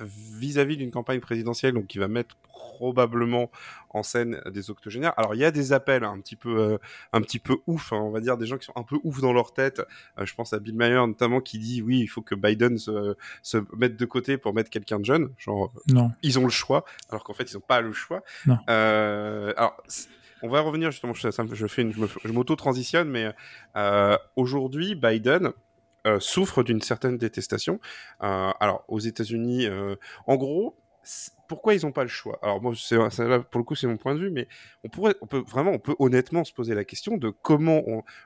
vis-à-vis 0.00 0.76
d'une 0.76 0.90
campagne 0.90 1.20
présidentielle 1.20 1.74
donc 1.74 1.86
qui 1.86 1.98
va 1.98 2.08
mettre 2.08 2.36
probablement 2.42 3.50
en 3.90 4.02
scène 4.02 4.40
des 4.50 4.70
octogénaires. 4.70 5.12
Alors 5.16 5.34
il 5.34 5.40
y 5.40 5.44
a 5.44 5.50
des 5.50 5.72
appels 5.72 6.04
un 6.04 6.18
petit 6.20 6.36
peu 6.36 6.58
euh, 6.58 6.78
un 7.12 7.20
petit 7.20 7.38
peu 7.38 7.58
ouf, 7.66 7.92
hein, 7.92 7.98
on 7.98 8.10
va 8.10 8.20
dire 8.20 8.36
des 8.38 8.46
gens 8.46 8.56
qui 8.56 8.66
sont 8.66 8.72
un 8.76 8.82
peu 8.82 8.98
ouf 9.04 9.20
dans 9.20 9.32
leur 9.32 9.52
tête. 9.52 9.82
Euh, 10.18 10.26
je 10.26 10.34
pense 10.34 10.52
à 10.52 10.58
Bill 10.58 10.74
Maher 10.74 11.06
notamment 11.06 11.40
qui 11.40 11.58
dit 11.58 11.82
oui, 11.82 12.00
il 12.00 12.06
faut 12.06 12.22
que 12.22 12.34
Biden 12.34 12.78
se, 12.78 13.16
se 13.42 13.58
mette 13.76 13.96
de 13.96 14.04
côté 14.04 14.38
pour 14.38 14.54
mettre 14.54 14.70
quelqu'un 14.70 14.98
de 14.98 15.04
jeune. 15.04 15.30
Genre 15.38 15.72
non. 15.88 16.12
ils 16.22 16.38
ont 16.38 16.44
le 16.44 16.50
choix 16.50 16.84
alors 17.10 17.24
qu'en 17.24 17.34
fait 17.34 17.50
ils 17.50 17.54
n'ont 17.54 17.60
pas 17.60 17.80
le 17.80 17.92
choix. 17.92 18.22
Non. 18.46 18.58
Euh, 18.68 19.52
alors 19.56 19.76
on 20.42 20.48
va 20.48 20.60
revenir 20.60 20.90
justement, 20.90 21.14
je, 21.14 21.28
je 21.52 21.66
fais 21.68 21.82
une, 21.82 21.92
je 21.92 22.32
m'auto-transitionne, 22.32 23.08
mais 23.08 23.32
aujourd'hui, 24.34 24.96
Biden, 24.96 25.52
euh, 26.06 26.18
souffre 26.18 26.62
d'une 26.62 26.82
certaine 26.82 27.16
détestation. 27.16 27.78
Euh, 28.22 28.50
alors, 28.58 28.84
aux 28.88 28.98
États-Unis, 28.98 29.66
euh, 29.66 29.94
en 30.26 30.36
gros, 30.36 30.76
pourquoi 31.48 31.74
ils 31.74 31.82
n'ont 31.84 31.92
pas 31.92 32.02
le 32.02 32.08
choix? 32.08 32.38
Alors, 32.42 32.60
moi, 32.60 32.72
pour 32.72 33.58
le 33.58 33.64
coup, 33.64 33.74
c'est 33.74 33.86
mon 33.86 33.96
point 33.96 34.14
de 34.14 34.20
vue, 34.20 34.30
mais 34.30 34.48
on 34.82 34.88
pourrait, 34.88 35.14
on 35.20 35.26
peut 35.26 35.42
vraiment, 35.46 35.70
on 35.70 35.78
peut 35.78 35.94
honnêtement 35.98 36.44
se 36.44 36.52
poser 36.52 36.74
la 36.74 36.84
question 36.84 37.18
de 37.18 37.30
comment 37.30 37.82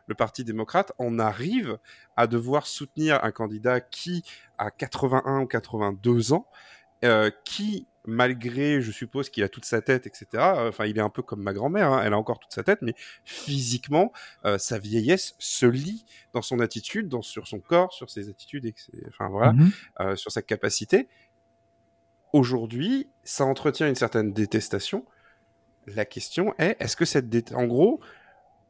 le 0.06 0.14
Parti 0.14 0.44
démocrate 0.44 0.92
en 0.98 1.18
arrive 1.18 1.78
à 2.16 2.26
devoir 2.26 2.66
soutenir 2.66 3.22
un 3.24 3.30
candidat 3.30 3.80
qui 3.80 4.24
a 4.58 4.70
81 4.70 5.40
ou 5.40 5.46
82 5.46 6.32
ans, 6.34 6.46
qui 7.44 7.86
malgré, 8.07 8.81
je 8.81 8.92
suppose 8.92 9.29
qu'il 9.31 9.42
a 9.42 9.49
toute 9.49 9.64
sa 9.64 9.83
tête, 9.83 10.07
etc. 10.07 10.27
Enfin, 10.69 10.87
il 10.87 10.97
est 10.97 11.03
un 11.03 11.11
peu 11.11 11.23
comme 11.23 11.42
ma 11.42 11.53
grand-mère, 11.53 11.92
hein, 11.92 12.03
elle 12.05 12.12
a 12.12 12.19
encore 12.19 12.38
toute 12.38 12.53
sa 12.53 12.62
tête, 12.62 12.81
mais 12.83 12.95
physiquement, 13.25 14.12
euh, 14.45 14.59
sa 14.59 14.79
vieillesse 14.79 15.35
se 15.38 15.66
lit 15.66 16.07
dans 16.33 16.42
son 16.42 16.61
attitude, 16.61 17.09
dans, 17.09 17.23
sur 17.23 17.47
son 17.47 17.61
corps, 17.61 17.92
sur 17.92 18.11
ses 18.11 18.29
attitudes, 18.29 18.73
enfin 19.09 19.29
voilà, 19.29 19.53
mmh 19.53 19.71
euh, 20.01 20.16
sur 20.16 20.31
sa 20.31 20.42
capacité. 20.42 21.09
Aujourd'hui, 22.33 23.09
ça 23.25 23.45
entretient 23.45 23.88
une 23.88 23.95
certaine 23.95 24.33
détestation. 24.33 25.05
La 25.87 26.05
question 26.05 26.55
est, 26.59 26.77
est-ce 26.81 26.97
que 26.97 27.05
cette 27.05 27.29
détestation, 27.29 27.64
en 27.64 27.66
gros, 27.66 28.01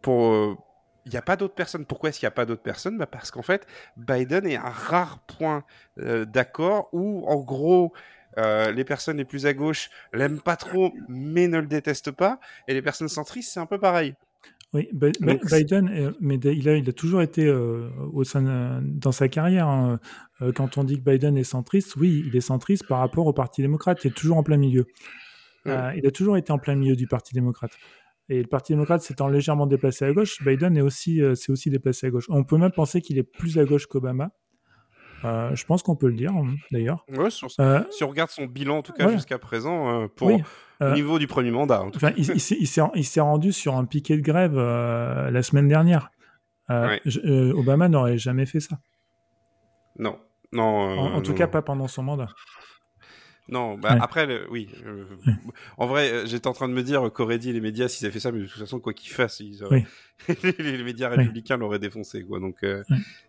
pour 0.02 0.32
euh, 0.32 0.56
il 1.04 1.12
n'y 1.12 1.18
a 1.18 1.22
pas 1.22 1.36
d'autres 1.36 1.54
personnes. 1.54 1.86
Pourquoi 1.86 2.08
est-ce 2.08 2.18
qu'il 2.18 2.26
n'y 2.26 2.32
a 2.32 2.32
pas 2.32 2.46
d'autres 2.46 2.62
personnes? 2.62 2.98
Bah 2.98 3.06
Parce 3.06 3.30
qu'en 3.30 3.42
fait, 3.42 3.64
Biden 3.96 4.44
est 4.44 4.56
un 4.56 4.70
rare 4.70 5.20
point 5.20 5.64
d'accord 5.96 6.88
où, 6.92 7.24
en 7.28 7.36
gros, 7.36 7.92
euh, 8.38 8.70
les 8.70 8.84
personnes 8.84 9.16
les 9.16 9.24
plus 9.24 9.46
à 9.46 9.54
gauche 9.54 9.90
l'aiment 10.12 10.40
pas 10.40 10.56
trop, 10.56 10.92
mais 11.08 11.48
ne 11.48 11.58
le 11.58 11.66
détestent 11.66 12.10
pas. 12.10 12.38
Et 12.68 12.74
les 12.74 12.82
personnes 12.82 13.08
centristes, 13.08 13.52
c'est 13.52 13.60
un 13.60 13.66
peu 13.66 13.78
pareil. 13.78 14.14
Oui, 14.74 14.90
Biden, 14.92 15.88
euh, 15.88 16.12
mais 16.20 16.36
il 16.36 16.68
a, 16.68 16.76
il 16.76 16.88
a 16.88 16.92
toujours 16.92 17.22
été 17.22 17.46
euh, 17.46 17.88
au 18.12 18.24
sein, 18.24 18.82
dans 18.82 19.12
sa 19.12 19.28
carrière. 19.28 19.68
Hein, 19.68 20.00
quand 20.54 20.76
on 20.76 20.84
dit 20.84 21.00
que 21.02 21.10
Biden 21.10 21.38
est 21.38 21.44
centriste, 21.44 21.96
oui, 21.96 22.24
il 22.26 22.36
est 22.36 22.42
centriste 22.42 22.86
par 22.86 22.98
rapport 22.98 23.26
au 23.26 23.32
Parti 23.32 23.62
démocrate. 23.62 24.04
Il 24.04 24.08
est 24.08 24.14
toujours 24.14 24.36
en 24.36 24.42
plein 24.42 24.58
milieu. 24.58 24.86
il 25.64 26.06
a 26.06 26.10
toujours 26.12 26.36
été 26.36 26.52
en 26.52 26.58
plein 26.58 26.74
milieu 26.74 26.96
du 26.96 27.06
Parti 27.06 27.32
démocrate. 27.32 27.72
Et 28.28 28.42
le 28.42 28.48
Parti 28.48 28.72
démocrate 28.72 29.02
s'étant 29.02 29.28
légèrement 29.28 29.66
déplacé 29.66 30.04
à 30.04 30.12
gauche, 30.12 30.42
Biden 30.44 30.76
est 30.76 30.80
aussi, 30.80 31.22
s'est 31.36 31.52
aussi 31.52 31.70
déplacé 31.70 32.08
à 32.08 32.10
gauche. 32.10 32.26
On 32.28 32.42
peut 32.42 32.58
même 32.58 32.72
penser 32.72 33.00
qu'il 33.00 33.18
est 33.18 33.22
plus 33.22 33.56
à 33.58 33.64
gauche 33.64 33.86
qu'Obama. 33.86 34.32
Euh, 35.26 35.54
je 35.54 35.64
pense 35.64 35.82
qu'on 35.82 35.96
peut 35.96 36.08
le 36.08 36.14
dire, 36.14 36.32
hein, 36.32 36.54
d'ailleurs. 36.70 37.04
Ouais, 37.08 37.28
euh, 37.60 37.82
si 37.90 38.04
on 38.04 38.08
regarde 38.08 38.30
son 38.30 38.46
bilan, 38.46 38.78
en 38.78 38.82
tout 38.82 38.92
cas 38.92 39.10
jusqu'à 39.10 39.38
présent, 39.38 40.02
euh, 40.02 40.06
pour 40.08 40.30
au 40.80 40.92
niveau 40.92 41.18
du 41.18 41.26
premier 41.26 41.50
mandat. 41.50 41.82
enfin, 41.82 42.12
il, 42.16 42.30
il 42.30 43.04
s'est 43.06 43.20
rendu 43.20 43.52
sur 43.52 43.76
un 43.76 43.84
piquet 43.84 44.16
de 44.16 44.22
grève 44.22 44.56
la 44.56 45.42
semaine 45.42 45.68
dernière. 45.68 46.10
Obama 46.68 47.88
n'aurait 47.88 48.18
jamais 48.18 48.46
fait 48.46 48.60
ça. 48.60 48.78
Non, 49.98 50.18
non. 50.52 50.64
En, 50.64 51.22
tout 51.22 51.34
cas, 51.34 51.46
pas 51.46 51.62
pendant 51.62 51.88
son 51.88 52.02
mandat. 52.02 52.28
Non, 53.48 53.78
bah 53.78 53.96
après, 54.00 54.44
oui. 54.50 54.68
en 55.78 55.86
vrai, 55.86 56.26
j'étais 56.26 56.48
en 56.48 56.52
train 56.52 56.68
de 56.68 56.74
me 56.74 56.82
dire 56.82 57.12
qu'auraient 57.12 57.38
dit 57.38 57.52
les 57.52 57.60
médias 57.60 57.86
s'ils 57.86 58.04
avaient 58.04 58.12
fait 58.12 58.18
ça, 58.18 58.32
mais 58.32 58.40
de 58.40 58.46
toute 58.46 58.58
façon, 58.58 58.80
quoi 58.80 58.92
qu'ils 58.92 59.12
fassent, 59.12 59.38
ils 59.38 59.62
les, 60.58 60.82
médias 60.82 61.08
républicains 61.08 61.56
l'auraient 61.56 61.78
défoncé, 61.78 62.24
quoi. 62.24 62.40
Donc, 62.40 62.64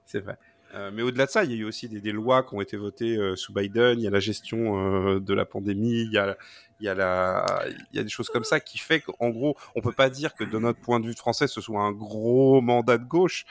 c'est 0.05 0.19
vrai. 0.19 0.37
Euh, 0.77 0.91
mais 0.93 1.01
au-delà 1.01 1.25
de 1.25 1.31
ça, 1.31 1.43
il 1.43 1.51
y 1.51 1.53
a 1.53 1.57
eu 1.57 1.63
aussi 1.63 1.89
des, 1.89 2.11
lois 2.11 2.43
qui 2.43 2.53
ont 2.53 2.61
été 2.61 2.77
votées 2.77 3.17
euh, 3.17 3.35
sous 3.35 3.53
Biden. 3.53 3.99
Il 3.99 4.03
y 4.03 4.07
a 4.07 4.11
la 4.11 4.19
gestion 4.19 4.77
euh, 4.77 5.19
de 5.19 5.33
la 5.33 5.45
pandémie. 5.45 6.01
Il 6.01 6.11
y 6.11 6.17
a, 6.17 6.37
il 6.79 6.85
y 6.85 6.89
a 6.89 6.93
la, 6.93 7.63
il 7.91 7.97
y 7.97 7.99
a 7.99 8.03
des 8.03 8.09
choses 8.09 8.29
comme 8.29 8.43
ça 8.43 8.59
qui 8.59 8.77
fait 8.77 9.01
qu'en 9.01 9.29
gros, 9.29 9.55
on 9.75 9.81
peut 9.81 9.91
pas 9.91 10.09
dire 10.09 10.35
que 10.35 10.43
de 10.43 10.59
notre 10.59 10.79
point 10.79 10.99
de 10.99 11.07
vue 11.07 11.15
français, 11.15 11.47
ce 11.47 11.61
soit 11.61 11.81
un 11.81 11.93
gros 11.93 12.61
mandat 12.61 12.97
de 12.97 13.05
gauche. 13.05 13.45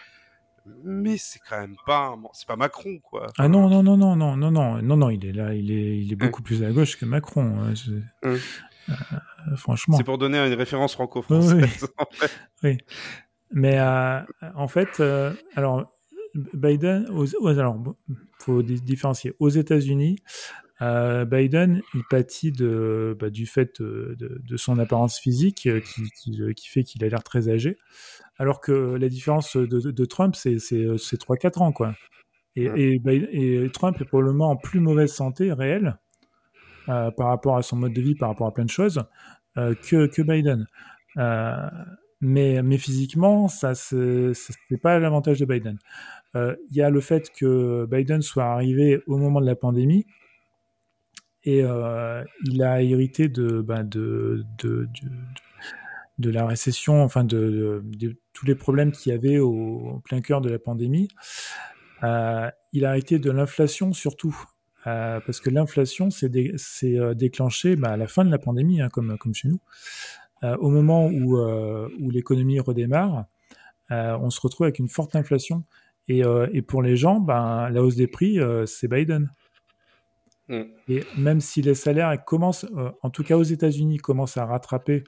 Mais 0.82 1.16
c'est 1.16 1.38
quand 1.48 1.60
même 1.60 1.76
pas, 1.86 2.16
c'est 2.32 2.46
pas 2.46 2.56
Macron, 2.56 2.98
quoi. 3.00 3.28
ah 3.38 3.46
non, 3.46 3.68
non, 3.68 3.84
non, 3.84 3.96
non, 3.96 4.16
non, 4.16 4.36
non, 4.36 4.50
non, 4.50 4.82
non, 4.82 4.96
non, 4.96 5.10
il 5.10 5.24
est 5.24 5.32
là, 5.32 5.54
il 5.54 5.70
est, 5.70 5.98
il 5.98 6.12
est 6.12 6.16
beaucoup 6.16 6.42
plus 6.42 6.64
à 6.64 6.72
gauche 6.72 6.96
que 6.96 7.04
Macron. 7.04 7.62
Hein, 7.62 8.36
franchement. 9.54 9.96
C'est 9.96 10.02
pour 10.02 10.18
donner 10.18 10.38
une 10.38 10.54
référence 10.54 10.94
franco-française. 10.94 11.86
Oui. 12.64 12.78
Mais 13.52 13.80
en 14.56 14.66
fait, 14.66 15.00
alors 15.54 15.95
Biden, 16.54 17.08
aux, 17.10 17.46
alors, 17.46 17.82
faut 18.38 18.62
différencier. 18.62 19.34
Aux 19.38 19.48
États-Unis, 19.48 20.18
euh, 20.82 21.24
Biden, 21.24 21.80
il 21.94 22.02
pâtit 22.04 22.52
de, 22.52 23.16
bah, 23.18 23.30
du 23.30 23.46
fait 23.46 23.80
de, 23.80 24.56
son 24.56 24.78
apparence 24.78 25.18
physique 25.18 25.66
euh, 25.66 25.80
qui, 25.80 26.02
qui, 26.54 26.68
fait 26.68 26.82
qu'il 26.82 27.02
a 27.04 27.08
l'air 27.08 27.22
très 27.22 27.48
âgé, 27.48 27.78
alors 28.38 28.60
que 28.60 28.72
la 28.72 29.08
différence 29.08 29.56
de, 29.56 30.04
Trump, 30.04 30.36
c'est 30.36 30.56
3-4 30.56 31.62
ans. 31.62 31.72
Quoi. 31.72 31.94
Et, 32.56 33.00
et, 33.02 33.70
Trump 33.72 34.00
est 34.00 34.04
probablement 34.04 34.50
en 34.50 34.56
plus 34.56 34.80
mauvaise 34.80 35.12
santé 35.12 35.52
réelle 35.52 35.98
euh, 36.88 37.10
par 37.10 37.28
rapport 37.28 37.56
à 37.56 37.62
son 37.62 37.76
mode 37.76 37.92
de 37.92 38.02
vie, 38.02 38.14
par 38.14 38.28
rapport 38.28 38.46
à 38.46 38.52
plein 38.52 38.64
de 38.64 38.70
choses, 38.70 39.02
que, 39.56 40.06
que 40.06 40.20
Biden. 40.20 40.66
mais, 42.20 42.62
mais 42.62 42.78
physiquement, 42.78 43.48
ça, 43.48 43.74
c'est 43.74 44.34
pas 44.82 44.98
l'avantage 44.98 45.40
de 45.40 45.46
Biden. 45.46 45.78
Euh, 46.36 46.54
il 46.70 46.76
y 46.76 46.82
a 46.82 46.90
le 46.90 47.00
fait 47.00 47.30
que 47.30 47.86
Biden 47.86 48.20
soit 48.20 48.44
arrivé 48.44 49.00
au 49.06 49.16
moment 49.16 49.40
de 49.40 49.46
la 49.46 49.56
pandémie 49.56 50.06
et 51.44 51.62
euh, 51.62 52.22
il 52.44 52.62
a 52.62 52.82
hérité 52.82 53.28
de, 53.28 53.60
ben 53.60 53.84
de, 53.84 54.44
de, 54.58 54.88
de, 56.18 56.30
la 56.30 56.44
récession, 56.44 57.02
enfin 57.02 57.24
de, 57.24 57.82
tous 58.32 58.46
les 58.46 58.56
problèmes 58.56 58.92
qu'il 58.92 59.12
y 59.12 59.14
avait 59.14 59.38
au, 59.38 60.02
plein 60.04 60.20
cœur 60.20 60.40
de 60.40 60.50
la 60.50 60.58
pandémie. 60.58 61.08
Euh, 62.02 62.50
il 62.72 62.84
a 62.84 62.90
hérité 62.90 63.18
de 63.18 63.30
l'inflation 63.30 63.92
surtout, 63.92 64.36
parce 64.84 65.40
que 65.40 65.50
l'inflation 65.50 66.10
s'est 66.10 66.28
déclenchée 67.14 67.76
ben, 67.76 67.90
à 67.90 67.96
la 67.96 68.08
fin 68.08 68.24
de 68.24 68.30
la 68.30 68.38
pandémie, 68.38 68.80
hein, 68.80 68.88
comme, 68.88 69.16
comme 69.16 69.34
chez 69.34 69.48
nous. 69.48 69.60
au 70.42 70.68
moment 70.68 71.06
où, 71.06 71.38
où 71.38 72.10
l'économie 72.10 72.58
redémarre, 72.58 73.26
on 73.90 74.30
se 74.30 74.40
retrouve 74.40 74.64
avec 74.64 74.80
une 74.80 74.88
forte 74.88 75.14
inflation. 75.14 75.64
Et, 76.08 76.22
et 76.52 76.62
pour 76.62 76.82
les 76.82 76.96
gens, 76.96 77.18
ben, 77.18 77.68
la 77.70 77.82
hausse 77.82 77.96
des 77.96 78.06
prix, 78.06 78.38
c'est 78.66 78.88
Biden. 78.88 79.30
Mm. 80.48 80.62
Et 80.88 81.04
même 81.18 81.40
si 81.40 81.62
les 81.62 81.74
salaires 81.74 82.24
commencent, 82.24 82.66
en 83.02 83.10
tout 83.10 83.24
cas 83.24 83.36
aux 83.36 83.42
États-Unis, 83.42 83.98
commencent 83.98 84.36
à 84.36 84.46
rattraper 84.46 85.02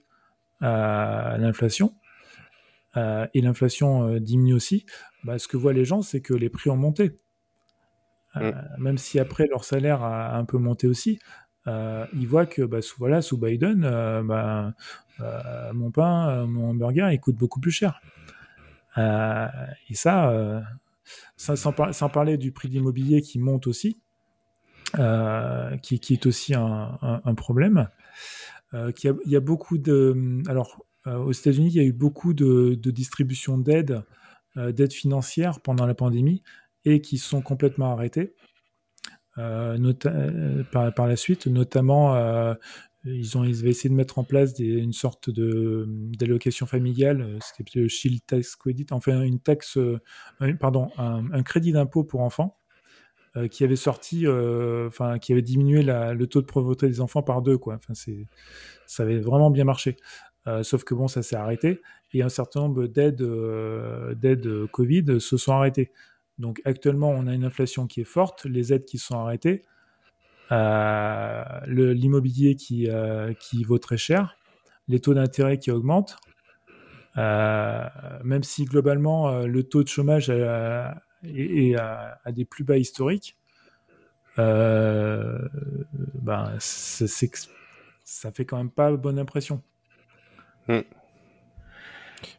l'inflation, 0.60 1.94
et 2.96 3.40
l'inflation 3.40 4.18
diminue 4.18 4.54
aussi, 4.54 4.86
bah, 5.22 5.38
ce 5.38 5.46
que 5.46 5.56
voient 5.56 5.72
les 5.72 5.84
gens, 5.84 6.02
c'est 6.02 6.20
que 6.20 6.34
les 6.34 6.48
prix 6.48 6.70
ont 6.70 6.76
monté. 6.76 7.16
Mm. 8.34 8.50
Même 8.78 8.98
si 8.98 9.18
après 9.18 9.46
leur 9.46 9.64
salaire 9.64 10.02
a 10.02 10.36
un 10.36 10.44
peu 10.44 10.58
monté 10.58 10.86
aussi, 10.86 11.18
euh, 11.66 12.06
ils 12.14 12.26
voient 12.26 12.46
que 12.46 12.62
bah, 12.62 12.80
sous, 12.80 12.96
voilà, 12.98 13.20
sous 13.20 13.36
Biden, 13.36 13.84
euh, 13.84 14.22
bah, 14.22 14.72
euh, 15.20 15.72
mon 15.72 15.90
pain, 15.90 16.46
mon 16.46 16.70
hamburger, 16.70 17.10
il 17.10 17.20
coûte 17.20 17.36
beaucoup 17.36 17.60
plus 17.60 17.70
cher. 17.70 18.00
et 18.96 19.94
ça, 19.94 20.32
sans, 21.36 21.72
parler 22.10 22.36
du 22.36 22.52
prix 22.52 22.68
de 22.68 22.74
l'immobilier 22.74 23.22
qui 23.22 23.38
monte 23.38 23.66
aussi, 23.66 24.00
qui, 25.82 26.00
qui, 26.00 26.12
est 26.14 26.26
aussi 26.26 26.54
un, 26.54 27.34
problème. 27.36 27.88
a, 28.72 28.90
il 29.02 29.30
y 29.30 29.36
a 29.36 29.40
beaucoup 29.40 29.78
de. 29.78 30.42
Alors, 30.48 30.84
aux 31.06 31.32
États-Unis, 31.32 31.68
il 31.68 31.76
y 31.76 31.80
a 31.80 31.84
eu 31.84 31.92
beaucoup 31.92 32.34
de, 32.34 32.74
de 32.74 32.90
distribution 32.90 33.58
d'aide, 33.58 34.02
d'aide 34.56 34.92
financière 34.92 35.60
pendant 35.60 35.86
la 35.86 35.94
pandémie 35.94 36.42
et 36.84 37.00
qui 37.00 37.18
sont 37.18 37.42
complètement 37.42 37.92
arrêtés. 37.92 38.34
Euh, 39.38 39.94
euh, 40.06 40.64
par, 40.72 40.92
par, 40.92 41.06
la 41.06 41.14
suite, 41.14 41.46
notamment, 41.46 42.16
euh, 42.16 42.54
ils 43.04 43.38
ont 43.38 43.44
essayé 43.44 43.88
de 43.88 43.94
mettre 43.94 44.18
en 44.18 44.24
place 44.24 44.58
une 44.58 44.92
sorte 44.92 45.30
de 45.30 45.86
d'allocation 45.88 46.66
familiale, 46.66 47.38
c'était 47.40 47.80
le 47.80 47.88
Shield 47.88 48.20
Tax 48.26 48.56
Credit, 48.56 48.86
enfin 48.90 49.22
une 49.22 49.40
taxe, 49.40 49.78
pardon, 50.60 50.90
un, 50.96 51.42
crédit 51.42 51.72
d'impôt 51.72 52.04
pour 52.04 52.20
enfants 52.20 52.58
qui 53.50 53.62
avait 53.62 53.76
sorti, 53.76 54.26
enfin 54.26 55.18
qui 55.18 55.32
avait 55.32 55.42
diminué 55.42 55.82
le 55.82 56.26
taux 56.26 56.40
de 56.40 56.46
pauvreté 56.46 56.88
des 56.88 57.00
enfants 57.00 57.22
par 57.22 57.40
deux, 57.42 57.56
quoi. 57.56 57.76
Enfin, 57.76 57.94
c'est, 57.94 58.26
ça 58.86 59.04
avait 59.04 59.20
vraiment 59.20 59.50
bien 59.50 59.64
marché. 59.64 59.96
sauf 60.62 60.82
que 60.84 60.94
bon, 60.94 61.08
ça 61.08 61.22
s'est 61.22 61.36
arrêté 61.36 61.80
et 62.12 62.22
un 62.22 62.28
certain 62.28 62.60
nombre 62.60 62.86
d'aides, 62.86 63.22
d'aides 64.16 64.66
Covid 64.72 65.20
se 65.20 65.36
sont 65.36 65.52
arrêtées. 65.52 65.92
Donc 66.38 66.60
actuellement, 66.64 67.10
on 67.10 67.26
a 67.26 67.34
une 67.34 67.44
inflation 67.44 67.86
qui 67.86 68.00
est 68.00 68.04
forte, 68.04 68.44
les 68.44 68.72
aides 68.72 68.84
qui 68.84 68.98
sont 68.98 69.18
arrêtées, 69.18 69.62
euh, 69.62 69.77
l'immobilier 71.66 72.54
qui, 72.56 72.88
euh, 72.88 73.32
qui 73.34 73.64
vaut 73.64 73.78
très 73.78 73.96
cher, 73.96 74.36
les 74.88 75.00
taux 75.00 75.14
d'intérêt 75.14 75.58
qui 75.58 75.70
augmentent. 75.70 76.16
Euh, 77.16 77.88
même 78.22 78.42
si 78.42 78.64
globalement 78.64 79.40
le 79.40 79.62
taux 79.64 79.82
de 79.82 79.88
chômage 79.88 80.30
est, 80.30 81.74
à, 81.76 82.20
des 82.32 82.44
plus 82.44 82.64
bas 82.64 82.78
historiques, 82.78 83.36
ben, 84.36 84.96
ça 86.60 88.32
fait 88.32 88.44
quand 88.44 88.58
même 88.58 88.70
pas 88.70 88.92
bonne 88.92 89.18
impression. 89.18 89.62
Hmm. 90.68 90.80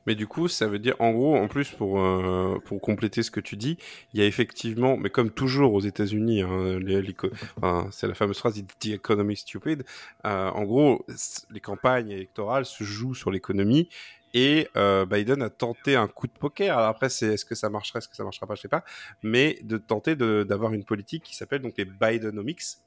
Mais 0.05 0.15
du 0.15 0.27
coup, 0.27 0.47
ça 0.47 0.67
veut 0.67 0.79
dire, 0.79 0.95
en 0.99 1.11
gros, 1.11 1.35
en 1.35 1.47
plus, 1.47 1.69
pour, 1.71 2.01
euh, 2.01 2.59
pour 2.65 2.81
compléter 2.81 3.23
ce 3.23 3.31
que 3.31 3.39
tu 3.39 3.57
dis, 3.57 3.77
il 4.13 4.19
y 4.19 4.23
a 4.23 4.25
effectivement, 4.25 4.97
mais 4.97 5.09
comme 5.09 5.31
toujours 5.31 5.73
aux 5.73 5.81
États-Unis, 5.81 6.41
hein, 6.41 7.87
c'est 7.91 8.07
la 8.07 8.13
fameuse 8.13 8.37
phrase 8.39 8.63
«the 8.79 8.87
economy 8.87 9.35
stupid 9.35 9.83
euh, 10.25 10.49
En 10.49 10.63
gros, 10.63 11.05
les 11.51 11.59
campagnes 11.59 12.11
électorales 12.11 12.65
se 12.65 12.83
jouent 12.83 13.15
sur 13.15 13.31
l'économie 13.31 13.89
et 14.33 14.67
euh, 14.77 15.05
Biden 15.05 15.41
a 15.41 15.49
tenté 15.49 15.95
un 15.95 16.07
coup 16.07 16.27
de 16.27 16.33
poker. 16.33 16.77
Alors 16.77 16.89
après, 16.89 17.09
c'est 17.09 17.33
est-ce 17.33 17.45
que 17.45 17.55
ça 17.55 17.69
marcherait, 17.69 17.99
est-ce 17.99 18.07
que 18.07 18.15
ça 18.15 18.23
marchera 18.23 18.45
pas, 18.45 18.55
je 18.55 18.61
sais 18.61 18.67
pas, 18.67 18.83
mais 19.23 19.57
de 19.63 19.77
tenter 19.77 20.15
d'avoir 20.15 20.73
une 20.73 20.83
politique 20.83 21.23
qui 21.23 21.35
s'appelle 21.35 21.61
donc 21.61 21.73
les 21.77 21.85
Bidenomics. 21.85 22.77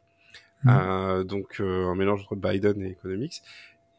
Mmh. 0.64 1.24
donc 1.24 1.56
un 1.58 1.96
mélange 1.96 2.20
entre 2.20 2.36
Biden 2.36 2.80
et 2.82 2.90
Economics 2.90 3.42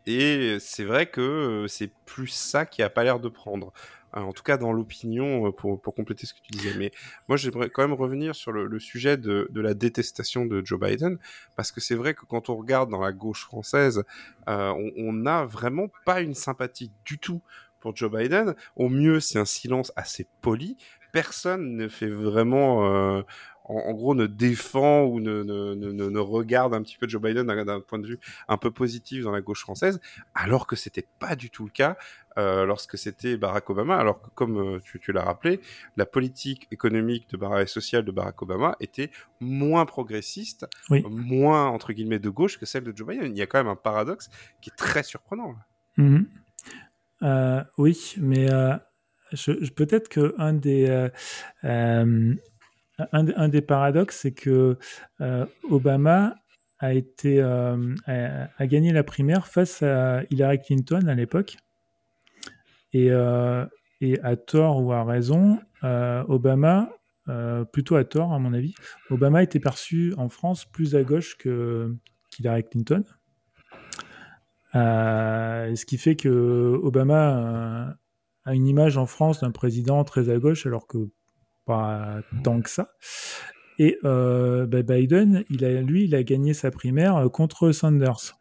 et 0.05 0.57
c'est 0.59 0.83
vrai 0.83 1.07
que 1.07 1.65
c'est 1.67 1.91
plus 2.05 2.27
ça 2.27 2.65
qui 2.65 2.81
a 2.81 2.89
pas 2.89 3.03
l'air 3.03 3.19
de 3.19 3.29
prendre. 3.29 3.73
en 4.13 4.31
tout 4.31 4.43
cas, 4.43 4.57
dans 4.57 4.71
l'opinion, 4.73 5.51
pour, 5.51 5.81
pour, 5.81 5.95
compléter 5.95 6.27
ce 6.27 6.33
que 6.33 6.39
tu 6.41 6.51
disais. 6.51 6.75
Mais 6.77 6.91
moi, 7.27 7.37
j'aimerais 7.37 7.69
quand 7.69 7.81
même 7.81 7.97
revenir 7.97 8.35
sur 8.35 8.51
le, 8.51 8.67
le 8.67 8.79
sujet 8.79 9.17
de, 9.17 9.47
de, 9.49 9.61
la 9.61 9.73
détestation 9.73 10.45
de 10.45 10.63
Joe 10.63 10.79
Biden, 10.79 11.17
parce 11.55 11.71
que 11.71 11.81
c'est 11.81 11.95
vrai 11.95 12.13
que 12.13 12.25
quand 12.25 12.49
on 12.49 12.55
regarde 12.55 12.89
dans 12.91 13.01
la 13.01 13.11
gauche 13.11 13.43
française, 13.43 14.03
euh, 14.49 14.73
on 14.97 15.13
n'a 15.13 15.45
vraiment 15.45 15.87
pas 16.05 16.21
une 16.21 16.35
sympathie 16.35 16.91
du 17.05 17.17
tout 17.17 17.41
pour 17.83 17.95
Joe 17.95 18.09
Biden. 18.09 18.55
Au 18.77 18.87
mieux, 18.87 19.19
c'est 19.19 19.39
un 19.39 19.45
silence 19.45 19.91
assez 19.97 20.25
poli. 20.41 20.77
Personne 21.11 21.75
ne 21.75 21.89
fait 21.89 22.07
vraiment 22.07 22.87
euh, 22.87 23.21
en, 23.65 23.93
gros 23.93 24.15
ne 24.15 24.25
défend 24.25 25.03
ou 25.03 25.19
ne, 25.19 25.43
ne, 25.43 25.73
ne, 25.73 25.91
ne, 25.91 26.19
regarde 26.19 26.73
un 26.73 26.81
petit 26.81 26.97
peu 26.97 27.07
Joe 27.07 27.21
Biden 27.21 27.45
d'un 27.45 27.79
point 27.79 27.99
de 27.99 28.07
vue 28.07 28.19
un 28.47 28.57
peu 28.57 28.71
positif 28.71 29.23
dans 29.23 29.31
la 29.31 29.41
gauche 29.41 29.61
française, 29.61 29.99
alors 30.35 30.67
que 30.67 30.75
c'était 30.75 31.05
pas 31.19 31.35
du 31.35 31.49
tout 31.49 31.63
le 31.63 31.69
cas 31.69 31.97
euh, 32.37 32.65
lorsque 32.65 32.97
c'était 32.97 33.37
Barack 33.37 33.69
Obama. 33.69 33.97
Alors 33.97 34.21
que 34.21 34.29
comme 34.35 34.57
euh, 34.57 34.79
tu, 34.83 34.99
tu 34.99 35.11
l'as 35.11 35.23
rappelé, 35.23 35.61
la 35.97 36.05
politique 36.05 36.67
économique 36.71 37.29
de 37.29 37.37
Barack 37.37 37.63
et 37.63 37.67
sociale 37.67 38.03
de 38.03 38.11
Barack 38.11 38.41
Obama 38.41 38.75
était 38.79 39.11
moins 39.39 39.85
progressiste, 39.85 40.67
moins 40.89 41.67
entre 41.67 41.93
guillemets 41.93 42.19
de 42.19 42.29
gauche 42.29 42.59
que 42.59 42.65
celle 42.65 42.83
de 42.83 42.93
Joe 42.95 43.07
Biden. 43.07 43.31
Il 43.35 43.37
y 43.37 43.41
a 43.41 43.47
quand 43.47 43.59
même 43.59 43.67
un 43.67 43.75
paradoxe 43.75 44.29
qui 44.61 44.69
est 44.69 44.75
très 44.75 45.03
surprenant. 45.03 45.55
Mm-hmm. 45.97 46.25
Euh, 47.23 47.63
oui, 47.77 48.15
mais 48.17 48.47
je, 49.31 49.63
je 49.63 49.71
peut-être 49.71 50.09
que 50.09 50.35
un 50.37 50.53
des 50.53 51.09
un, 52.97 53.49
des 53.49 53.61
paradoxes, 53.61 54.19
c'est 54.21 54.33
que 54.33 54.77
euh, 55.21 55.45
Obama 55.69 56.35
a 56.79 56.93
été 56.93 57.39
euh, 57.39 57.95
gagné 58.59 58.91
la 58.91 59.03
primaire 59.03 59.47
face 59.47 59.81
à 59.83 60.23
Hillary 60.29 60.61
Clinton 60.61 61.07
à 61.07 61.15
l'époque. 61.15 61.57
Et, 62.91 63.09
euh, 63.09 63.65
à 64.21 64.35
tort 64.35 64.83
ou 64.83 64.91
à 64.91 65.05
raison, 65.05 65.59
Obama, 65.81 66.89
plutôt 67.71 67.95
à 67.95 68.03
tort 68.03 68.33
à 68.33 68.39
mon 68.39 68.53
avis, 68.53 68.75
Obama 69.09 69.41
était 69.41 69.61
perçu 69.61 70.13
en 70.17 70.27
France 70.27 70.65
plus 70.65 70.93
à 70.95 71.03
gauche 71.03 71.37
qu'Hillary 71.37 72.65
Clinton. 72.65 73.05
ce 74.73 75.85
qui 75.85 75.97
fait 75.97 76.17
que 76.17 76.77
Obama 76.83 77.95
a 78.43 78.53
une 78.53 78.67
image 78.67 78.97
en 78.97 79.05
France 79.05 79.39
d'un 79.39 79.51
président 79.51 80.03
très 80.03 80.29
à 80.29 80.37
gauche, 80.37 80.65
alors 80.65 80.85
que 80.85 81.09
pas 81.65 82.21
tant 82.43 82.61
que 82.61 82.69
ça. 82.69 82.89
Et 83.79 83.97
euh, 84.03 84.65
bah, 84.65 84.81
Biden, 84.81 85.43
il 85.49 85.65
a, 85.65 85.81
lui, 85.81 86.05
il 86.05 86.15
a 86.15 86.23
gagné 86.23 86.53
sa 86.53 86.71
primaire 86.71 87.17
euh, 87.17 87.29
contre 87.29 87.71
Sanders. 87.71 88.37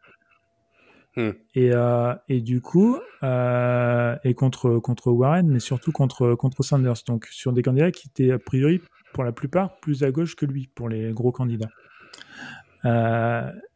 Hmm. 1.15 1.31
Et, 1.53 1.71
euh, 1.73 2.13
et, 2.27 2.41
du 2.41 2.61
coup, 2.61 2.97
et 3.21 4.33
contre, 4.35 4.79
contre 4.79 5.11
Warren, 5.11 5.47
mais 5.47 5.59
surtout 5.59 5.91
contre, 5.91 6.35
contre 6.35 6.63
Sanders. 6.63 7.03
Donc 7.07 7.27
sur 7.29 7.53
des 7.53 7.61
candidats 7.61 7.91
qui 7.91 8.07
étaient 8.07 8.31
a 8.31 8.39
priori, 8.39 8.81
pour 9.13 9.23
la 9.23 9.31
plupart, 9.31 9.79
plus 9.79 10.03
à 10.03 10.11
gauche 10.11 10.35
que 10.35 10.45
lui, 10.45 10.69
pour 10.73 10.89
les 10.89 11.11
gros 11.11 11.31
candidats. 11.31 11.69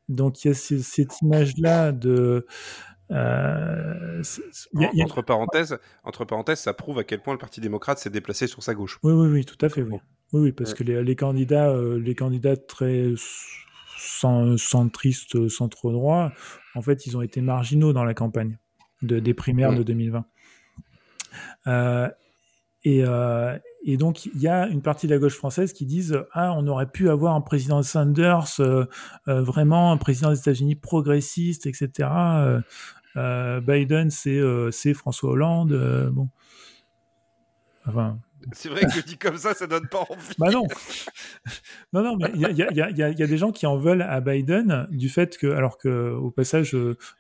donc 0.10 0.44
il 0.44 0.48
y 0.48 0.52
a 0.52 0.54
cette 0.56 1.22
image-là 1.22 1.92
de, 1.92 2.48
euh, 3.12 4.22
entre, 5.00 5.22
parenthèses, 5.22 5.78
entre 6.04 6.26
parenthèses, 6.26 6.60
ça 6.60 6.74
prouve 6.74 7.00
à 7.00 7.04
quel 7.04 7.22
point 7.22 7.34
le 7.34 7.40
Parti 7.40 7.62
démocrate 7.62 8.00
s'est 8.00 8.10
déplacé 8.10 8.48
sur 8.48 8.64
sa 8.64 8.74
gauche. 8.74 9.00
Oui, 9.04 9.14
oui, 9.14 9.28
oui, 9.28 9.46
tout 9.46 9.64
à 9.66 9.70
fait. 9.70 9.82
Oui, 9.84 10.00
oui, 10.34 10.52
parce 10.52 10.74
que 10.74 10.84
les, 10.84 11.04
les 11.04 11.16
candidats, 11.16 11.70
euh, 11.70 12.00
les 12.00 12.16
candidats 12.16 12.58
très 12.58 13.14
centristes, 14.58 15.48
centre 15.50 15.92
droit, 15.92 16.32
en 16.76 16.82
fait, 16.82 17.06
ils 17.06 17.18
ont 17.18 17.22
été 17.22 17.42
marginaux 17.42 17.94
dans 17.94 18.04
la 18.04 18.14
campagne 18.14 18.58
de, 19.02 19.20
des 19.20 19.34
primaires 19.34 19.74
de 19.74 19.84
2020. 19.84 20.26
Euh, 21.68 22.10
et, 22.84 23.04
euh, 23.04 23.58
et, 23.84 23.98
donc, 23.98 24.26
il 24.26 24.40
y 24.40 24.48
a 24.48 24.68
une 24.68 24.82
partie 24.82 25.08
de 25.08 25.14
la 25.14 25.20
gauche 25.20 25.36
française 25.36 25.74
qui 25.74 25.86
disent 25.86 26.24
Ah, 26.32 26.54
on 26.56 26.68
aurait 26.68 26.90
pu 26.90 27.10
avoir 27.10 27.36
un 27.36 27.42
président 27.42 27.82
Sanders, 27.84 28.60
euh, 28.60 28.86
vraiment 29.26 29.92
un 29.92 29.98
président 29.98 30.30
des 30.30 30.40
États-Unis 30.40 30.76
progressiste, 30.76 31.66
etc. 31.66 32.10
Euh, 33.18 33.60
Biden, 33.62 34.10
euh, 34.28 34.72
c'est 34.72 34.94
François 34.94 35.32
Hollande. 35.32 35.72
Euh, 35.72 36.10
bon. 36.10 36.30
Enfin, 37.88 38.20
c'est 38.52 38.70
vrai 38.70 38.82
que 38.82 39.06
dis 39.06 39.18
comme 39.18 39.38
ça, 39.38 39.54
ça 39.54 39.66
donne 39.66 39.88
pas 39.88 40.00
envie. 40.10 40.36
Bah 40.38 40.52
non. 40.52 40.68
Non, 41.94 42.04
non, 42.04 42.18
mais 42.18 42.32
il 42.36 42.42
y, 42.42 42.64
y, 42.64 42.78
y 42.78 43.24
a, 43.24 43.28
des 43.28 43.38
gens 43.38 43.52
qui 43.52 43.66
en 43.66 43.78
veulent 43.78 44.02
à 44.02 44.20
Biden 44.22 44.88
du 44.92 45.10
fait 45.10 45.38
que, 45.38 45.48
alors 45.48 45.78
que 45.78 46.12
au 46.12 46.32
passage, 46.32 46.76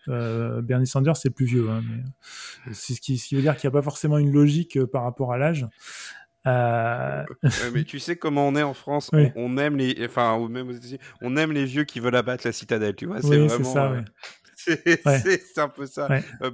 Bernie 0.07 0.87
Sanders 0.87 1.17
c'est 1.17 1.29
plus 1.29 1.45
vieux, 1.45 1.69
hein, 1.69 1.81
mais 1.89 2.73
c'est 2.73 2.93
ce 2.93 3.01
qui, 3.01 3.17
ce 3.17 3.29
qui 3.29 3.35
veut 3.35 3.41
dire 3.41 3.55
qu'il 3.55 3.69
n'y 3.69 3.75
a 3.75 3.79
pas 3.79 3.81
forcément 3.81 4.17
une 4.17 4.31
logique 4.31 4.83
par 4.85 5.03
rapport 5.03 5.31
à 5.31 5.37
l'âge. 5.37 5.65
mais 6.45 7.83
tu 7.85 7.99
sais 7.99 8.17
comment 8.17 8.47
on 8.47 8.55
est 8.55 8.63
en 8.63 8.73
France, 8.73 9.09
on, 9.13 9.57
aime 9.57 9.77
les, 9.77 10.05
enfin, 10.05 10.47
même 10.49 10.77
on 11.21 11.37
aime 11.37 11.51
les 11.53 11.65
vieux 11.65 11.85
qui 11.85 12.01
veulent 12.01 12.15
abattre 12.15 12.45
la 12.45 12.51
citadelle, 12.51 12.95
tu 12.95 13.05
vois. 13.05 13.21
C'est 13.21 13.39
oui, 13.39 13.47
vraiment. 13.47 13.73
Ça, 13.73 13.93
C'est 14.67 15.57
un 15.57 15.69
peu 15.69 15.85
ça. 15.85 16.07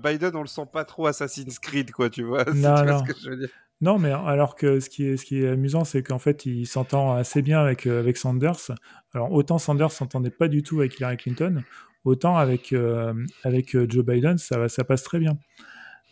Biden, 0.04 0.36
on 0.36 0.42
le 0.42 0.48
sent 0.48 0.68
pas 0.72 0.86
trop 0.86 1.08
Assassin's 1.08 1.60
Creed, 1.60 1.92
quoi, 1.92 2.10
tu 2.10 2.24
vois. 2.24 2.46
Non, 2.54 2.84
non. 2.86 3.00
Ce 3.00 3.12
que 3.12 3.20
je 3.20 3.30
veux 3.30 3.38
dire? 3.38 3.50
Non, 3.84 4.00
mais 4.00 4.12
alors 4.12 4.56
que 4.56 4.80
ce 4.80 4.90
qui 4.90 5.06
est, 5.06 5.18
ce 5.18 5.26
qui 5.26 5.44
est 5.44 5.50
amusant, 5.50 5.84
c'est 5.84 6.04
qu'en 6.04 6.18
fait, 6.18 6.46
il 6.46 6.66
s'entend 6.66 7.16
assez 7.16 7.42
bien 7.42 7.60
avec, 7.60 7.86
euh, 7.86 8.00
avec 8.00 8.16
Sanders. 8.16 8.72
Alors, 9.14 9.34
autant 9.34 9.58
Sanders 9.58 9.92
s'entendait 9.92 10.30
pas 10.30 10.48
du 10.48 10.64
tout 10.64 10.80
avec 10.80 10.98
Hillary 10.98 11.18
Clinton, 11.18 11.64
autant 12.06 12.38
avec, 12.38 12.72
euh, 12.72 13.14
avec 13.44 13.76
euh, 13.76 13.86
Joe 13.90 14.06
Biden, 14.06 14.38
ça, 14.38 14.70
ça 14.70 14.86
passe 14.86 15.04
très 15.04 15.20
bien. 15.20 15.38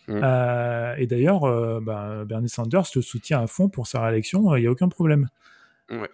Mm. 0.07 0.17
et 0.97 1.07
d'ailleurs, 1.07 1.81
bah, 1.81 2.25
Bernie 2.25 2.49
Sanders 2.49 2.83
le 2.95 3.01
soutient 3.01 3.41
à 3.41 3.47
fond 3.47 3.69
pour 3.69 3.87
sa 3.87 4.03
réélection, 4.03 4.53
il 4.57 4.61
n'y 4.61 4.67
a 4.67 4.71
aucun 4.71 4.89
problème 4.89 5.29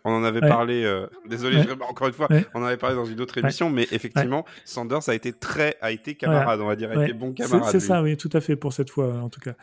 on 0.03 0.11
en 0.11 0.23
avait 0.23 0.41
parlé, 0.41 0.83
euh, 0.83 1.07
désolé, 1.27 1.61
encore 1.87 2.07
une 2.07 2.13
fois, 2.13 2.27
on 2.53 2.61
en 2.61 2.65
avait 2.65 2.77
parlé 2.77 2.95
dans 2.95 3.05
une 3.05 3.21
autre 3.21 3.37
émission, 3.37 3.69
mais 3.69 3.87
effectivement, 3.91 4.45
Sanders 4.65 5.07
a 5.07 5.15
été 5.15 5.33
très, 5.33 5.77
a 5.81 5.91
été 5.91 6.15
camarade, 6.15 6.61
on 6.61 6.67
va 6.67 6.75
dire, 6.75 6.91
a 6.91 7.03
été 7.03 7.13
bon 7.13 7.33
camarade. 7.33 7.69
C'est 7.71 7.79
ça, 7.79 8.01
oui, 8.01 8.17
tout 8.17 8.29
à 8.33 8.41
fait, 8.41 8.55
pour 8.55 8.73
cette 8.73 8.89
fois, 8.89 9.15
en 9.17 9.29
tout 9.29 9.39
cas. 9.39 9.53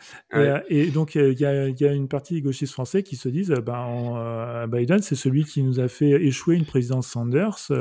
Et, 0.69 0.87
euh, 0.87 0.91
donc, 0.91 1.15
il 1.15 1.39
y, 1.39 1.45
a, 1.45 1.91
une 1.91 2.07
partie 2.07 2.35
des 2.35 2.41
gauchistes 2.41 2.73
français 2.73 3.03
qui 3.03 3.15
se 3.15 3.29
disent, 3.29 3.51
ben, 3.51 4.15
euh, 4.17 4.67
Biden, 4.67 5.01
c'est 5.01 5.15
celui 5.15 5.43
qui 5.43 5.63
nous 5.63 5.79
a 5.79 5.87
fait 5.87 6.11
échouer 6.11 6.55
une 6.55 6.65
présidence 6.65 7.07
Sanders. 7.07 7.71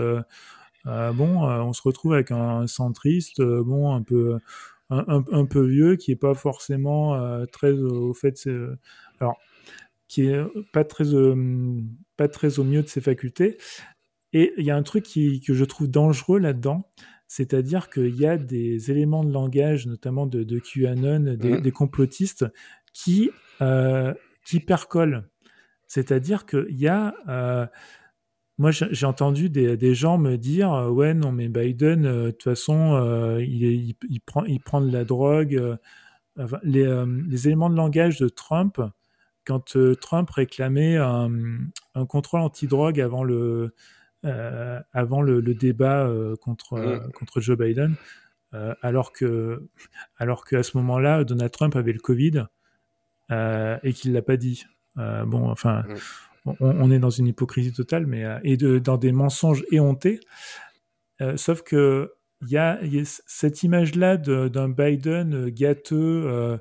bon, 0.86 1.44
on 1.44 1.72
se 1.72 1.82
retrouve 1.82 2.14
avec 2.14 2.30
un 2.30 2.66
centriste, 2.66 3.42
bon, 3.42 3.94
un 3.94 4.02
peu, 4.02 4.38
un, 4.90 5.44
peu 5.44 5.64
vieux, 5.66 5.96
qui 5.96 6.12
est 6.12 6.16
pas 6.16 6.34
forcément 6.34 7.44
très 7.52 7.72
au 7.72 8.12
fait. 8.14 8.48
alors, 9.20 9.38
qui 10.08 10.28
est 10.28 10.44
pas 10.72 10.84
très, 10.84 11.04
pas 12.16 12.28
très 12.28 12.58
au 12.58 12.64
mieux 12.64 12.82
de 12.82 12.88
ses 12.88 13.00
facultés. 13.00 13.58
Et 14.32 14.52
il 14.58 14.64
y 14.64 14.70
a 14.70 14.76
un 14.76 14.82
truc 14.82 15.04
qui, 15.04 15.40
que 15.40 15.54
je 15.54 15.64
trouve 15.64 15.88
dangereux 15.88 16.40
là-dedans, 16.40 16.90
c'est-à-dire 17.28 17.88
qu'il 17.88 18.16
y 18.16 18.26
a 18.26 18.36
des 18.36 18.90
éléments 18.90 19.24
de 19.24 19.32
langage, 19.32 19.86
notamment 19.86 20.26
de, 20.26 20.42
de 20.42 20.58
QAnon, 20.58 21.36
des, 21.36 21.58
mmh. 21.60 21.72
complotistes, 21.72 22.44
qui, 22.92 23.30
euh, 23.60 24.12
qui 24.44 24.60
percolent. 24.60 25.24
C'est-à-dire 25.86 26.46
qu'il 26.46 26.76
y 26.76 26.88
a... 26.88 27.14
Euh, 27.28 27.66
moi, 28.56 28.70
j'ai 28.70 29.06
entendu 29.06 29.50
des, 29.50 29.76
des, 29.76 29.96
gens 29.96 30.16
me 30.16 30.36
dire 30.36 30.72
euh, 30.72 30.88
Ouais, 30.88 31.12
non, 31.12 31.32
mais 31.32 31.48
Biden, 31.48 32.02
de 32.02 32.30
toute 32.30 32.44
façon, 32.44 33.36
il, 33.40 33.96
il, 34.08 34.20
prend, 34.20 34.44
il 34.44 34.60
prend 34.60 34.80
de 34.80 34.92
la 34.92 35.04
drogue. 35.04 35.76
les, 36.62 37.04
les, 37.28 37.48
éléments 37.48 37.70
de 37.70 37.74
langage 37.74 38.18
de 38.20 38.28
Trump 38.28 38.80
quand 39.44 39.76
euh, 39.76 39.94
Trump 39.94 40.28
réclamait 40.30 40.96
un, 40.96 41.30
contrôle 42.08 42.40
anti-drogue 42.40 43.00
avant 43.00 43.24
le, 43.24 43.74
euh, 44.24 44.80
avant 44.92 45.22
le, 45.22 45.42
débat 45.54 46.06
euh, 46.06 46.36
contre, 46.36 46.78
mm. 46.78 47.12
contre 47.12 47.40
Joe 47.40 47.58
Biden, 47.58 47.94
alors 48.82 49.12
que 49.12 49.68
alors 50.16 50.44
qu'à 50.44 50.62
ce 50.62 50.76
moment-là, 50.76 51.24
Donald 51.24 51.50
Trump 51.50 51.74
avait 51.74 51.92
le 51.92 51.98
Covid 51.98 52.44
et 53.30 53.92
qu'il 53.92 54.12
l'a 54.12 54.22
pas 54.22 54.36
dit. 54.36 54.64
bon, 54.96 55.50
enfin, 55.50 55.82
mm. 56.44 56.52
on, 56.60 56.90
est 56.92 57.00
dans 57.00 57.10
une 57.10 57.26
hypocrisie 57.26 57.72
totale, 57.72 58.06
mais 58.06 58.24
et 58.44 58.56
de, 58.56 58.78
dans 58.78 58.96
des 58.96 59.10
mensonges 59.10 59.64
éhontés. 59.72 60.20
sauf 61.36 61.62
que 61.62 62.12
il 62.46 62.52
y, 62.52 62.58
a 62.58 62.78
cette 63.26 63.62
image-là 63.62 64.16
d'un 64.16 64.68
Biden 64.68 65.48
gâteux 65.48 66.24
euh, 66.26 66.58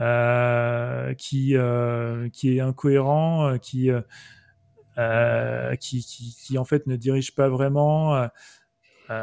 qui, 0.00 1.56
euh, 1.56 2.28
qui 2.30 2.56
est 2.56 2.60
incohérent, 2.60 3.48
euh, 3.48 3.58
qui, 3.58 3.90
qui, 5.78 6.36
qui, 6.42 6.58
en 6.58 6.64
fait 6.64 6.86
ne 6.86 6.96
dirige 6.96 7.34
pas 7.34 7.48
vraiment. 7.48 8.28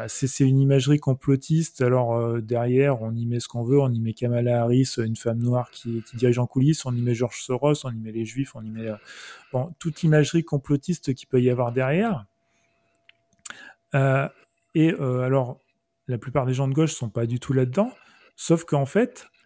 c'est 0.06 0.44
une 0.46 0.60
imagerie 0.60 0.98
complotiste. 0.98 1.80
Alors 1.80 2.40
derrière, 2.40 3.02
on 3.02 3.14
y 3.14 3.26
met 3.26 3.40
ce 3.40 3.48
qu'on 3.48 3.64
veut. 3.64 3.80
On 3.80 3.90
y 3.92 4.00
met 4.00 4.12
Kamala 4.12 4.62
Harris, 4.62 4.94
une 4.98 5.16
femme 5.16 5.38
noire 5.38 5.70
qui, 5.70 6.04
dirige 6.14 6.38
en 6.38 6.46
coulisses. 6.46 6.86
On 6.86 6.94
y 6.94 7.00
met 7.00 7.14
George 7.14 7.42
Soros. 7.42 7.84
On 7.84 7.90
y 7.90 7.98
met 7.98 8.12
les 8.12 8.24
Juifs. 8.24 8.54
On 8.54 8.62
y 8.62 8.70
met 8.70 8.90
toute 9.78 10.02
l'imagerie 10.02 10.44
complotiste 10.44 11.14
qui 11.14 11.26
peut 11.26 11.42
y 11.42 11.50
avoir 11.50 11.72
derrière. 11.72 12.26
et 13.94 14.90
alors, 14.94 15.60
la 16.06 16.18
plupart 16.18 16.46
des 16.46 16.54
gens 16.54 16.68
de 16.68 16.74
gauche 16.74 16.94
sont 16.94 17.10
pas 17.10 17.26
du 17.26 17.40
tout 17.40 17.52
là-dedans. 17.52 17.92
Sauf 18.36 18.64
qu'en 18.64 18.86
fait, 18.86 19.26
euh, 19.26 19.37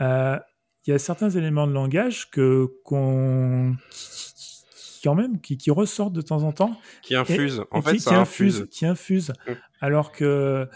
il 0.00 0.90
y 0.90 0.92
a 0.92 0.98
certains 0.98 1.30
éléments 1.30 1.66
de 1.66 1.72
langage 1.72 2.30
que 2.30 2.68
qu'on 2.84 3.76
qui, 3.90 5.00
quand 5.02 5.14
même 5.14 5.40
qui, 5.40 5.56
qui, 5.56 5.70
ressortent 5.70 6.12
de 6.12 6.22
temps 6.22 6.42
en 6.42 6.52
temps 6.52 6.76
qui 7.02 7.14
infusent. 7.14 7.64
En 7.70 7.82
fait 7.82 7.94
qui, 7.94 8.00
ça 8.00 8.18
infuse. 8.18 8.66
qui 8.70 8.86
infuse 8.86 9.32
mm. 9.46 9.52
alors 9.80 10.12
que 10.12 10.68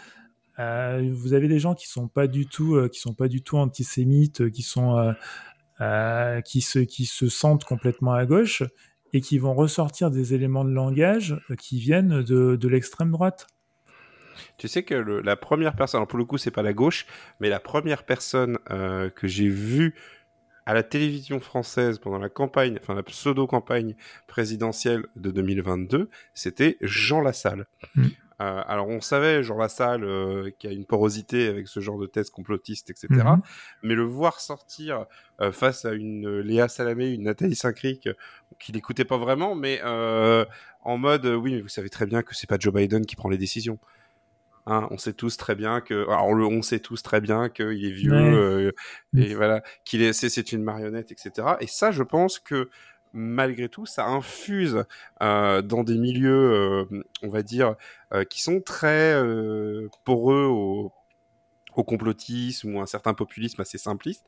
euh, 0.58 1.10
vous 1.12 1.32
avez 1.32 1.48
des 1.48 1.58
gens 1.58 1.74
qui 1.74 1.88
sont 1.88 2.08
pas 2.08 2.26
du 2.26 2.46
tout 2.46 2.76
euh, 2.76 2.88
qui 2.88 3.00
sont 3.00 3.14
pas 3.14 3.28
du 3.28 3.42
tout 3.42 3.56
antisémites 3.56 4.50
qui 4.50 4.62
sont 4.62 5.14
qui 6.44 6.60
se 6.60 6.78
qui 6.78 7.06
se 7.06 7.28
sentent 7.28 7.64
complètement 7.64 8.12
à 8.12 8.26
gauche 8.26 8.62
et 9.12 9.20
qui 9.20 9.38
vont 9.38 9.54
ressortir 9.54 10.10
des 10.10 10.34
éléments 10.34 10.64
de 10.64 10.70
langage 10.70 11.36
qui 11.58 11.78
viennent 11.78 12.22
de, 12.22 12.56
de 12.56 12.68
l'extrême 12.68 13.10
droite 13.10 13.46
tu 14.58 14.68
sais 14.68 14.82
que 14.82 14.94
la 14.94 15.36
première 15.36 15.74
personne, 15.74 15.98
alors 15.98 16.08
pour 16.08 16.18
le 16.18 16.24
coup, 16.24 16.38
c'est 16.38 16.50
pas 16.50 16.62
la 16.62 16.72
gauche, 16.72 17.06
mais 17.40 17.48
la 17.48 17.60
première 17.60 18.04
personne 18.04 18.58
euh, 18.70 19.10
que 19.10 19.26
j'ai 19.26 19.48
vue 19.48 19.94
à 20.64 20.74
la 20.74 20.82
télévision 20.82 21.40
française 21.40 21.98
pendant 21.98 22.18
la 22.18 22.28
campagne, 22.28 22.78
enfin 22.80 22.94
la 22.94 23.02
pseudo-campagne 23.02 23.96
présidentielle 24.28 25.04
de 25.16 25.30
2022, 25.30 26.08
c'était 26.34 26.76
Jean 26.80 27.20
Lassalle. 27.20 27.66
Mm. 27.96 28.06
Euh, 28.40 28.62
alors 28.66 28.88
on 28.88 29.00
savait 29.00 29.42
Jean 29.42 29.56
Lassalle 29.56 30.04
euh, 30.04 30.50
qui 30.58 30.66
a 30.66 30.70
une 30.70 30.84
porosité 30.84 31.48
avec 31.48 31.68
ce 31.68 31.80
genre 31.80 31.98
de 31.98 32.06
thèse 32.06 32.30
complotiste, 32.30 32.90
etc. 32.90 33.08
Mm-hmm. 33.10 33.40
Mais 33.82 33.94
le 33.94 34.04
voir 34.04 34.40
sortir 34.40 35.06
face 35.50 35.84
à 35.84 35.92
une 35.92 36.38
Léa 36.38 36.68
Salamé, 36.68 37.08
une 37.08 37.24
Nathalie 37.24 37.56
Saint-Cric, 37.56 38.08
qui 38.60 38.72
n'écoutait 38.72 39.04
pas 39.04 39.18
vraiment, 39.18 39.56
mais 39.56 39.82
en 39.82 40.98
mode 40.98 41.26
oui, 41.26 41.54
mais 41.54 41.60
vous 41.60 41.68
savez 41.68 41.88
très 41.88 42.06
bien 42.06 42.22
que 42.22 42.34
c'est 42.34 42.48
pas 42.48 42.58
Joe 42.58 42.72
Biden 42.72 43.06
qui 43.06 43.16
prend 43.16 43.28
les 43.28 43.38
décisions. 43.38 43.80
Hein, 44.66 44.86
on 44.92 44.98
sait 44.98 45.12
tous 45.12 45.36
très 45.36 45.56
bien 45.56 45.80
que, 45.80 46.04
alors 46.04 46.28
on 46.28 46.62
sait 46.62 46.78
tous 46.78 47.02
très 47.02 47.20
bien 47.20 47.48
qu'il 47.48 47.84
est 47.84 47.90
vieux 47.90 48.12
euh, 48.14 48.70
et 49.16 49.34
voilà 49.34 49.60
qu'il 49.84 50.02
est, 50.02 50.12
c'est 50.12 50.52
une 50.52 50.62
marionnette, 50.62 51.10
etc. 51.10 51.56
Et 51.60 51.66
ça, 51.66 51.90
je 51.90 52.04
pense 52.04 52.38
que 52.38 52.70
malgré 53.12 53.68
tout, 53.68 53.86
ça 53.86 54.06
infuse 54.06 54.84
euh, 55.20 55.62
dans 55.62 55.82
des 55.82 55.98
milieux, 55.98 56.52
euh, 56.92 57.02
on 57.22 57.28
va 57.28 57.42
dire, 57.42 57.74
qui 58.30 58.40
sont 58.40 58.60
très 58.60 59.20
poreux 60.04 60.46
au, 60.46 60.92
au 61.74 61.84
complotisme 61.84 62.76
ou 62.76 62.80
un 62.80 62.86
certain 62.86 63.14
populisme 63.14 63.60
assez 63.60 63.78
simpliste. 63.78 64.26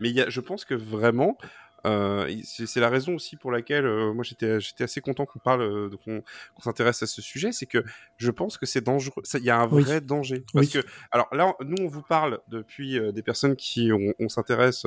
Mais 0.00 0.10
y 0.10 0.20
a, 0.20 0.28
je 0.28 0.40
pense 0.40 0.64
que 0.64 0.74
vraiment, 0.74 1.38
euh, 1.86 2.28
c'est 2.42 2.80
la 2.80 2.88
raison 2.88 3.14
aussi 3.14 3.36
pour 3.36 3.52
laquelle 3.52 3.86
euh, 3.86 4.12
moi 4.12 4.24
j'étais 4.24 4.58
assez 4.80 5.00
content 5.00 5.24
qu'on 5.24 5.38
parle 5.38 5.62
euh, 5.62 5.90
qu'on 6.04 6.22
s'intéresse 6.60 7.02
à 7.02 7.06
ce 7.06 7.22
sujet, 7.22 7.52
c'est 7.52 7.66
que 7.66 7.84
je 8.16 8.30
pense 8.30 8.58
que 8.58 8.66
c'est 8.66 8.80
dangereux. 8.80 9.22
Il 9.34 9.44
y 9.44 9.50
a 9.50 9.58
un 9.58 9.66
vrai 9.66 10.00
danger 10.00 10.44
parce 10.52 10.68
que 10.68 10.80
alors 11.12 11.28
là 11.32 11.54
nous 11.60 11.84
on 11.84 11.86
vous 11.86 12.02
parle 12.02 12.40
depuis 12.48 12.98
des 13.12 13.22
personnes 13.22 13.56
qui 13.56 13.90
on, 13.92 14.28
s'intéresse 14.28 14.86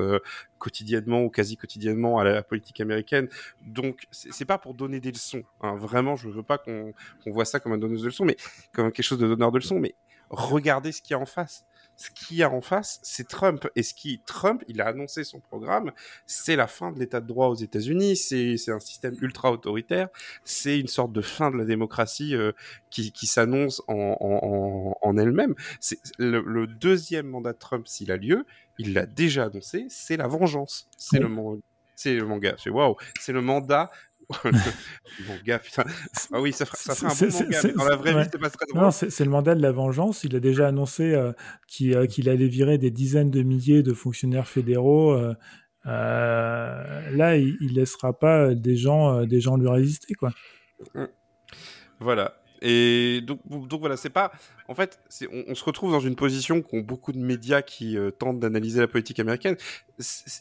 quotidiennement 0.58 1.24
ou 1.24 1.30
quasi 1.30 1.56
quotidiennement 1.56 2.20
à 2.20 2.24
la, 2.24 2.43
politique 2.43 2.82
américaine, 2.82 3.30
donc 3.62 4.08
c'est 4.12 4.45
pas 4.45 4.58
pour 4.58 4.74
donner 4.74 5.00
des 5.00 5.12
leçons. 5.12 5.43
Hein. 5.62 5.76
Vraiment, 5.76 6.16
je 6.16 6.30
veux 6.30 6.43
pas 6.43 6.58
qu'on 6.58 6.93
voit 7.28 7.45
ça 7.45 7.60
comme 7.60 7.74
un 7.74 7.78
donneuse 7.78 8.02
de 8.02 8.08
leçons, 8.08 8.26
mais 8.26 8.38
comme 8.74 8.91
quelque 8.91 9.06
chose 9.06 9.20
de 9.20 9.28
donneur 9.28 9.52
de 9.52 9.60
leçons, 9.60 9.80
mais 9.80 9.93
regardez 10.30 10.91
ce 10.91 11.02
qu'il 11.02 11.12
y 11.12 11.14
a 11.14 11.20
en 11.20 11.26
face 11.26 11.66
ce 12.00 12.12
qu'il 12.12 12.38
y 12.38 12.43
a 12.43 12.50
en 12.50 12.62
face, 12.62 13.02
c'est 13.04 13.28
Trump. 13.28 13.68
Et 13.76 13.84
ce 13.84 13.93
qui, 13.93 14.22
Trump, 14.26 14.64
il 14.70 14.80
a 14.80 14.88
annoncé 14.88 15.26
son 15.26 15.41
programme, 15.41 15.91
c'est 16.26 16.56
la 16.56 16.68
fin 16.68 16.93
de 16.93 17.00
l'état 17.00 17.20
de 17.20 17.28
droit 17.28 17.47
aux 17.47 17.56
États-Unis, 17.56 18.16
c'est 18.16 18.72
un 18.72 18.80
système 18.80 19.16
ultra 19.22 19.52
autoritaire, 19.52 20.08
c'est 20.45 20.80
une 20.80 20.88
sorte 20.88 21.12
de 21.12 21.20
fin 21.20 21.52
de 21.52 21.58
la 21.58 21.66
démocratie 21.66 22.36
euh, 22.36 22.54
qui, 22.89 23.12
qui 23.12 23.28
s'annonce 23.28 23.84
en, 23.89 24.16
en, 24.22 24.97
en 25.02 25.18
elle-même. 25.18 25.56
C'est 25.82 26.00
le, 26.18 26.41
le, 26.41 26.68
deuxième 26.68 27.28
mandat 27.28 27.52
de 27.52 27.58
Trump, 27.58 27.86
s'il 27.86 28.14
a 28.14 28.18
lieu, 28.18 28.45
il 28.78 28.93
l'a 28.93 29.06
déjà 29.06 29.45
annoncé, 29.45 29.86
c'est 29.89 30.16
la 30.16 30.28
vengeance. 30.28 30.88
C'est 30.97 31.20
le 31.20 31.28
c'est 31.95 32.16
le 32.16 32.26
manga, 32.26 32.56
c'est 32.58 32.70
waouh, 32.70 32.95
c'est 33.20 33.34
le 33.34 33.41
mandat 33.41 33.91
manga, 35.27 35.59
putain. 35.59 35.84
Ah 36.32 36.39
oui, 36.39 36.53
ça, 36.53 36.65
ça 36.65 36.93
un 37.07 37.09
bon 37.09 37.32
manga, 37.32 37.61
dans 37.75 37.86
la 37.86 37.95
vraie 37.95 38.13
vie, 38.13 38.30
c'est 38.32 38.39
pas 38.39 38.49
très 38.49 38.65
drôle. 38.67 38.82
Non, 38.82 38.91
c'est 38.91 39.19
le 39.19 39.30
mandat 39.30 39.55
de 39.55 39.61
la 39.61 39.71
vengeance. 39.71 40.23
Il 40.23 40.36
a 40.36 40.39
déjà 40.39 40.67
annoncé 40.67 41.13
euh, 41.13 41.32
euh, 41.82 42.05
qu'il 42.05 42.30
allait 42.30 42.47
virer 42.47 42.77
des 42.77 42.91
dizaines 42.91 43.32
de 43.32 43.41
milliers 43.41 43.84
de 43.84 43.93
fonctionnaires 43.93 44.47
fédéraux. 44.47 45.13
Euh, 45.13 45.34
là, 45.86 47.38
il, 47.38 47.57
il, 47.61 47.73
laissera 47.73 48.17
pas 48.17 48.53
des 48.53 48.75
gens, 48.75 49.25
des 49.25 49.41
gens 49.41 49.57
lui 49.57 49.67
résister, 49.67 50.13
quoi. 50.13 50.32
Voilà. 51.99 52.36
Et 52.62 53.22
donc, 53.22 53.39
voilà, 53.80 53.97
c'est 53.97 54.10
pas. 54.10 54.32
En 54.68 54.76
fait, 54.76 54.99
on, 55.47 55.55
se 55.55 55.64
retrouve 55.64 55.91
dans 55.91 55.99
une 55.99 56.16
position 56.16 56.62
qu'ont 56.62 56.82
beaucoup 56.82 57.12
de 57.12 57.18
médias 57.18 57.62
qui 57.62 57.97
euh, 57.97 58.12
tentent 58.12 58.39
d'analyser 58.39 58.80
la 58.80 58.88
politique 58.88 59.20
américaine. 59.20 59.55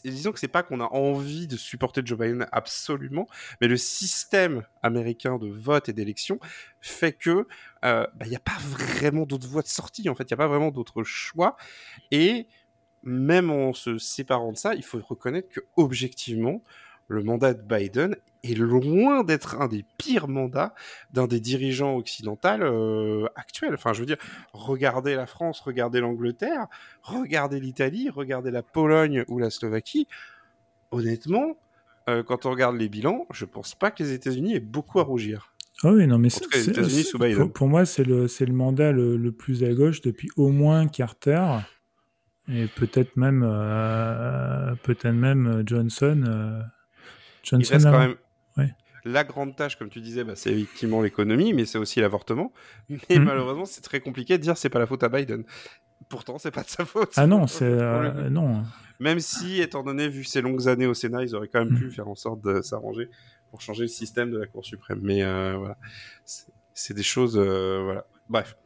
disons 0.03 0.31
que 0.31 0.39
c'est 0.39 0.47
pas 0.47 0.63
qu'on 0.63 0.81
a 0.81 0.87
envie 0.91 1.47
de 1.47 1.55
supporter 1.55 2.05
Joe 2.05 2.17
Biden 2.17 2.47
absolument, 2.51 3.27
mais 3.61 3.67
le 3.67 3.77
système 3.77 4.63
américain 4.83 5.37
de 5.37 5.47
vote 5.47 5.89
et 5.89 5.93
d'élection 5.93 6.39
fait 6.81 7.13
que 7.13 7.47
il 7.83 7.87
euh, 7.87 8.05
n'y 8.25 8.31
bah, 8.31 8.37
a 8.37 8.39
pas 8.39 8.59
vraiment 8.61 9.25
d'autres 9.25 9.47
voies 9.47 9.61
de 9.61 9.67
sortie. 9.67 10.09
En 10.09 10.15
fait, 10.15 10.23
il 10.23 10.33
n'y 10.33 10.35
a 10.35 10.37
pas 10.37 10.47
vraiment 10.47 10.71
d'autres 10.71 11.03
choix. 11.03 11.55
Et 12.11 12.47
même 13.03 13.49
en 13.49 13.73
se 13.73 13.97
séparant 13.97 14.51
de 14.51 14.57
ça, 14.57 14.75
il 14.75 14.83
faut 14.83 14.99
reconnaître 14.99 15.49
que 15.49 15.61
objectivement, 15.77 16.61
le 17.07 17.23
mandat 17.23 17.53
de 17.53 17.61
Biden 17.61 18.15
est 18.43 18.57
loin 18.57 19.23
d'être 19.23 19.59
un 19.59 19.67
des 19.67 19.85
pires 19.97 20.27
mandats 20.27 20.73
d'un 21.13 21.27
des 21.27 21.39
dirigeants 21.39 21.95
occidentaux 21.95 22.47
euh, 22.47 23.27
actuels. 23.35 23.73
Enfin, 23.73 23.93
je 23.93 23.99
veux 23.99 24.05
dire, 24.05 24.17
regardez 24.53 25.15
la 25.15 25.25
France, 25.25 25.59
regardez 25.61 25.99
l'Angleterre, 25.99 26.67
regardez 27.01 27.59
l'Italie, 27.59 28.09
regardez 28.09 28.51
la 28.51 28.63
Pologne 28.63 29.23
ou 29.27 29.39
la 29.39 29.49
Slovaquie. 29.49 30.07
Honnêtement, 30.91 31.57
euh, 32.07 32.23
quand 32.23 32.45
on 32.45 32.51
regarde 32.51 32.77
les 32.77 32.89
bilans, 32.89 33.27
je 33.31 33.45
pense 33.45 33.75
pas 33.75 33.91
que 33.91 34.03
les 34.03 34.13
États-Unis 34.13 34.55
aient 34.55 34.61
beaucoup 34.61 34.99
à 34.99 35.03
rougir. 35.03 35.53
Ah 35.83 35.91
oui, 35.91 36.07
non, 36.07 36.17
mais 36.17 36.29
c'est, 36.29 36.43
pour, 37.35 37.53
pour, 37.53 37.67
moi, 37.69 37.85
c'est 37.85 38.03
le, 38.03 38.27
mandat 38.51 38.91
le, 38.91 39.15
le, 39.15 39.31
plus 39.31 39.63
à 39.63 39.73
gauche 39.73 40.01
depuis 40.01 40.29
au 40.35 40.49
moins 40.49 40.87
Carter 40.87 41.41
et 42.49 42.65
peut-être 42.65 43.15
même, 43.15 43.45
euh, 43.47 44.75
peut-être 44.83 45.13
même 45.13 45.63
Johnson. 45.65 46.63
Il 47.51 47.65
reste 47.65 47.85
quand 47.85 47.99
même 47.99 48.15
la 49.05 49.23
grande 49.23 49.55
tâche, 49.55 49.77
comme 49.77 49.89
tu 49.89 50.01
disais, 50.01 50.23
bah, 50.23 50.33
c'est 50.35 50.51
effectivement 50.51 51.01
l'économie, 51.01 51.53
mais 51.53 51.65
c'est 51.65 51.77
aussi 51.77 51.99
l'avortement. 51.99 52.51
Mais 52.89 53.17
mhm. 53.17 53.23
malheureusement, 53.23 53.65
c'est 53.65 53.81
très 53.81 53.99
compliqué 53.99 54.37
de 54.37 54.43
dire 54.43 54.57
c'est 54.57 54.69
pas 54.69 54.79
la 54.79 54.87
faute 54.87 55.03
à 55.03 55.09
Biden. 55.09 55.43
Pourtant, 56.07 56.37
c'est 56.37 56.51
pas 56.51 56.63
de 56.63 56.69
sa 56.69 56.85
faute. 56.85 57.13
Ah 57.17 57.27
non, 57.27 57.47
c'est 57.47 57.63
euh, 57.65 58.29
non. 58.29 58.63
Même 58.99 59.19
si, 59.19 59.61
étant 59.61 59.83
donné 59.83 60.09
vu 60.09 60.23
ses 60.23 60.41
longues 60.41 60.67
années 60.67 60.87
au 60.87 60.93
Sénat, 60.93 61.23
ils 61.23 61.35
auraient 61.35 61.47
quand 61.47 61.63
même 61.63 61.77
pu 61.77 61.85
mhm. 61.85 61.91
faire 61.91 62.07
en 62.07 62.15
sorte 62.15 62.41
de 62.41 62.61
s'arranger 62.61 63.09
pour 63.51 63.61
changer 63.61 63.83
le 63.83 63.87
système 63.87 64.31
de 64.31 64.37
la 64.37 64.47
Cour 64.47 64.65
suprême. 64.65 64.99
Mais 65.01 65.23
euh, 65.23 65.55
voilà, 65.57 65.77
c'est 66.73 66.93
des 66.93 67.03
choses. 67.03 67.37
Euh, 67.37 67.81
voilà. 67.83 68.05
Bref, 68.29 68.57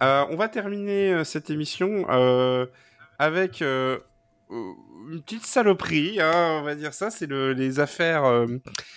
on 0.00 0.36
va 0.36 0.48
terminer 0.48 1.24
cette 1.24 1.50
émission 1.50 2.06
avec 3.18 3.62
une 4.50 5.22
petite 5.22 5.44
saloperie, 5.44 6.20
hein, 6.20 6.58
on 6.60 6.62
va 6.62 6.74
dire 6.74 6.94
ça, 6.94 7.10
c'est 7.10 7.26
le, 7.26 7.52
les 7.52 7.80
affaires, 7.80 8.24
euh, 8.24 8.46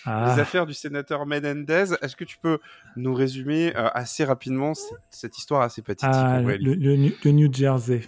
ah. 0.06 0.34
les 0.34 0.42
affaires 0.42 0.66
du 0.66 0.74
sénateur 0.74 1.26
Menendez. 1.26 1.94
Est-ce 2.02 2.16
que 2.16 2.24
tu 2.24 2.38
peux 2.38 2.60
nous 2.96 3.14
résumer 3.14 3.76
euh, 3.76 3.90
assez 3.94 4.24
rapidement 4.24 4.74
cette, 5.10 5.38
histoire 5.38 5.62
assez 5.62 5.82
pathétique 5.82 6.10
ah, 6.12 6.42
le, 6.42 6.58
le, 6.58 7.32
New 7.32 7.52
Jersey. 7.52 8.02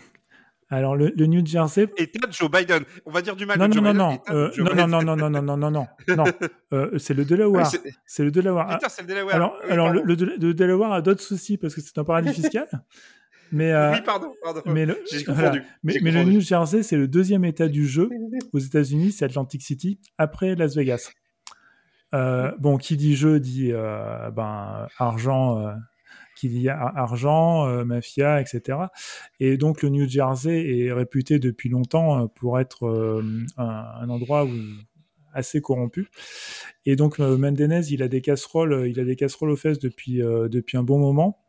Alors 0.70 0.96
le, 0.96 1.12
New 1.18 1.46
Jersey. 1.46 1.88
État 1.98 2.28
de 2.28 2.34
Joe 2.34 2.50
Biden. 2.50 2.84
On 3.06 3.12
va 3.12 3.22
dire 3.22 3.36
du 3.36 3.46
mal 3.46 3.60
non, 3.60 3.68
de 3.68 3.74
Joe 3.74 3.84
non, 3.84 3.92
Biden. 3.92 4.90
Non, 4.90 5.02
non, 5.02 5.04
non, 5.04 5.06
non, 5.06 5.16
non, 5.16 5.30
non, 5.30 5.30
non, 5.30 5.42
non, 5.42 5.58
non, 5.58 5.72
non, 5.72 5.88
non. 6.72 6.92
c'est 6.98 7.14
le 7.14 7.26
Delaware. 7.26 7.72
c'est 8.06 8.24
le 8.24 8.32
Delaware. 8.32 8.68
Putain, 8.68 8.90
c'est 8.90 9.02
le 9.02 9.08
Delaware. 9.08 9.36
Alors, 9.36 9.58
alors 9.70 9.92
le, 9.92 10.16
Delaware 10.54 10.94
a 10.94 11.02
d'autres 11.02 11.22
soucis 11.22 11.58
parce 11.58 11.76
que 11.76 11.82
c'est 11.82 11.98
un 11.98 12.04
paradis 12.04 12.34
fiscal. 12.34 12.68
Mais, 13.54 13.72
euh, 13.72 13.92
oui, 13.94 14.02
pardon, 14.04 14.34
pardon. 14.42 14.62
Mais 14.66 14.88
le, 14.88 15.00
mais, 15.84 16.00
le 16.00 16.24
New 16.24 16.42
Jersey, 16.42 16.82
c'est 16.82 16.98
le 16.98 17.08
deuxième 17.08 17.46
état 17.46 17.68
du 17.68 17.88
jeu 17.88 18.10
aux 18.52 18.58
États-Unis, 18.58 19.12
c'est 19.12 19.26
Atlantic 19.26 19.62
City, 19.62 20.00
après 20.18 20.56
Las 20.56 20.76
Vegas. 20.76 21.12
Euh, 22.16 22.52
bon, 22.58 22.78
qui 22.78 22.98
dit 22.98 23.16
jeu 23.16 23.40
dit 23.40 23.72
euh, 23.72 24.32
ben, 24.32 24.88
argent, 24.98 25.72
qui 26.36 26.50
dit 26.50 26.68
argent, 26.68 27.68
mafia, 27.86 28.42
etc. 28.42 28.80
Et 29.40 29.58
donc 29.58 29.84
le 29.84 29.90
New 29.90 30.10
Jersey 30.10 30.86
est 30.86 30.92
réputé 30.92 31.38
depuis 31.38 31.70
longtemps 31.70 32.28
pour 32.30 32.60
être 32.60 32.88
un, 33.58 34.10
endroit 34.10 34.46
où 34.46 34.52
assez 35.32 35.62
corrompu. 35.62 36.10
Et 36.88 36.96
donc 36.96 37.20
Mendenez, 37.20 37.82
il 37.92 38.02
a 38.02 38.08
des 38.08 38.22
casseroles, 38.22 38.88
il 38.88 39.00
a 39.00 39.04
des 39.04 39.16
casseroles 39.16 39.52
aux 39.52 39.56
fesses 39.56 39.80
depuis 39.80 40.18
depuis 40.18 40.78
un 40.78 40.84
bon 40.84 40.98
moment. 40.98 41.43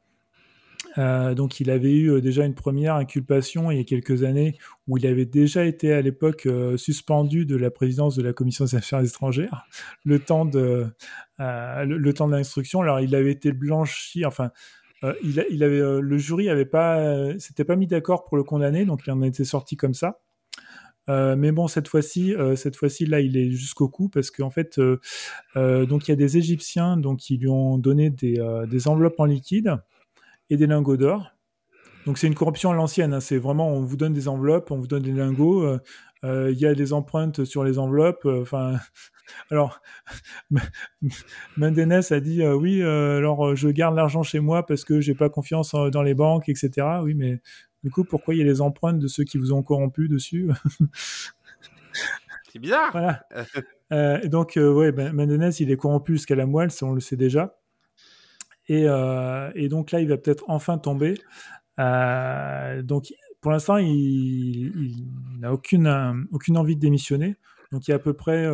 Euh, 0.99 1.35
donc 1.35 1.61
il 1.61 1.71
avait 1.71 1.93
eu 1.93 2.11
euh, 2.11 2.21
déjà 2.21 2.45
une 2.45 2.55
première 2.55 2.95
inculpation 2.95 3.71
il 3.71 3.79
y 3.79 3.81
a 3.81 3.85
quelques 3.85 4.23
années 4.23 4.57
où 4.87 4.97
il 4.97 5.07
avait 5.07 5.27
déjà 5.27 5.65
été 5.65 5.93
à 5.93 6.01
l'époque 6.01 6.47
euh, 6.47 6.77
suspendu 6.77 7.47
de 7.47 7.57
la 7.57 7.71
présidence 7.71 8.15
de 8.15 8.23
la 8.23 8.33
commission 8.33 8.65
des 8.65 8.77
affaires 8.77 9.01
étrangères 9.01 9.67
le 10.05 10.21
temps 10.21 10.45
de 10.45 10.87
le, 11.39 12.13
temps 12.13 12.29
l'instruction. 12.29 12.83
Alors 12.83 13.01
il 13.01 13.15
avait 13.15 13.33
été 13.33 13.53
blanchi, 13.53 14.25
enfin 14.25 14.53
il, 15.23 15.63
avait 15.63 16.01
le 16.01 16.19
jury 16.19 16.49
avait 16.49 16.65
pas 16.65 17.37
s'était 17.39 17.65
pas 17.65 17.77
mis 17.77 17.87
d'accord 17.87 18.25
pour 18.25 18.37
le 18.37 18.45
condamner 18.45 18.85
donc 18.85 19.01
il 19.07 19.11
en 19.11 19.21
était 19.23 19.45
sorti 19.45 19.77
comme 19.77 19.95
ça. 19.95 20.21
mais 21.09 21.51
bon, 21.51 21.67
cette 21.67 21.89
fois-ci, 21.89 22.35
cette 22.55 22.77
fois-ci, 22.77 23.05
là, 23.05 23.21
il 23.21 23.37
est 23.37 23.51
jusqu'au 23.51 23.89
cou 23.89 24.09
parce 24.09 24.31
qu'en 24.31 24.51
fait, 24.51 24.81
donc 25.57 26.09
il 26.09 26.11
y 26.11 26.13
a 26.13 26.17
des 26.17 26.39
Égyptiens 26.39 26.97
donc 26.97 27.19
qui 27.19 27.37
lui 27.37 27.49
ont 27.49 27.79
donné 27.79 28.11
des 28.11 28.89
enveloppes 28.89 29.19
en 29.19 29.25
liquide 29.25 29.77
et 30.51 30.57
des 30.57 30.67
lingots 30.67 30.97
d'or. 30.97 31.35
Donc 32.07 32.19
c'est 32.19 32.27
une 32.27 32.35
corruption 32.35 32.71
à 32.71 32.75
l'ancienne, 32.75 33.15
hein. 33.15 33.21
c'est 33.21 33.39
vraiment 33.39 33.73
on 33.73 33.83
vous 33.83 33.97
donne 33.97 34.13
des 34.13 34.29
enveloppes, 34.29 34.71
on 34.71 34.79
vous 34.79 34.87
donne 34.87 35.03
des 35.03 35.13
lingots, 35.13 35.63
euh, 35.63 35.81
euh, 36.25 36.51
il 36.51 36.59
y 36.59 36.67
a 36.67 36.75
des 36.75 36.93
empreintes 36.93 37.45
sur 37.45 37.65
les 37.65 37.79
enveloppes. 37.79 38.27
Euh, 38.27 38.45
alors 39.51 39.81
Mendenes 41.57 42.03
a 42.11 42.21
dit 42.21 42.47
oui, 42.47 42.83
alors 42.83 43.57
je 43.57 43.69
garde 43.69 43.97
l'argent 43.97 44.23
chez 44.23 44.41
moi 44.41 44.67
parce 44.67 44.85
que 44.85 45.01
j'ai 45.01 45.15
pas 45.15 45.31
confiance 45.31 45.75
dans 45.75 46.03
les 46.03 46.15
banques, 46.15 46.49
etc. 46.49 46.87
Oui, 47.03 47.15
mais 47.15 47.41
du 47.83 47.91
coup 47.91 48.05
pourquoi 48.05 48.35
il 48.35 48.39
y 48.39 48.43
a 48.43 48.47
les 48.47 48.61
empreintes 48.61 48.99
de 48.99 49.09
ceux 49.09 49.25
qui 49.25 49.39
vous 49.39 49.53
ont 49.53 49.63
corrompu 49.63 50.09
dessus? 50.09 50.51
C'est 52.53 52.59
bizarre. 52.59 52.93
Voilà. 52.93 53.25
donc 54.29 54.53
ouais, 54.57 54.93
ben, 54.93 55.15
Mendenes 55.15 55.53
il 55.59 55.71
est 55.71 55.77
corrompu 55.79 56.13
jusqu'à 56.13 56.35
la 56.37 56.45
moelle, 56.45 56.69
on 56.83 56.93
le 56.93 57.01
sait 57.01 57.17
déjà. 57.17 57.57
Euh, 58.71 59.51
et, 59.55 59.69
donc 59.69 59.91
là, 59.91 60.01
il 60.01 60.09
va 60.09 60.17
peut-être 60.17 60.45
enfin 60.49 60.79
tomber. 60.79 61.15
Euh, 61.79 62.83
donc 62.83 63.13
pour 63.41 63.51
l'instant, 63.51 63.77
il, 63.77 65.05
n'a 65.39 65.53
aucune, 65.53 66.27
aucune 66.33 66.57
envie 66.57 66.77
de 66.77 66.81
démissionner. 66.81 67.37
Donc 67.73 67.87
il 67.87 67.91
y 67.91 67.93
a 67.93 67.97
à 67.97 68.01
peu 68.01 68.15
près 68.15 68.47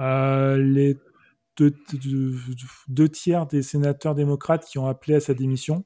euh, 0.00 0.56
les 0.58 0.96
deux, 1.56 3.08
tiers 3.08 3.46
des 3.46 3.62
sénateurs 3.62 4.14
démocrates 4.14 4.64
qui 4.64 4.78
ont 4.78 4.86
appelé 4.86 5.14
à 5.14 5.20
sa 5.20 5.34
démission. 5.34 5.84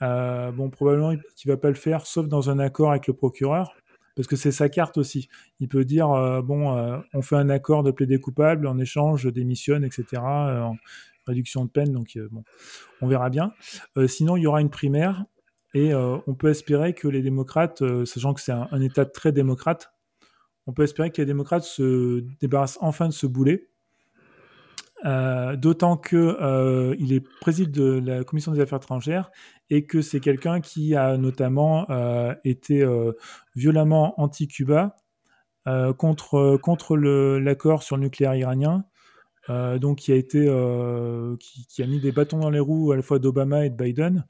bon, 0.00 0.70
probablement 0.70 1.14
qu'il 1.36 1.50
va 1.50 1.56
pas 1.56 1.68
le 1.68 1.74
faire, 1.74 2.06
sauf 2.06 2.28
dans 2.28 2.50
un 2.50 2.58
accord 2.60 2.90
avec 2.90 3.08
le 3.08 3.14
procureur, 3.14 3.72
parce 4.14 4.28
que 4.28 4.36
c'est 4.36 4.52
sa 4.52 4.68
carte 4.68 4.96
aussi. 4.96 5.28
Il 5.58 5.68
peut 5.68 5.84
dire 5.84 6.08
bon, 6.44 7.02
on 7.12 7.22
fait 7.22 7.36
un 7.36 7.50
accord 7.50 7.82
de 7.82 7.90
plaider 7.90 8.20
coupable, 8.20 8.68
en 8.68 8.78
échange, 8.78 9.22
je 9.22 9.30
démissionne, 9.30 9.82
etc 9.84 10.22
réduction 11.26 11.64
de 11.64 11.70
peine, 11.70 11.92
donc 11.92 12.16
euh, 12.16 12.28
bon, 12.30 12.44
on 13.00 13.08
verra 13.08 13.30
bien. 13.30 13.52
Euh, 13.96 14.06
sinon, 14.06 14.36
il 14.36 14.42
y 14.42 14.46
aura 14.46 14.60
une 14.60 14.70
primaire 14.70 15.24
et 15.74 15.92
euh, 15.92 16.16
on 16.26 16.34
peut 16.34 16.48
espérer 16.48 16.94
que 16.94 17.08
les 17.08 17.22
démocrates, 17.22 17.82
sachant 18.04 18.34
que 18.34 18.40
c'est 18.40 18.52
un, 18.52 18.80
État 18.80 19.04
très 19.04 19.32
démocrate, 19.32 19.92
on 20.66 20.72
peut 20.72 20.84
espérer 20.84 21.10
que 21.10 21.20
les 21.20 21.26
démocrates 21.26 21.64
se 21.64 22.24
débarrassent 22.40 22.78
enfin 22.80 23.08
de 23.08 23.12
ce 23.12 23.26
boulet. 23.26 23.68
D'autant 25.04 25.96
que 25.96 26.96
il 26.98 27.12
est 27.12 27.20
président 27.20 27.70
de 27.70 28.02
la 28.04 28.24
commission 28.24 28.50
des 28.50 28.60
affaires 28.60 28.78
étrangères 28.78 29.30
et 29.70 29.86
que 29.86 30.00
c'est 30.00 30.18
quelqu'un 30.18 30.60
qui 30.60 30.96
a 30.96 31.16
notamment 31.16 31.86
été 32.42 32.84
violemment 33.54 34.20
anti-Cuba 34.20 34.96
contre 35.98 36.96
l'accord 36.96 37.84
sur 37.84 37.96
le 37.96 38.02
nucléaire 38.02 38.34
iranien, 38.34 38.84
euh, 39.48 39.78
donc 39.78 39.98
qui 39.98 40.12
a 40.12 40.16
été 40.16 40.44
euh, 40.48 41.36
qui, 41.38 41.82
a 41.82 41.86
mis 41.86 42.00
des 42.00 42.12
bâtons 42.12 42.38
dans 42.38 42.50
les 42.50 42.60
roues 42.60 42.92
à 42.92 42.96
la 42.96 43.02
fois 43.02 43.18
d'Obama 43.18 43.64
et 43.64 43.70
de 43.70 43.76
Biden. 43.76 44.24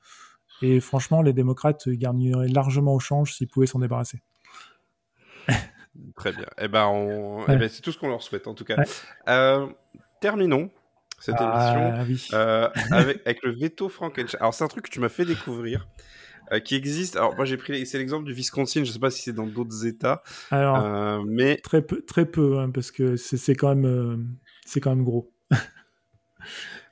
Et 0.62 0.80
franchement, 0.80 1.22
les 1.22 1.32
démocrates 1.32 1.88
gagneraient 1.88 2.48
largement 2.48 2.94
au 2.94 2.98
change 2.98 3.34
s'ils 3.34 3.48
pouvaient 3.48 3.66
s'en 3.66 3.78
débarrasser. 3.78 4.22
Très 6.16 6.32
bien. 6.32 6.46
Eh 6.58 6.68
ben, 6.68 7.44
eh 7.48 7.56
ben, 7.56 7.68
c'est 7.68 7.80
tout 7.82 7.92
ce 7.92 7.98
qu'on 7.98 8.08
leur 8.08 8.22
souhaite 8.22 8.46
en 8.46 8.54
tout 8.54 8.64
cas. 8.64 8.76
Euh, 9.28 9.66
terminons 10.20 10.70
cette 11.18 11.36
ah, 11.38 12.02
émission 12.06 12.36
avec, 12.90 13.42
le 13.42 13.58
veto 13.58 13.88
Frankenstein. 13.88 14.38
Alors 14.40 14.52
c'est 14.52 14.64
un 14.64 14.68
truc 14.68 14.84
que 14.84 14.90
tu 14.90 15.00
m'as 15.00 15.08
fait 15.08 15.24
découvrir. 15.24 15.88
qui 16.64 16.74
existe. 16.74 17.16
Alors 17.16 17.34
moi 17.36 17.46
j'ai 17.46 17.56
pris, 17.56 17.86
c'est 17.86 17.98
l'exemple 17.98 18.26
du 18.26 18.34
Wisconsin. 18.34 18.84
Je 18.84 18.92
sais 18.92 18.98
pas 18.98 19.10
si 19.10 19.22
c'est 19.22 19.32
dans 19.32 19.46
d'autres 19.46 19.86
États. 19.86 20.22
Alors, 20.50 21.24
mais 21.24 21.56
très 21.56 21.80
peu, 21.80 22.02
très 22.02 22.26
peu, 22.26 22.58
hein, 22.58 22.70
parce 22.70 22.90
que 22.90 23.16
c'est 23.16 23.54
quand 23.54 23.74
même 23.74 24.36
c'est 24.66 24.80
quand 24.80 24.90
même 24.90 25.04
gros. 25.04 25.30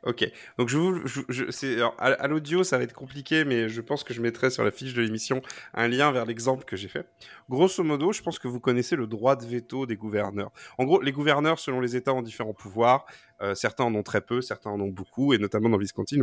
Ok, 0.06 0.30
donc 0.58 0.68
je 0.68 0.76
vous, 0.76 1.02
c'est, 1.50 1.78
à, 1.98 2.28
l'audio 2.28 2.62
ça 2.62 2.76
va 2.76 2.84
être 2.84 2.92
compliqué, 2.92 3.46
mais 3.46 3.70
je 3.70 3.80
pense 3.80 4.04
que 4.04 4.12
je 4.12 4.20
mettrai 4.20 4.50
sur 4.50 4.62
la 4.62 4.70
fiche 4.70 4.92
de 4.92 5.00
l'émission 5.00 5.40
un 5.72 5.88
lien 5.88 6.12
vers 6.12 6.26
l'exemple 6.26 6.66
que 6.66 6.76
j'ai 6.76 6.88
fait. 6.88 7.06
Grosso 7.48 7.82
modo, 7.82 8.12
je 8.12 8.20
pense 8.20 8.38
que 8.38 8.46
vous 8.46 8.60
connaissez 8.60 8.96
le 8.96 9.06
droit 9.06 9.34
de 9.34 9.46
veto 9.46 9.86
des 9.86 9.96
gouverneurs. 9.96 10.52
En 10.76 10.84
gros, 10.84 11.00
les 11.00 11.12
gouverneurs, 11.12 11.58
selon 11.58 11.80
les 11.80 11.96
États, 11.96 12.12
ont 12.12 12.20
différents 12.20 12.52
pouvoirs. 12.52 13.06
Euh, 13.40 13.54
certains 13.54 13.84
en 13.84 13.94
ont 13.94 14.02
très 14.02 14.20
peu, 14.20 14.42
certains 14.42 14.68
en 14.68 14.80
ont 14.80 14.88
beaucoup, 14.88 15.32
et 15.32 15.38
notamment 15.38 15.70
dans 15.70 15.78
Wisconsin, 15.78 16.18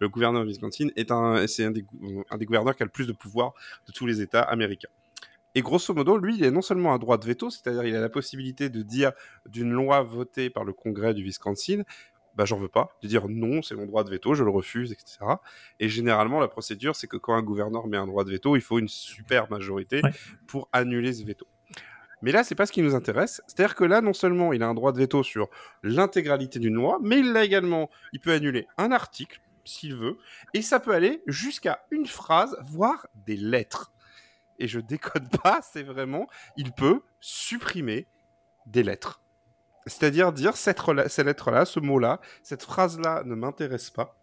le, 0.00 0.08
gouverneur 0.08 0.42
de 0.42 0.48
Wisconsin 0.48 0.88
est 0.96 1.12
un, 1.12 1.46
c'est 1.46 1.64
un 1.64 1.70
des 1.70 1.84
gouverneurs 2.46 2.74
qui 2.74 2.82
a 2.82 2.86
le 2.86 2.90
plus 2.90 3.06
de 3.06 3.12
pouvoir 3.12 3.52
de 3.86 3.92
tous 3.92 4.06
les 4.06 4.20
États 4.20 4.42
américains. 4.42 4.90
Et 5.54 5.62
grosso 5.62 5.92
modo, 5.94 6.16
lui, 6.16 6.36
il 6.36 6.44
a 6.44 6.50
non 6.50 6.62
seulement 6.62 6.94
un 6.94 6.98
droit 6.98 7.18
de 7.18 7.26
veto, 7.26 7.50
c'est-à-dire 7.50 7.84
il 7.84 7.96
a 7.96 8.00
la 8.00 8.08
possibilité 8.08 8.68
de 8.68 8.82
dire 8.82 9.12
d'une 9.46 9.72
loi 9.72 10.02
votée 10.02 10.48
par 10.48 10.64
le 10.64 10.72
Congrès 10.72 11.12
du 11.12 11.24
Wisconsin, 11.24 11.82
bah 12.36 12.44
j'en 12.44 12.56
veux 12.56 12.68
pas, 12.68 12.96
de 13.02 13.08
dire 13.08 13.28
non, 13.28 13.60
c'est 13.60 13.74
mon 13.74 13.86
droit 13.86 14.04
de 14.04 14.10
veto, 14.10 14.34
je 14.34 14.44
le 14.44 14.50
refuse, 14.50 14.92
etc. 14.92 15.18
Et 15.80 15.88
généralement, 15.88 16.40
la 16.40 16.48
procédure, 16.48 16.94
c'est 16.94 17.08
que 17.08 17.16
quand 17.16 17.34
un 17.34 17.42
gouverneur 17.42 17.86
met 17.88 17.96
un 17.96 18.06
droit 18.06 18.24
de 18.24 18.30
veto, 18.30 18.54
il 18.56 18.62
faut 18.62 18.78
une 18.78 18.88
super 18.88 19.50
majorité 19.50 20.00
pour 20.46 20.68
annuler 20.72 21.12
ce 21.12 21.24
veto. 21.24 21.46
Mais 22.22 22.32
là, 22.32 22.44
c'est 22.44 22.54
pas 22.54 22.66
ce 22.66 22.72
qui 22.72 22.82
nous 22.82 22.94
intéresse. 22.94 23.42
C'est-à-dire 23.46 23.74
que 23.74 23.84
là, 23.84 24.02
non 24.02 24.12
seulement 24.12 24.52
il 24.52 24.62
a 24.62 24.68
un 24.68 24.74
droit 24.74 24.92
de 24.92 24.98
veto 24.98 25.22
sur 25.22 25.48
l'intégralité 25.82 26.58
d'une 26.58 26.74
loi, 26.74 26.98
mais 27.02 27.18
il 27.18 27.32
l'a 27.32 27.44
également, 27.44 27.90
il 28.12 28.20
peut 28.20 28.32
annuler 28.32 28.66
un 28.78 28.92
article 28.92 29.40
s'il 29.64 29.94
veut, 29.94 30.18
et 30.54 30.62
ça 30.62 30.80
peut 30.80 30.92
aller 30.92 31.22
jusqu'à 31.26 31.84
une 31.90 32.06
phrase, 32.06 32.56
voire 32.62 33.06
des 33.14 33.36
lettres. 33.36 33.92
Et 34.60 34.68
je 34.68 34.78
décode 34.78 35.28
pas, 35.42 35.60
c'est 35.62 35.82
vraiment, 35.82 36.28
il 36.56 36.72
peut 36.72 37.02
supprimer 37.18 38.06
des 38.66 38.84
lettres. 38.84 39.20
C'est-à-dire 39.86 40.32
dire 40.32 40.56
cette, 40.56 40.80
cette 41.08 41.26
lettre-là, 41.26 41.64
ce 41.64 41.80
mot-là, 41.80 42.20
cette 42.42 42.62
phrase-là 42.62 43.22
ne 43.24 43.34
m'intéresse 43.34 43.90
pas. 43.90 44.16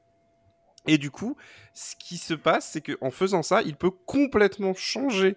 Et 0.85 0.97
du 0.97 1.11
coup, 1.11 1.35
ce 1.73 1.95
qui 1.97 2.17
se 2.17 2.33
passe, 2.33 2.69
c'est 2.71 2.81
qu'en 2.81 3.11
faisant 3.11 3.43
ça, 3.43 3.61
il 3.63 3.75
peut 3.75 3.91
complètement 3.91 4.73
changer 4.73 5.35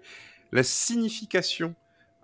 la 0.53 0.63
signification 0.63 1.75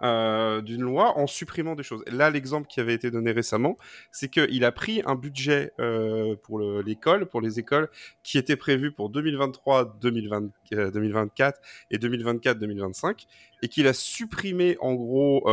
euh, 0.02 0.60
d'une 0.60 0.82
loi 0.82 1.16
en 1.18 1.26
supprimant 1.26 1.74
des 1.74 1.82
choses. 1.82 2.04
Là, 2.06 2.28
l'exemple 2.28 2.66
qui 2.68 2.80
avait 2.80 2.92
été 2.92 3.10
donné 3.10 3.32
récemment, 3.32 3.78
c'est 4.12 4.28
qu'il 4.28 4.64
a 4.64 4.70
pris 4.72 5.00
un 5.06 5.14
budget 5.14 5.72
euh, 5.80 6.36
pour 6.42 6.60
l'école, 6.60 7.24
pour 7.24 7.40
les 7.40 7.58
écoles, 7.58 7.88
qui 8.22 8.36
était 8.36 8.56
prévu 8.56 8.92
pour 8.92 9.08
2023, 9.08 9.96
2024 10.02 10.60
euh, 10.74 11.60
et 11.90 11.96
2024-2025, 11.96 13.26
et 13.62 13.68
qu'il 13.68 13.86
a 13.86 13.94
supprimé 13.94 14.76
en 14.80 14.92
gros, 14.92 15.48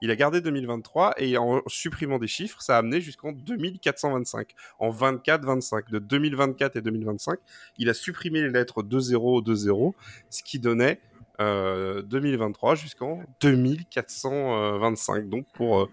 il 0.00 0.10
a 0.10 0.16
gardé 0.16 0.40
2023 0.40 1.14
et 1.18 1.38
en 1.38 1.62
supprimant 1.68 2.18
des 2.18 2.26
chiffres, 2.26 2.60
ça 2.60 2.74
a 2.74 2.78
amené 2.78 3.00
jusqu'en 3.00 3.30
2425, 3.30 4.48
en 4.80 4.90
24-25, 4.90 5.90
de 5.90 6.00
2024 6.00 6.74
et 6.74 6.82
2025, 6.82 7.38
il 7.78 7.88
a 7.88 7.94
supprimé 7.94 8.42
les 8.42 8.50
lettres 8.50 8.82
2-0, 8.82 9.44
2-0, 9.44 9.94
ce 10.28 10.42
qui 10.42 10.58
donnait 10.58 11.00
2023 11.38 12.72
euh, 12.72 12.74
jusqu'en 12.76 13.22
2425, 13.40 15.28
donc 15.28 15.46
pour, 15.52 15.80
euh, 15.80 15.90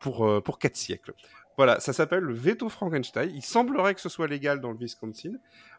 pour, 0.00 0.26
euh, 0.26 0.40
pour 0.40 0.58
4 0.58 0.76
siècles. 0.76 1.14
Voilà, 1.56 1.78
ça 1.80 1.92
s'appelle 1.92 2.24
le 2.24 2.34
veto 2.34 2.68
Frankenstein. 2.68 3.30
Il 3.32 3.42
semblerait 3.42 3.94
que 3.94 4.00
ce 4.00 4.08
soit 4.08 4.26
légal 4.26 4.60
dans 4.60 4.72
le 4.72 4.78
Wisconsin. 4.78 5.34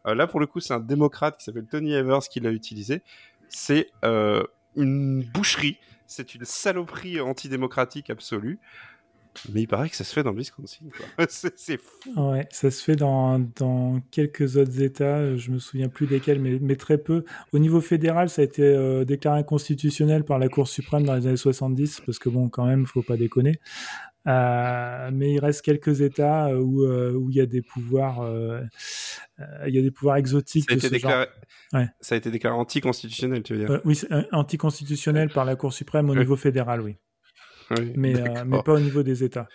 là, 0.06 0.26
pour 0.26 0.39
le 0.39 0.47
coup, 0.47 0.62
c'est 0.62 0.74
un 0.74 0.80
démocrate 0.80 1.38
qui 1.38 1.43
s'appelle 1.43 1.68
Tony 1.68 1.93
Evers 1.93 2.22
qui 2.30 2.39
l'a 2.39 2.51
utilisé. 2.51 3.03
C'est 3.49 3.91
une 4.78 5.24
boucherie, 5.34 5.78
c'est 6.08 6.34
une 6.34 6.45
saloperie 6.45 7.20
antidémocratique 7.20 8.10
absolue. 8.10 8.60
Mais 9.53 9.61
il 9.61 9.67
paraît 9.67 9.89
que 9.89 9.95
ça 9.95 10.03
se 10.03 10.13
fait 10.13 10.23
dans 10.23 10.31
le 10.31 10.38
Wisconsin. 10.38 10.86
c'est 11.29 11.77
fou. 11.77 12.31
Ouais, 12.31 12.47
ça 12.51 12.71
se 12.71 12.83
fait 12.83 12.95
dans, 12.95 13.39
dans, 13.39 14.01
quelques 14.11 14.57
autres 14.57 14.81
États. 14.81 15.36
Je 15.36 15.51
me 15.51 15.59
souviens 15.59 15.89
plus 15.89 16.07
desquels, 16.07 16.39
mais, 16.39 16.57
mais 16.61 16.75
très 16.75 16.97
peu. 16.97 17.25
Au 17.51 17.59
niveau 17.59 17.81
fédéral, 17.81 18.29
ça 18.29 18.41
a 18.41 18.45
été 18.45 18.63
euh, 18.63 19.05
déclaré 19.05 19.39
inconstitutionnel 19.39 20.23
par 20.23 20.39
la 20.39 20.49
Cour 20.49 20.67
suprême 20.67 21.03
dans 21.03 21.15
les 21.15 21.27
années 21.27 21.38
70, 21.38 22.01
parce 22.05 22.19
que 22.19 22.29
bon, 22.29 22.49
quand 22.49 22.65
même, 22.65 22.86
faut 22.86 23.01
pas 23.01 23.17
déconner. 23.17 23.59
Euh, 24.27 25.11
mais 25.13 25.33
il 25.33 25.39
reste 25.39 25.61
quelques 25.61 26.01
États 26.01 26.49
où, 26.57 26.83
euh, 26.83 27.13
où 27.13 27.29
il 27.29 27.36
y 27.36 27.41
a 27.41 27.45
des 27.45 27.61
pouvoirs, 27.61 28.27
il 29.67 29.75
y 29.75 29.77
a 29.77 29.81
des 29.81 29.91
pouvoirs 29.91 30.17
exotiques. 30.17 30.69
Ça 30.69 30.73
a, 30.73 30.77
été, 30.77 30.89
déclaré... 30.89 31.27
Ouais. 31.73 31.88
ça 31.99 32.15
a 32.15 32.17
été 32.17 32.31
déclaré 32.31 32.55
anticonstitutionnel, 32.55 33.43
tu 33.43 33.55
veux 33.55 33.65
dire? 33.65 33.81
Oui, 33.86 33.99
anticonstitutionnel 34.31 35.29
par 35.29 35.45
la 35.45 35.55
Cour 35.55 35.73
suprême 35.73 36.09
au 36.09 36.15
niveau 36.15 36.36
fédéral, 36.36 36.81
oui 36.81 36.97
mais, 37.95 38.16
euh, 38.16 38.43
mais 38.45 38.61
pas 38.63 38.74
au 38.74 38.80
niveau 38.80 39.03
des 39.03 39.24
États. 39.24 39.47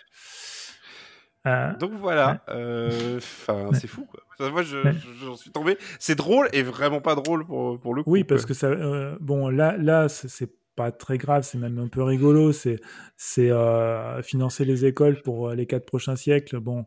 Euh, 1.47 1.75
Donc 1.77 1.93
voilà, 1.93 2.43
euh, 2.49 3.19
c'est 3.73 3.87
fou 3.87 4.05
quoi. 4.05 4.49
Moi 4.51 4.63
j'en 4.63 5.35
suis 5.35 5.51
tombé. 5.51 5.77
C'est 5.99 6.15
drôle 6.15 6.49
et 6.53 6.61
vraiment 6.61 7.01
pas 7.01 7.15
drôle 7.15 7.45
pour, 7.45 7.79
pour 7.79 7.95
le 7.95 8.03
coup. 8.03 8.11
Oui, 8.11 8.23
parce 8.23 8.45
que 8.45 8.53
ça, 8.53 8.69
bon 9.19 9.49
là, 9.49 9.75
là 9.77 10.07
c'est 10.09 10.51
pas 10.75 10.91
très 10.91 11.17
grave, 11.17 11.43
c'est 11.43 11.57
même 11.57 11.79
un 11.79 11.87
peu 11.87 12.03
rigolo. 12.03 12.51
C'est 12.51 12.79
financer 14.23 14.65
les 14.65 14.85
écoles 14.85 15.21
pour 15.21 15.51
les 15.51 15.65
quatre 15.65 15.85
prochains 15.85 16.15
siècles. 16.15 16.59
Bon, 16.59 16.85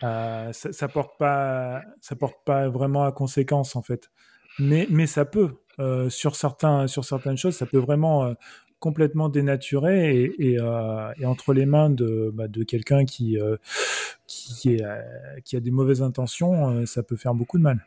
ça, 0.00 0.52
ça, 0.52 0.88
porte 0.88 1.18
pas, 1.18 1.82
ça 2.00 2.16
porte 2.16 2.44
pas 2.44 2.68
vraiment 2.68 3.04
à 3.04 3.12
conséquence 3.12 3.74
en 3.76 3.82
fait. 3.82 4.10
Mais, 4.58 4.86
mais 4.90 5.06
ça 5.06 5.24
peut. 5.24 5.61
Sur, 6.08 6.36
certains, 6.36 6.86
sur 6.86 7.04
certaines 7.04 7.36
choses, 7.36 7.56
ça 7.56 7.66
peut 7.66 7.78
vraiment 7.78 8.34
complètement 8.82 9.28
dénaturé 9.28 10.34
et, 10.38 10.58
euh, 10.58 11.12
et, 11.16 11.24
entre 11.24 11.54
les 11.54 11.66
mains 11.66 11.88
de, 11.88 12.32
bah, 12.34 12.48
de 12.48 12.64
quelqu'un 12.64 13.04
qui, 13.04 13.38
euh, 13.38 13.56
qui, 14.26 14.74
est, 14.74 14.84
euh, 14.84 15.00
qui, 15.44 15.56
a 15.56 15.60
des 15.60 15.70
mauvaises 15.70 16.02
intentions, 16.02 16.84
ça 16.84 17.04
peut 17.04 17.14
faire 17.14 17.32
beaucoup 17.32 17.58
de 17.58 17.62
mal. 17.62 17.86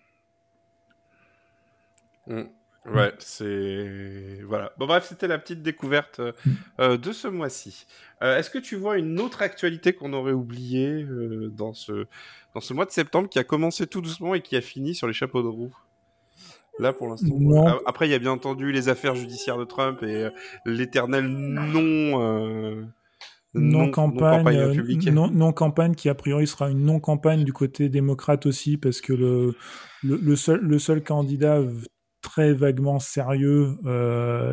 Mmh. 2.28 2.44
Ouais, 2.86 3.14
c'est 3.20 4.40
voilà. 4.48 4.72
Bon 4.78 4.86
bref, 4.86 5.06
c'était 5.10 5.28
la 5.28 5.38
petite 5.38 5.62
découverte 5.62 6.22
mmh. 6.80 6.98
de 6.98 7.12
ce 7.12 7.28
mois-ci. 7.28 7.88
Est-ce 8.22 8.50
que 8.50 8.60
tu 8.60 8.76
vois 8.76 8.98
une 8.98 9.20
autre 9.20 9.42
actualité 9.42 9.94
qu'on 9.94 10.14
aurait 10.14 10.34
oubliée 10.34 11.06
dans 11.52 11.74
ce 11.74 12.06
dans 12.54 12.62
ce 12.62 12.74
mois 12.74 12.86
de 12.86 12.92
septembre 12.92 13.28
qui 13.28 13.40
a 13.40 13.44
commencé 13.44 13.86
tout 13.88 14.02
doucement 14.02 14.34
et 14.34 14.42
qui 14.42 14.56
a 14.56 14.62
fini 14.62 14.96
sur 14.96 15.08
les 15.08 15.14
chapeaux 15.14 15.42
de 15.42 15.48
roue? 15.48 15.76
Là, 16.80 16.94
pour 16.94 17.08
l'instant. 17.08 17.36
Après, 17.86 18.08
il 18.08 18.12
y 18.12 18.16
a 18.16 18.20
bien 18.20 18.32
entendu 18.32 18.72
les 18.72 18.90
affaires 18.90 19.16
judiciaires 19.16 19.58
de 19.58 19.64
Trump 19.64 20.04
et 20.04 20.26
euh, 20.26 20.30
l'éternel 20.66 21.26
non. 21.26 22.22
Euh, 22.22 22.84
non, 23.54 23.90
campagne, 23.90 24.58
euh, 24.58 25.30
non, 25.32 25.54
campagne 25.54 25.96
qui 25.96 26.10
a 26.10 26.16
priori 26.16 26.46
sera 26.46 26.70
une 26.70 26.84
non 26.84 27.00
campagne 27.00 27.46
du 27.46 27.54
côté 27.54 27.88
démocrate 27.88 28.46
aussi 28.48 28.76
parce 28.76 29.00
que 29.00 29.14
le, 29.14 29.56
le, 30.04 30.36
seul, 30.36 30.60
le 30.60 30.78
seul 30.78 31.02
candidat 31.02 31.62
très 32.22 32.54
vaguement 32.54 33.00
sérieux 33.00 33.78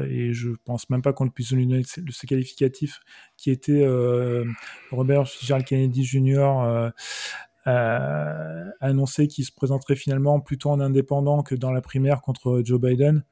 et 0.08 0.32
je 0.32 0.50
pense 0.64 0.88
même 0.88 1.02
pas 1.02 1.12
qu'on 1.12 1.28
puisse 1.28 1.50
donner 1.50 1.82
ce 1.84 2.26
qualificatif 2.26 3.00
qui 3.36 3.50
était 3.50 3.84
Robert 4.92 5.26
Fitzgerald 5.26 5.64
Kennedy 5.64 6.04
Jr 6.04 6.92
a 7.64 8.72
annoncé 8.80 9.28
qu'il 9.28 9.44
se 9.44 9.52
présenterait 9.52 9.96
finalement 9.96 10.40
plutôt 10.40 10.70
en 10.70 10.80
indépendant 10.80 11.42
que 11.42 11.54
dans 11.54 11.70
la 11.70 11.80
primaire 11.80 12.20
contre 12.20 12.62
Joe 12.64 12.80
Biden. 12.80 13.24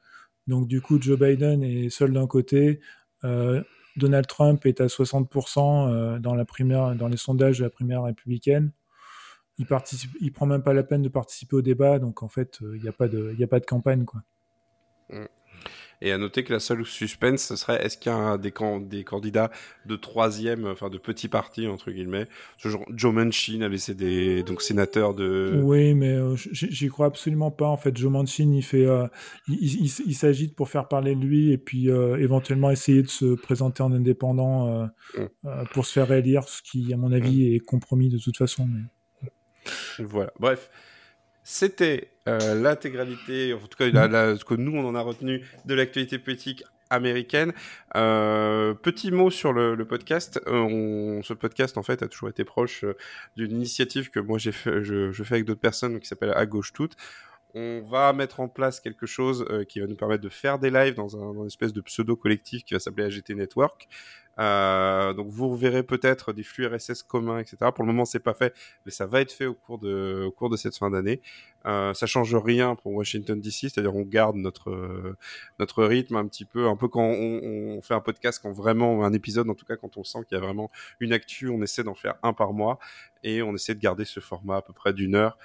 Donc 0.47 0.67
du 0.67 0.81
coup, 0.81 1.01
Joe 1.01 1.19
Biden 1.19 1.63
est 1.63 1.89
seul 1.89 2.13
d'un 2.13 2.27
côté. 2.27 2.79
Euh, 3.23 3.61
Donald 3.97 4.25
Trump 4.27 4.65
est 4.65 4.81
à 4.81 4.87
60% 4.87 5.89
euh, 5.89 6.19
dans 6.19 6.35
la 6.35 6.45
primaire, 6.45 6.95
dans 6.95 7.07
les 7.07 7.17
sondages 7.17 7.59
de 7.59 7.63
la 7.63 7.69
primaire 7.69 8.03
républicaine. 8.03 8.71
Il 9.57 9.65
participe, 9.65 10.11
il 10.21 10.31
prend 10.31 10.45
même 10.45 10.63
pas 10.63 10.73
la 10.73 10.83
peine 10.83 11.01
de 11.01 11.09
participer 11.09 11.57
au 11.57 11.61
débat, 11.61 11.99
donc 11.99 12.23
en 12.23 12.29
fait, 12.29 12.59
euh, 12.61 12.75
il 12.77 12.81
n'y 12.81 12.87
a 12.87 12.93
pas 12.93 13.07
de, 13.07 13.35
a 13.39 13.47
pas 13.47 13.59
de 13.59 13.65
campagne 13.65 14.05
quoi. 14.05 14.21
Mm. 15.09 15.25
Et 16.01 16.11
à 16.11 16.17
noter 16.17 16.43
que 16.43 16.51
la 16.51 16.59
seule 16.59 16.83
suspense, 16.85 17.43
ce 17.43 17.55
serait 17.55 17.83
est-ce 17.85 17.97
qu'il 17.97 18.11
y 18.11 18.15
a 18.15 18.37
des, 18.37 18.53
des 18.81 19.03
candidats 19.03 19.51
de 19.85 19.95
troisième, 19.95 20.65
enfin 20.65 20.89
de 20.89 20.97
petit 20.97 21.27
parti, 21.27 21.67
entre 21.67 21.91
guillemets? 21.91 22.27
Genre, 22.57 22.83
Joe 22.89 23.13
Manchin 23.13 23.61
avait 23.61 23.73
laissé 23.73 23.93
des 23.93 24.43
donc 24.43 24.61
sénateur 24.61 25.13
de. 25.13 25.59
Oui, 25.63 25.93
mais 25.93 26.13
euh, 26.13 26.35
j'y 26.35 26.87
crois 26.87 27.05
absolument 27.05 27.51
pas. 27.51 27.67
En 27.67 27.77
fait, 27.77 27.95
Joe 27.95 28.11
Manchin, 28.11 28.51
il 28.51 28.63
fait, 28.63 28.85
euh, 28.85 29.07
il, 29.47 29.85
il, 29.85 30.15
s'agite 30.15 30.55
pour 30.55 30.69
faire 30.69 30.87
parler 30.87 31.15
de 31.15 31.21
lui 31.21 31.51
et 31.51 31.57
puis 31.57 31.89
euh, 31.89 32.17
éventuellement 32.17 32.71
essayer 32.71 33.03
de 33.03 33.09
se 33.09 33.35
présenter 33.35 33.83
en 33.83 33.91
indépendant 33.91 34.89
mm. 35.15 35.65
pour 35.73 35.85
se 35.85 35.93
faire 35.93 36.07
réélire, 36.07 36.47
ce 36.47 36.61
qui, 36.61 36.93
à 36.93 36.97
mon 36.97 37.11
avis, 37.11 37.51
mm. 37.51 37.55
est 37.55 37.59
compromis 37.59 38.09
de 38.09 38.17
toute 38.17 38.37
façon. 38.37 38.67
Voilà. 39.99 40.31
Bref. 40.39 40.69
C'était 41.43 42.11
euh, 42.27 42.55
l'intégralité, 42.55 43.53
en 43.53 43.59
tout 43.59 43.77
cas 43.77 43.85
ce 43.87 44.45
que 44.45 44.53
nous 44.53 44.77
on 44.77 44.87
en 44.87 44.95
a 44.95 45.01
retenu 45.01 45.43
de 45.65 45.73
l'actualité 45.73 46.19
politique 46.19 46.63
américaine. 46.91 47.53
Euh, 47.95 48.73
petit 48.73 49.11
mot 49.11 49.31
sur 49.31 49.53
le, 49.53 49.75
podcast. 49.85 50.39
Euh, 50.47 51.21
ce 51.23 51.33
podcast 51.33 51.77
en 51.77 51.83
fait 51.83 52.03
a 52.03 52.07
toujours 52.07 52.29
été 52.29 52.43
proche 52.43 52.85
d'une 53.37 53.51
initiative 53.51 54.11
que 54.11 54.19
moi 54.19 54.37
fait, 54.39 54.83
je, 54.83 55.23
fais 55.23 55.35
avec 55.35 55.45
d'autres 55.45 55.61
personnes 55.61 55.99
qui 55.99 56.07
s'appelle 56.07 56.33
À 56.35 56.45
gauche 56.45 56.73
toute. 56.73 56.95
On 57.53 57.81
va 57.81 58.13
mettre 58.13 58.39
en 58.39 58.47
place 58.47 58.79
quelque 58.79 59.05
chose 59.05 59.45
euh, 59.49 59.63
qui 59.63 59.79
va 59.79 59.87
nous 59.87 59.95
permettre 59.95 60.23
de 60.23 60.29
faire 60.29 60.59
des 60.59 60.69
lives 60.69 60.95
dans, 60.95 61.17
un, 61.17 61.33
une 61.33 61.47
espèce 61.47 61.73
de 61.73 61.81
pseudo 61.81 62.15
collectif 62.15 62.63
qui 62.63 62.73
va 62.73 62.79
s'appeler 62.79 63.05
AGT 63.05 63.31
Network. 63.35 63.87
Euh, 64.39 65.13
donc 65.13 65.27
vous 65.27 65.55
verrez 65.55 65.83
peut-être 65.83 66.31
des 66.31 66.43
flux 66.43 66.65
RSS 66.65 67.03
communs, 67.03 67.39
etc. 67.39 67.57
Pour 67.75 67.83
le 67.83 67.91
moment, 67.91 68.05
c'est 68.05 68.19
pas 68.19 68.33
fait, 68.33 68.55
mais 68.85 68.91
ça 68.91 69.05
va 69.05 69.21
être 69.21 69.31
fait 69.31 69.45
au 69.45 69.53
cours 69.53 69.77
de, 69.77 70.23
au 70.27 70.31
cours 70.31 70.49
de 70.49 70.55
cette 70.55 70.77
fin 70.77 70.89
d'année. 70.89 71.21
Euh, 71.65 71.93
ça 71.93 72.07
change 72.07 72.33
rien 72.33 72.75
pour 72.75 72.93
Washington 72.93 73.39
DC, 73.39 73.69
c'est-à-dire 73.69 73.95
on 73.95 74.03
garde 74.03 74.37
notre 74.37 75.15
notre 75.59 75.83
rythme 75.83 76.15
un 76.15 76.25
petit 76.27 76.45
peu, 76.45 76.67
un 76.67 76.75
peu 76.75 76.87
quand 76.87 77.03
on, 77.03 77.77
on, 77.77 77.81
fait 77.81 77.93
un 77.93 77.99
podcast, 77.99 78.39
quand 78.41 78.51
vraiment 78.51 79.03
un 79.05 79.13
épisode, 79.13 79.49
en 79.49 79.53
tout 79.53 79.65
cas 79.65 79.75
quand 79.75 79.97
on 79.97 80.03
sent 80.03 80.19
qu'il 80.27 80.37
y 80.37 80.41
a 80.41 80.43
vraiment 80.43 80.71
une 80.99 81.13
actu, 81.13 81.49
on 81.49 81.61
essaie 81.61 81.83
d'en 81.83 81.95
faire 81.95 82.15
un 82.23 82.33
par 82.33 82.53
mois 82.53 82.79
et 83.23 83.41
on 83.41 83.53
essaie 83.53 83.75
de 83.75 83.79
garder 83.79 84.05
ce 84.05 84.19
format 84.19 84.57
à 84.57 84.61
peu 84.61 84.73
près 84.73 84.93
d'une 84.93 85.15
heure 85.15 85.37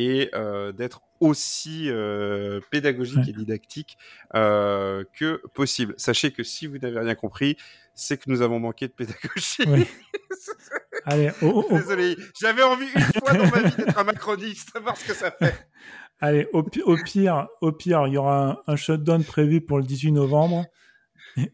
et 0.00 0.30
euh, 0.34 0.72
d'être 0.72 1.02
aussi 1.20 1.90
euh, 1.90 2.60
pédagogique 2.70 3.28
et 3.28 3.32
didactique 3.32 3.98
euh, 4.34 5.04
que 5.12 5.42
possible. 5.52 5.92
Sachez 5.98 6.32
que 6.32 6.42
si 6.42 6.66
vous 6.66 6.78
n'avez 6.78 6.98
rien 6.98 7.14
compris, 7.14 7.58
c'est 7.94 8.16
que 8.16 8.30
nous 8.30 8.40
avons 8.40 8.58
manqué 8.58 8.88
de 8.88 8.92
pédagogie. 8.92 9.62
Allez, 11.04 11.30
Désolé, 11.70 12.16
j'avais 12.40 12.62
envie 12.62 12.86
une 12.94 13.00
fois 13.00 13.32
dans 13.34 13.46
ma 13.50 13.68
vie 13.68 13.76
d'être 13.76 13.98
un 13.98 14.04
macroniste, 14.04 14.70
voir 14.80 14.96
ce 14.96 15.08
que 15.08 15.14
ça 15.14 15.30
fait. 15.30 15.54
Allez, 16.20 16.48
au, 16.52 16.62
pire, 16.62 17.48
au 17.60 17.72
pire, 17.72 18.06
il 18.06 18.14
y 18.14 18.16
aura 18.16 18.62
un, 18.66 18.76
shutdown 18.76 19.22
prévu 19.22 19.60
pour 19.60 19.78
le 19.78 19.84
18 19.84 20.12
novembre 20.12 20.66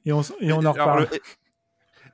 et, 0.04 0.12
on, 0.12 0.22
et 0.40 0.52
on 0.52 0.64
en 0.64 0.72
reparle. 0.72 1.08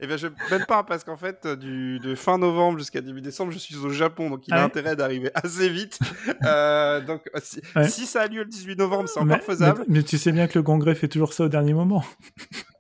Eh 0.04 0.08
bien, 0.08 0.16
je 0.16 0.26
même 0.50 0.66
pas 0.66 0.82
parce 0.82 1.04
qu'en 1.04 1.16
fait, 1.16 1.46
du, 1.46 2.00
de 2.00 2.16
fin 2.16 2.36
novembre 2.36 2.76
jusqu'à 2.80 3.00
début 3.00 3.20
décembre, 3.20 3.52
je 3.52 3.58
suis 3.58 3.76
au 3.76 3.88
Japon, 3.88 4.30
donc 4.30 4.48
il 4.48 4.52
a 4.52 4.62
ah 4.62 4.64
intérêt 4.64 4.96
d'arriver 4.96 5.30
assez 5.32 5.68
vite. 5.68 6.00
euh, 6.44 7.00
donc, 7.00 7.22
si, 7.40 8.06
ça 8.06 8.22
a 8.22 8.26
lieu 8.26 8.40
le 8.40 8.48
18 8.48 8.80
novembre, 8.80 9.08
c'est 9.08 9.20
encore 9.20 9.40
faisable. 9.42 9.84
Mais, 9.86 10.02
tu 10.02 10.18
sais 10.18 10.32
bien 10.32 10.48
que 10.48 10.58
le 10.58 10.64
congrès 10.64 10.96
fait 10.96 11.06
toujours 11.06 11.32
ça 11.32 11.44
au 11.44 11.48
dernier 11.48 11.72
moment. 11.72 12.04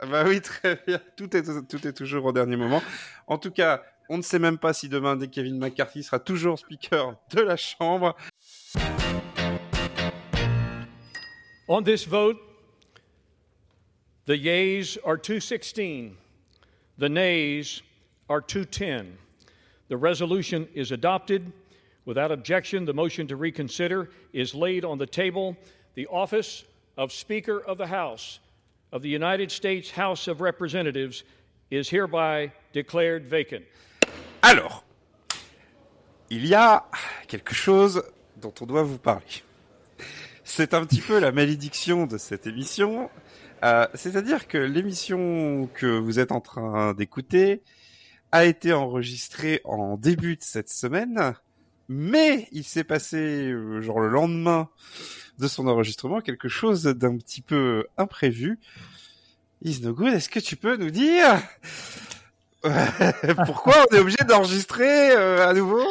bah 0.10 0.24
oui, 0.26 0.40
très 0.40 0.82
bien. 0.84 1.00
Tout 1.16 1.36
est, 1.36 1.44
tout 1.68 1.86
est 1.86 1.92
toujours 1.92 2.24
au 2.24 2.32
dernier 2.32 2.56
moment. 2.56 2.82
En 3.28 3.38
tout 3.38 3.52
cas, 3.52 3.84
on 4.08 4.16
ne 4.16 4.22
sait 4.22 4.40
même 4.40 4.58
pas 4.58 4.72
si 4.72 4.88
demain, 4.88 5.14
dès 5.14 5.28
Kevin 5.28 5.58
McCarthy 5.58 6.02
sera 6.02 6.18
toujours 6.18 6.58
speaker 6.58 7.14
de 7.32 7.40
la 7.40 7.56
Chambre. 7.56 8.16
On 11.68 11.82
this 11.82 12.04
vote, 12.08 12.38
the 14.26 14.34
yeas 14.34 14.98
are 15.04 15.16
216. 15.16 16.16
The 17.02 17.08
nays 17.08 17.82
are 18.28 18.40
210. 18.40 19.18
The 19.88 19.96
resolution 19.96 20.68
is 20.72 20.92
adopted. 20.92 21.52
Without 22.04 22.30
objection, 22.30 22.84
the 22.84 22.94
motion 22.94 23.26
to 23.26 23.34
reconsider 23.34 24.10
is 24.32 24.54
laid 24.54 24.84
on 24.84 24.98
the 24.98 25.06
table. 25.08 25.56
The 25.96 26.06
office 26.06 26.62
of 26.96 27.10
Speaker 27.10 27.58
of 27.58 27.76
the 27.76 27.88
House 27.88 28.38
of 28.92 29.02
the 29.02 29.08
United 29.08 29.50
States 29.50 29.90
House 29.90 30.28
of 30.28 30.40
Representatives 30.40 31.24
is 31.72 31.88
hereby 31.88 32.52
declared 32.72 33.26
vacant. 33.26 33.64
Alors, 34.44 34.84
il 36.30 36.46
y 36.46 36.54
a 36.54 36.84
quelque 37.26 37.52
chose 37.52 38.00
dont 38.40 38.54
on 38.60 38.66
doit 38.66 38.84
vous 38.84 38.98
parler. 38.98 39.42
C'est 40.44 40.72
un 40.72 40.86
petit 40.86 41.00
peu 41.00 41.18
la 41.18 41.32
malédiction 41.32 42.06
de 42.06 42.16
cette 42.16 42.46
émission, 42.46 43.10
Euh, 43.62 43.86
c'est-à-dire 43.94 44.48
que 44.48 44.58
l'émission 44.58 45.68
que 45.74 45.86
vous 45.86 46.18
êtes 46.18 46.32
en 46.32 46.40
train 46.40 46.94
d'écouter 46.94 47.62
a 48.32 48.44
été 48.44 48.72
enregistrée 48.72 49.60
en 49.64 49.96
début 49.96 50.36
de 50.36 50.42
cette 50.42 50.70
semaine, 50.70 51.34
mais 51.88 52.48
il 52.50 52.64
s'est 52.64 52.84
passé, 52.84 53.50
euh, 53.50 53.80
genre 53.80 54.00
le 54.00 54.08
lendemain 54.08 54.68
de 55.38 55.46
son 55.46 55.68
enregistrement, 55.68 56.20
quelque 56.20 56.48
chose 56.48 56.82
d'un 56.84 57.16
petit 57.18 57.42
peu 57.42 57.86
imprévu. 57.98 58.58
Isnogood, 59.62 60.12
est-ce 60.12 60.28
que 60.28 60.40
tu 60.40 60.56
peux 60.56 60.76
nous 60.76 60.90
dire 60.90 61.40
pourquoi 63.46 63.74
on 63.90 63.96
est 63.96 63.98
obligé 63.98 64.24
d'enregistrer 64.26 65.10
euh, 65.12 65.48
à 65.48 65.52
nouveau 65.52 65.84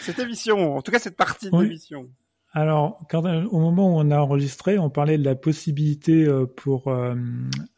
cette 0.00 0.18
émission, 0.18 0.76
en 0.76 0.82
tout 0.82 0.90
cas 0.90 0.98
cette 0.98 1.16
partie 1.16 1.50
de 1.50 1.56
l'émission? 1.62 2.10
Alors, 2.54 3.00
quand, 3.08 3.24
au 3.24 3.60
moment 3.60 3.94
où 3.94 3.98
on 3.98 4.10
a 4.10 4.18
enregistré, 4.18 4.78
on 4.78 4.90
parlait 4.90 5.16
de 5.16 5.24
la 5.24 5.34
possibilité 5.34 6.24
euh, 6.24 6.44
pour 6.44 6.88
euh, 6.88 7.14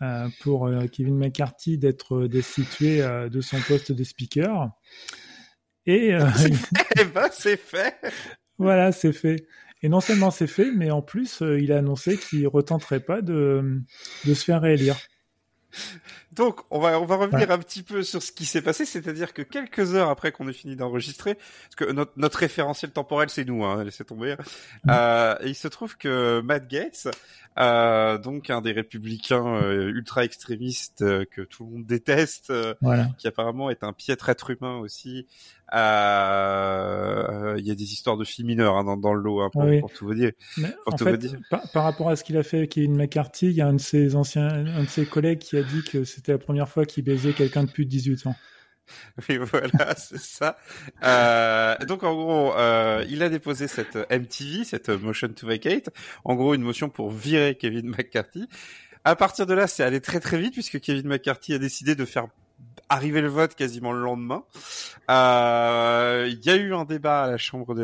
euh, 0.03 0.29
pour 0.41 0.69
Kevin 0.91 1.17
McCarthy 1.17 1.79
d'être 1.79 2.27
destitué 2.27 2.99
de 3.31 3.41
son 3.41 3.59
poste 3.61 3.93
de 3.93 4.03
speaker. 4.03 4.71
Et 5.87 6.09
eh 6.99 7.05
ben, 7.05 7.29
c'est 7.31 7.57
fait. 7.57 7.95
Voilà, 8.59 8.91
c'est 8.91 9.13
fait. 9.13 9.47
Et 9.83 9.89
non 9.89 10.01
seulement 10.01 10.31
c'est 10.31 10.47
fait, 10.47 10.73
mais 10.73 10.91
en 10.91 11.03
plus, 11.03 11.41
il 11.43 11.71
a 11.71 11.79
annoncé 11.79 12.17
qu'il 12.17 12.49
retenterait 12.49 13.01
pas 13.01 13.21
de 13.21 13.81
de 14.25 14.35
se 14.35 14.45
faire 14.45 14.63
réélire. 14.63 14.97
Donc, 16.35 16.61
on 16.71 16.81
va, 16.81 17.01
on 17.01 17.05
va 17.05 17.17
revenir 17.17 17.51
un 17.51 17.59
petit 17.59 17.83
peu 17.83 18.03
sur 18.03 18.23
ce 18.23 18.33
qui 18.33 18.45
s'est 18.45 18.63
passé, 18.63 18.85
c'est-à-dire 18.85 19.33
que 19.33 19.43
quelques 19.43 19.95
heures 19.95 20.09
après 20.09 20.33
qu'on 20.33 20.49
ait 20.49 20.53
fini 20.53 20.75
d'enregistrer, 20.75 21.35
parce 21.35 21.77
que 21.77 21.93
notre, 21.93 22.13
notre 22.17 22.39
référentiel 22.39 22.91
temporel, 22.91 23.31
c'est 23.31 23.45
nous, 23.45 23.65
hein, 23.65 23.85
laissez 23.85 24.05
tomber, 24.05 24.35
mm. 24.85 24.91
euh, 24.91 25.35
il 25.45 25.55
se 25.55 25.69
trouve 25.69 25.97
que 25.97 26.41
Matt 26.41 26.69
Gates, 26.69 27.09
euh, 27.59 28.19
donc 28.19 28.51
un 28.51 28.61
des 28.61 28.73
républicains 28.73 29.47
euh, 29.47 29.89
ultra 29.89 30.25
extrémistes 30.25 31.03
euh, 31.03 31.25
que 31.25 31.43
tout 31.43 31.65
le 31.65 31.71
monde 31.71 31.87
déteste, 31.87 32.51
euh, 32.51 32.75
qui 33.17 33.29
apparemment 33.29 33.71
est 33.71 33.85
un 33.85 33.93
piètre 33.93 34.29
être 34.29 34.51
humain 34.51 34.79
aussi. 34.79 35.27
Il 35.73 35.77
y 35.77 37.71
a 37.71 37.75
des 37.75 37.93
histoires 37.93 38.17
de 38.17 38.25
filles 38.25 38.45
mineures 38.45 38.77
hein, 38.77 38.85
dans, 38.85 38.97
dans, 38.97 39.13
le 39.13 39.21
lot, 39.21 39.41
hein, 39.41 39.51
pour, 39.53 39.65
pour, 39.81 39.93
tout 39.93 40.07
vous 40.07 40.15
dire. 40.15 40.33
Pour 40.85 40.97
tout 40.97 41.05
fait, 41.05 41.17
dire. 41.17 41.39
Par, 41.51 41.69
par, 41.73 41.85
rapport 41.85 42.09
à 42.09 42.17
ce 42.17 42.25
qu'il 42.25 42.37
a 42.37 42.43
fait 42.43 42.59
avec 42.59 42.71
Kevin 42.71 42.97
McCarthy, 42.97 43.47
il 43.47 43.55
y 43.55 43.61
a 43.61 43.67
un 43.67 43.75
de 43.75 43.81
ses 43.81 44.15
anciens, 44.15 44.49
un 44.49 44.83
de 44.83 44.89
ses 44.89 45.07
collègues 45.07 45.39
qui 45.39 45.57
a 45.57 45.63
dit 45.63 45.83
que 45.83 46.05
c'était 46.05 46.24
la 46.33 46.39
première 46.39 46.69
fois 46.69 46.85
qu'il 46.85 47.05
baisait 47.05 47.33
quelqu'un 47.33 47.65
de 47.65 47.71
plus 47.71 47.85
de 47.85 47.91
18 47.91 48.27
ans. 48.27 48.37
Oui, 49.29 49.39
voilà, 49.39 49.95
c'est 49.97 50.21
ça. 50.21 50.57
Euh, 51.03 51.77
donc 51.87 52.03
en 52.03 52.15
gros, 52.15 52.55
euh, 52.55 53.05
il 53.09 53.23
a 53.23 53.29
déposé 53.29 53.69
cette 53.69 53.97
MTV, 54.11 54.65
cette 54.65 54.89
motion 54.91 55.29
to 55.29 55.47
vacate, 55.47 55.89
en 56.25 56.35
gros 56.35 56.55
une 56.55 56.63
motion 56.63 56.89
pour 56.89 57.11
virer 57.11 57.57
Kevin 57.57 57.89
McCarthy. 57.89 58.47
À 59.05 59.17
partir 59.17 59.47
de 59.47 59.55
là, 59.55 59.67
c'est 59.67 59.83
allé 59.83 60.01
très 60.01 60.21
très 60.21 60.39
vite 60.39 60.55
puisque 60.55 60.81
Kevin 60.81 61.09
McCarthy 61.09 61.55
a 61.55 61.59
décidé 61.59 61.95
de 61.95 62.05
faire 62.05 62.27
arriver 62.89 63.21
le 63.21 63.29
vote 63.29 63.55
quasiment 63.55 63.93
le 63.93 64.01
lendemain. 64.01 64.45
Euh, 65.11 66.29
il 66.31 66.45
y 66.45 66.51
a 66.51 66.57
eu 66.57 66.75
un 66.75 66.85
débat 66.85 67.25
à 67.25 67.31
la 67.31 67.37
Chambre 67.37 67.75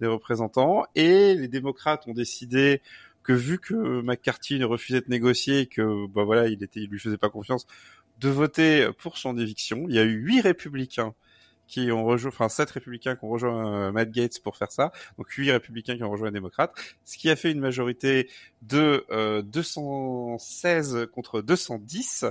des 0.00 0.06
représentants 0.06 0.84
et 0.94 1.34
les 1.34 1.48
démocrates 1.48 2.06
ont 2.06 2.12
décidé 2.12 2.82
que 3.26 3.32
vu 3.32 3.58
que 3.58 4.02
McCarthy 4.02 4.58
ne 4.58 4.64
refusait 4.64 5.00
de 5.00 5.08
négocier 5.08 5.60
et 5.60 5.66
que 5.66 6.06
bah 6.08 6.24
voilà, 6.24 6.46
il 6.48 6.62
était, 6.62 6.80
lui 6.80 6.98
faisait 6.98 7.18
pas 7.18 7.30
confiance, 7.30 7.66
de 8.20 8.28
voter 8.28 8.88
pour 8.98 9.18
son 9.18 9.36
éviction. 9.36 9.86
Il 9.88 9.94
y 9.94 9.98
a 9.98 10.04
eu 10.04 10.14
huit 10.14 10.40
républicains 10.40 11.14
qui 11.66 11.90
ont 11.90 12.04
rejoint, 12.04 12.28
enfin 12.28 12.48
sept 12.48 12.70
républicains 12.70 13.16
qui 13.16 13.24
ont 13.24 13.28
rejoint 13.28 13.88
euh, 13.88 13.92
Matt 13.92 14.10
Gates 14.12 14.40
pour 14.40 14.56
faire 14.56 14.70
ça, 14.70 14.92
donc 15.18 15.28
huit 15.30 15.50
républicains 15.50 15.96
qui 15.96 16.04
ont 16.04 16.10
rejoint 16.10 16.28
les 16.28 16.34
démocrates, 16.34 16.72
ce 17.04 17.18
qui 17.18 17.28
a 17.28 17.36
fait 17.36 17.50
une 17.50 17.58
majorité 17.58 18.30
de 18.62 19.04
euh, 19.10 19.42
216 19.42 21.08
contre 21.12 21.42
210 21.42 22.26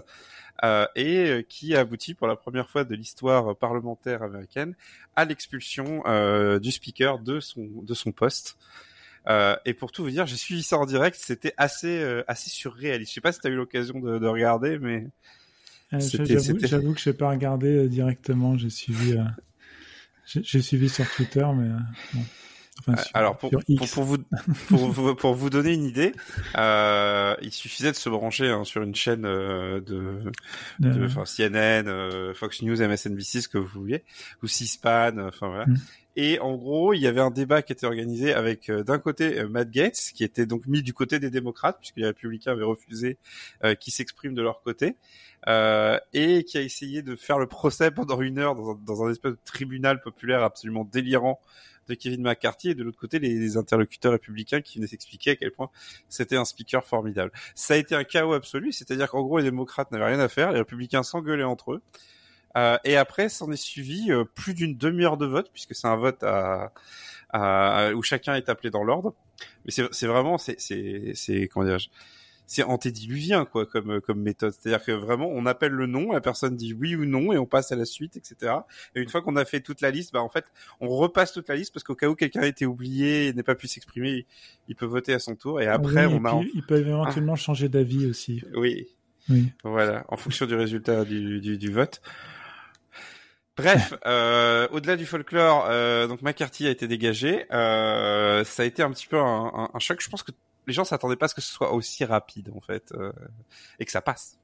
euh, 0.64 0.88
et 0.96 1.30
euh, 1.30 1.42
qui 1.42 1.76
a 1.76 1.82
abouti 1.82 2.14
pour 2.14 2.28
la 2.28 2.38
première 2.38 2.70
fois 2.70 2.86
de 2.86 2.96
l'histoire 2.96 3.58
parlementaire 3.58 4.24
américaine 4.24 4.74
à 5.18 5.26
l'expulsion 5.26 6.02
euh, 6.06 6.60
du 6.60 6.72
speaker 6.72 7.20
de 7.20 7.42
son 7.42 7.68
de 7.84 7.94
son 7.94 8.14
poste. 8.14 8.58
Euh, 9.28 9.56
et 9.66 9.74
pour 9.74 9.92
tout 9.92 10.04
vous 10.04 10.12
dire, 10.12 10.26
j'ai 10.28 10.36
suivi 10.36 10.64
ça 10.64 10.78
en 10.78 10.86
direct, 10.86 11.18
c'était 11.20 11.54
assez 11.58 12.04
assez 12.28 12.50
surréaliste. 12.50 13.12
Je 13.12 13.16
sais 13.16 13.22
pas 13.22 13.32
si 13.32 13.40
tu 13.40 13.48
as 13.48 13.50
eu 13.50 13.56
l'occasion 13.56 14.00
de, 14.00 14.20
de 14.20 14.28
regarder, 14.28 14.78
mais 14.80 15.08
euh, 15.94 16.00
j'avoue 16.00 16.94
que 16.94 17.00
je 17.00 17.10
n'ai 17.10 17.16
pas 17.16 17.30
regardé 17.30 17.68
euh, 17.68 17.88
directement. 17.88 18.58
J'ai 18.58 18.70
suivi, 18.70 19.14
euh, 19.14 19.24
j'ai 20.26 20.62
suivi 20.62 20.90
sur 20.90 21.10
Twitter, 21.12 21.46
mais 21.56 21.70
bon. 22.14 22.22
Enfin, 22.80 23.02
Alors 23.14 23.38
pour, 23.38 23.52
pour, 23.52 23.62
pour, 23.90 24.04
vous, 24.04 24.18
pour, 24.68 24.92
vous, 24.92 25.16
pour 25.16 25.34
vous 25.34 25.50
donner 25.50 25.74
une 25.74 25.86
idée, 25.86 26.14
euh, 26.58 27.36
il 27.42 27.52
suffisait 27.52 27.92
de 27.92 27.96
se 27.96 28.10
brancher 28.10 28.50
hein, 28.50 28.64
sur 28.64 28.82
une 28.82 28.96
chaîne 28.96 29.22
de, 29.22 29.82
de, 30.80 31.06
enfin, 31.06 31.24
CNN, 31.24 32.34
Fox 32.34 32.62
News, 32.62 32.82
MSNBC, 32.82 33.42
ce 33.42 33.48
que 33.48 33.58
vous 33.58 33.80
vouliez, 33.80 34.04
ou 34.44 34.48
C-SPAN, 34.48 35.18
enfin 35.20 35.48
voilà. 35.48 35.66
Mm. 35.66 35.76
Et 36.18 36.40
en 36.40 36.56
gros, 36.56 36.94
il 36.94 37.00
y 37.00 37.08
avait 37.08 37.22
un 37.22 37.32
débat 37.32 37.62
qui 37.62 37.74
était 37.74 37.86
organisé 37.86 38.34
avec 38.34 38.72
d'un 38.72 39.00
côté 39.00 39.44
Matt 39.46 39.70
Gates, 39.70 40.12
qui 40.14 40.24
était 40.24 40.46
donc 40.46 40.66
mis 40.66 40.82
du 40.82 40.94
côté 40.94 41.20
des 41.20 41.30
démocrates, 41.30 41.78
puisque 41.80 41.98
les 41.98 42.06
républicains 42.06 42.54
avaient 42.54 42.64
refusé 42.64 43.18
euh, 43.64 43.76
qu'ils 43.76 43.94
s'expriment 43.94 44.34
de 44.34 44.42
leur 44.42 44.62
côté, 44.62 44.96
euh, 45.48 46.00
et 46.14 46.46
qui 46.46 46.58
a 46.58 46.62
essayé 46.62 47.02
de 47.02 47.16
faire 47.16 47.38
le 47.38 47.48
procès 47.48 47.92
pendant 47.92 48.22
une 48.22 48.40
heure 48.40 48.56
dans 48.56 48.72
un, 48.72 48.80
dans 48.86 49.04
un 49.04 49.12
espèce 49.12 49.34
de 49.34 49.40
tribunal 49.44 50.02
populaire 50.02 50.42
absolument 50.42 50.86
délirant 50.90 51.42
de 51.88 51.96
Kevin 51.96 52.22
McCarthy 52.22 52.70
et 52.70 52.76
de 52.76 52.84
l'autre 52.84 53.00
côté 53.00 53.20
les, 53.20 53.58
interlocuteurs 53.58 54.12
républicains 54.12 54.62
qui 54.62 54.78
venaient 54.78 54.88
s'expliquer 54.88 55.32
à 55.32 55.36
quel 55.36 55.52
point 55.52 55.70
c'était 56.10 56.38
un 56.38 56.46
speaker 56.46 56.84
formidable. 56.84 57.32
Ça 57.54 57.76
a 57.76 57.78
été 57.78 57.96
un 57.96 58.04
chaos 58.04 58.34
absolu, 58.34 58.72
c'est-à-dire 58.72 59.10
qu'en 59.10 59.22
gros 59.22 59.38
les 59.38 59.44
démocrates 59.44 59.92
n'avaient 59.92 60.06
rien 60.06 60.20
à 60.20 60.28
faire, 60.28 60.52
les 60.52 60.60
républicains 60.60 61.04
s'engueulaient 61.04 61.44
entre 61.44 61.74
eux. 61.74 61.82
Euh, 62.58 62.78
et 62.86 62.96
après, 62.96 63.28
s'en 63.30 63.52
est 63.52 63.58
suivi 63.58 64.12
euh, 64.12 64.24
plus 64.24 64.54
d'une 64.54 64.78
demi-heure 64.78 65.18
de 65.18 65.26
vote, 65.26 65.50
puisque 65.52 65.76
c'est 65.76 65.88
un 65.88 65.98
vote 65.98 66.24
à, 66.24 66.72
à, 67.30 67.92
où 67.94 68.02
chacun 68.02 68.36
est 68.36 68.50
appelé 68.50 68.70
dans 68.70 68.84
l'ordre. 68.84 69.14
Mais 69.66 69.72
c'est 69.72 70.08
vraiment, 70.08 70.38
c'est, 70.38 70.56
c'est, 70.60 71.50
comment 71.52 71.66
dire 71.66 71.80
c'est 72.48 72.64
antédiluvien 72.64 73.46
quoi 73.46 73.66
comme 73.66 74.02
comme 74.02 74.22
méthode. 74.22 74.54
C'est-à-dire 74.54 74.84
que 74.84 74.92
vraiment 74.92 75.28
on 75.30 75.46
appelle 75.46 75.72
le 75.72 75.88
nom, 75.88 76.12
la 76.12 76.22
personne 76.22 76.56
dit 76.56 76.74
oui 76.74 76.96
ou 76.96 77.06
non 77.06 77.34
et 77.34 77.38
on 77.38 77.46
passe 77.46 77.72
à 77.72 77.76
la 77.76 77.86
suite, 77.86 78.18
etc. 78.18 78.54
Et 78.96 79.02
une 79.02 79.10
fois 79.10 79.22
qu'on 79.22 79.36
a 79.36 79.46
fait 79.46 79.62
toute 79.62 79.82
la 79.82 79.92
liste, 79.92 80.14
bah 80.14 80.22
en 80.22 80.30
fait 80.30 80.46
on 80.80 80.90
repasse 80.90 81.34
toute 81.34 81.50
la 81.50 81.56
liste 81.56 81.74
parce 81.74 81.84
qu'au 81.84 81.96
cas 81.96 82.08
où 82.08 82.16
quelqu'un 82.16 82.42
a 82.42 82.48
été 82.48 82.66
oublié 82.66 83.28
et 83.28 83.34
n'est 83.34 83.44
pas 83.44 83.56
pu 83.56 83.68
s'exprimer, 83.68 84.26
il 84.68 84.76
peut 84.76 84.86
voter 84.86 85.14
à 85.14 85.20
son 85.20 85.36
tour 85.36 85.62
et 85.62 85.68
après 85.68 86.06
on 86.06 86.24
a. 86.26 86.42
Il 86.54 86.66
peut 86.66 86.78
éventuellement 86.78 87.36
changer 87.36 87.70
d'avis 87.70 88.08
aussi. 88.08 88.44
Oui. 88.56 88.88
Oui. 89.30 89.52
Voilà, 89.64 90.06
en 90.10 90.18
fonction 90.18 90.46
du 90.46 90.56
résultat 90.56 91.04
du, 91.04 91.42
du, 91.42 91.58
du 91.58 91.72
vote. 91.72 92.02
Bref, 93.58 93.94
euh, 94.06 94.68
au-delà 94.72 94.96
du 94.96 95.06
folklore, 95.06 95.66
euh, 95.70 96.08
donc 96.08 96.22
McCarthy 96.22 96.68
a 96.68 96.70
été 96.70 96.88
dégagé. 96.88 97.46
Euh, 97.52 98.44
ça 98.44 98.64
a 98.64 98.66
été 98.66 98.84
un 98.84 98.92
petit 98.92 99.08
peu 99.08 99.18
un, 99.18 99.70
un, 99.74 99.80
choc. 99.80 100.02
Je 100.02 100.10
pense 100.10 100.24
que 100.24 100.32
les 100.68 100.74
gens 100.74 100.84
s'attendaient 100.84 101.16
pas 101.16 101.26
à 101.26 101.30
ce 101.30 101.36
que 101.36 101.42
ce 101.42 101.52
soit 101.52 101.74
aussi 101.74 102.04
rapide 102.06 102.52
en 102.56 102.62
fait 102.62 102.92
euh, 102.94 103.12
et 103.80 103.86
que 103.86 103.92
ça 103.92 104.02
passe. 104.02 104.40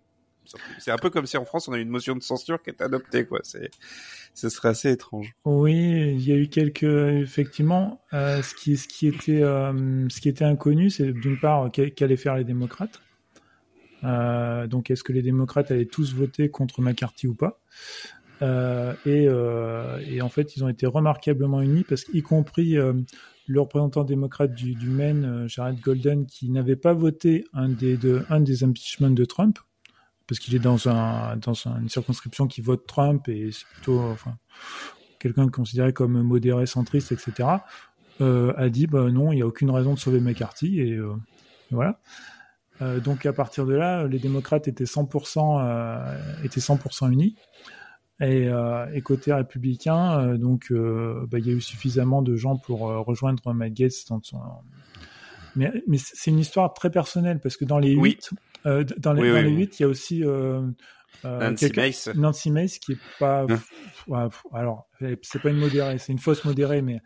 C'est 0.79 0.91
un 0.91 0.97
peu 0.97 1.09
comme 1.09 1.27
si 1.27 1.37
en 1.37 1.45
France 1.45 1.67
on 1.67 1.73
a 1.73 1.77
eu 1.77 1.81
une 1.81 1.89
motion 1.89 2.15
de 2.15 2.21
censure 2.21 2.61
qui 2.61 2.71
est 2.71 2.81
adoptée 2.81 3.25
quoi. 3.25 3.39
C'est, 3.43 3.69
ce 4.33 4.49
serait 4.49 4.69
assez 4.69 4.91
étrange. 4.91 5.33
Oui, 5.45 5.73
il 5.73 6.27
y 6.27 6.31
a 6.31 6.35
eu 6.35 6.47
quelques 6.49 6.83
effectivement. 6.83 8.01
Euh, 8.13 8.41
ce 8.41 8.55
qui, 8.55 8.75
ce 8.75 8.87
qui 8.87 9.07
était, 9.07 9.43
euh, 9.43 10.09
ce 10.09 10.19
qui 10.19 10.29
était 10.29 10.43
inconnu, 10.43 10.89
c'est 10.89 11.11
d'une 11.13 11.39
part 11.39 11.71
qu'allaient 11.71 12.17
faire 12.17 12.35
les 12.35 12.43
démocrates. 12.43 12.99
donc 14.03 14.89
est-ce 14.89 15.03
que 15.03 15.13
les 15.13 15.21
démocrates 15.21 15.71
allaient 15.71 15.85
tous 15.85 16.13
voter 16.13 16.49
contre 16.49 16.81
McCarthy 16.81 17.27
ou 17.27 17.35
pas? 17.35 17.59
Et, 19.05 19.25
et, 19.25 20.21
en 20.23 20.29
fait, 20.29 20.55
ils 20.55 20.63
ont 20.63 20.69
été 20.69 20.87
remarquablement 20.87 21.61
unis 21.61 21.85
parce 21.87 22.03
qu'y 22.03 22.23
compris 22.23 22.77
le 23.51 23.59
représentant 23.59 24.03
démocrate 24.03 24.53
du, 24.53 24.87
Maine, 24.87 25.45
Jared 25.47 25.79
Golden, 25.81 26.25
qui 26.25 26.49
n'avait 26.49 26.77
pas 26.77 26.93
voté 26.93 27.45
un 27.53 27.69
des, 27.69 27.97
de, 27.97 28.25
un 28.29 28.39
des 28.39 28.63
impeachments 28.63 29.09
de 29.09 29.25
Trump, 29.25 29.59
parce 30.27 30.39
qu'il 30.39 30.55
est 30.55 30.59
dans, 30.59 30.87
un, 30.87 31.35
dans 31.35 31.53
une 31.53 31.89
circonscription 31.89 32.47
qui 32.47 32.61
vote 32.61 32.87
Trump 32.87 33.27
et 33.27 33.51
c'est 33.51 33.65
plutôt 33.73 34.15
quelqu'un 35.19 35.49
considéré 35.49 35.91
comme 35.91 36.21
modéré, 36.21 36.65
centriste, 36.65 37.11
etc., 37.11 37.49
euh, 38.21 38.53
a 38.55 38.69
dit 38.69 38.87
bah, 38.87 39.09
non, 39.11 39.31
il 39.31 39.37
n'y 39.37 39.41
a 39.41 39.47
aucune 39.47 39.71
raison 39.71 39.93
de 39.93 39.99
sauver 39.99 40.19
McCarthy 40.19 40.79
et, 40.79 40.91
et 40.91 41.01
voilà. 41.71 41.99
Euh, 42.81 42.99
donc 42.99 43.25
à 43.25 43.33
partir 43.33 43.65
de 43.65 43.73
là, 43.73 44.07
les 44.07 44.19
démocrates 44.19 44.67
étaient 44.67 44.85
100%, 44.85 46.43
étaient 46.43 46.59
100% 46.61 47.11
unis. 47.11 47.35
Et, 48.21 48.47
euh, 48.47 48.85
et, 48.93 49.01
côté 49.01 49.33
républicain, 49.33 50.19
euh, 50.19 50.37
donc 50.37 50.67
euh, 50.69 51.25
bah, 51.31 51.39
il 51.39 51.47
y 51.47 51.49
a 51.49 51.53
eu 51.53 51.61
suffisamment 51.61 52.21
de 52.21 52.35
gens 52.35 52.55
pour 52.55 52.81
rejoindre 52.81 53.51
Matt 53.51 53.73
Gaetz 53.73 54.05
dans 54.09 54.21
son... 54.21 54.39
Mais, 55.55 55.71
mais 55.87 55.97
c'est 55.97 56.29
une 56.29 56.39
histoire 56.39 56.73
très 56.73 56.91
personnelle 56.91 57.39
parce 57.41 57.57
que 57.57 57.65
dans 57.65 57.79
les 57.79 57.91
huit, 57.91 58.29
dans 58.63 58.77
les, 58.77 58.83
dans 58.95 59.13
les 59.13 59.23
il 59.51 59.79
y 59.79 59.83
a 59.83 59.87
aussi 59.87 60.23
Nancy 61.23 61.71
Mace. 61.75 62.09
Nancy 62.15 62.51
Mace 62.51 62.77
qui 62.77 62.93
est 62.93 62.99
pas, 63.19 63.45
hein. 64.09 64.29
alors 64.53 64.87
c'est 65.23 65.41
pas 65.41 65.49
une 65.49 65.57
modérée, 65.57 65.97
c'est 65.97 66.13
une 66.13 66.19
fausse 66.19 66.45
modérée, 66.45 66.81
mais 66.81 67.01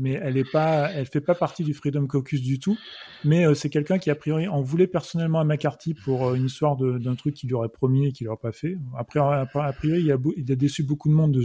mais 0.00 0.12
elle 0.20 0.36
est 0.36 0.50
pas, 0.50 0.90
elle 0.90 1.06
fait 1.06 1.20
pas 1.20 1.34
partie 1.34 1.62
du 1.62 1.74
Freedom 1.74 2.06
Caucus 2.06 2.40
du 2.40 2.58
tout. 2.58 2.76
Mais 3.24 3.46
euh, 3.46 3.54
c'est 3.54 3.68
quelqu'un 3.68 3.98
qui 3.98 4.10
a 4.10 4.14
priori 4.14 4.48
en 4.48 4.62
voulait 4.62 4.86
personnellement 4.86 5.40
à 5.40 5.44
McCarthy 5.44 5.94
pour 5.94 6.26
euh, 6.28 6.34
une 6.34 6.46
histoire 6.46 6.76
d'un 6.76 7.14
truc 7.14 7.34
qu'il 7.34 7.48
lui 7.48 7.54
aurait 7.54 7.68
promis 7.68 8.06
et 8.08 8.12
qu'il 8.12 8.26
n'aurait 8.26 8.40
pas 8.40 8.52
fait. 8.52 8.78
Après, 8.98 9.20
a 9.20 9.46
priori, 9.72 10.02
il 10.02 10.52
a, 10.52 10.56
déçu 10.56 10.82
beaucoup 10.82 11.08
de 11.08 11.14
monde 11.14 11.32
de 11.32 11.44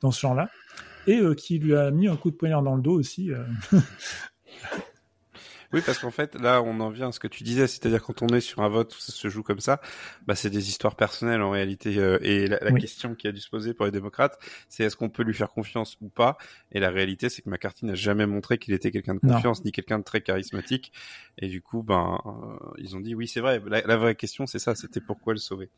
dans 0.00 0.10
ce 0.10 0.20
genre-là 0.20 0.48
et 1.06 1.18
euh, 1.18 1.34
qui 1.34 1.58
lui 1.58 1.74
a 1.74 1.90
mis 1.90 2.08
un 2.08 2.16
coup 2.16 2.30
de 2.30 2.36
poignard 2.36 2.62
dans 2.62 2.76
le 2.76 2.82
dos 2.82 2.94
aussi. 2.94 3.30
Oui, 5.72 5.82
parce 5.84 5.98
qu'en 5.98 6.10
fait, 6.10 6.34
là, 6.36 6.62
on 6.62 6.80
en 6.80 6.90
vient 6.90 7.08
à 7.08 7.12
ce 7.12 7.20
que 7.20 7.28
tu 7.28 7.44
disais, 7.44 7.66
c'est-à-dire 7.66 8.02
quand 8.02 8.22
on 8.22 8.28
est 8.28 8.40
sur 8.40 8.62
un 8.62 8.68
vote 8.68 8.94
où 8.94 8.98
ça 8.98 9.12
se 9.12 9.28
joue 9.28 9.42
comme 9.42 9.60
ça, 9.60 9.80
bah, 10.26 10.34
c'est 10.34 10.50
des 10.50 10.68
histoires 10.68 10.96
personnelles 10.96 11.42
en 11.42 11.50
réalité. 11.50 11.98
Euh, 11.98 12.18
et 12.22 12.46
la, 12.46 12.58
question 12.72 13.14
qui 13.14 13.26
a 13.26 13.32
dû 13.32 13.40
se 13.40 13.48
poser 13.48 13.74
pour 13.74 13.86
les 13.86 13.92
démocrates, 13.92 14.38
c'est 14.68 14.84
est-ce 14.84 14.96
qu'on 14.96 15.08
peut 15.08 15.22
lui 15.22 15.34
faire 15.34 15.50
confiance 15.50 15.96
ou 16.00 16.08
pas? 16.08 16.36
Et 16.72 16.80
la 16.80 16.90
réalité, 16.90 17.28
c'est 17.28 17.42
que 17.42 17.50
McCarthy 17.50 17.86
n'a 17.86 17.94
jamais 17.94 18.26
montré 18.26 18.58
qu'il 18.58 18.74
était 18.74 18.90
quelqu'un 18.90 19.14
de 19.14 19.20
confiance, 19.20 19.64
ni 19.64 19.72
quelqu'un 19.72 19.98
de 19.98 20.04
très 20.04 20.20
charismatique. 20.20 20.92
Et 21.38 21.48
du 21.48 21.62
coup, 21.62 21.82
ben, 21.82 22.18
euh, 22.26 22.30
ils 22.78 22.96
ont 22.96 23.00
dit 23.00 23.14
oui, 23.14 23.28
c'est 23.28 23.40
vrai. 23.40 23.62
La, 23.66 23.96
vraie 23.96 24.14
question, 24.14 24.46
c'est 24.46 24.58
ça, 24.58 24.74
c'était 24.74 25.00
pourquoi 25.00 25.32
le 25.32 25.38
sauver? 25.38 25.70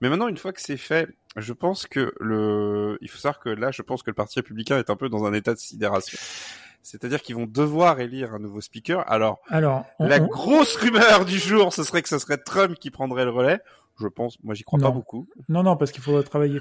Mais 0.00 0.08
maintenant, 0.08 0.28
une 0.28 0.36
fois 0.36 0.52
que 0.52 0.60
c'est 0.60 0.76
fait, 0.76 1.08
je 1.36 1.52
pense 1.52 1.86
que 1.86 2.12
le, 2.20 2.98
il 3.00 3.08
faut 3.08 3.18
savoir 3.18 3.40
que 3.40 3.48
là, 3.48 3.70
je 3.70 3.82
pense 3.82 4.02
que 4.02 4.10
le 4.10 4.14
Parti 4.14 4.38
républicain 4.38 4.78
est 4.78 4.90
un 4.90 4.96
peu 4.96 5.08
dans 5.08 5.24
un 5.24 5.32
état 5.32 5.54
de 5.54 5.58
sidération. 5.58 6.18
C'est-à-dire 6.84 7.22
qu'ils 7.22 7.34
vont 7.34 7.46
devoir 7.46 7.98
élire 7.98 8.34
un 8.34 8.38
nouveau 8.38 8.60
speaker. 8.60 9.10
Alors, 9.10 9.40
Alors 9.48 9.84
la 9.98 10.20
grosse 10.20 10.76
rumeur 10.76 11.24
du 11.24 11.38
jour, 11.38 11.72
ce 11.72 11.82
serait 11.82 12.02
que 12.02 12.10
ce 12.10 12.18
serait 12.18 12.36
Trump 12.36 12.78
qui 12.78 12.90
prendrait 12.90 13.24
le 13.24 13.30
relais. 13.30 13.60
Je 13.98 14.06
pense, 14.06 14.36
moi 14.42 14.54
j'y 14.54 14.64
crois 14.64 14.78
pas 14.78 14.90
beaucoup. 14.90 15.26
Non, 15.48 15.62
non, 15.62 15.76
parce 15.76 15.92
qu'il 15.92 16.02
faudrait 16.02 16.22
travailler. 16.24 16.60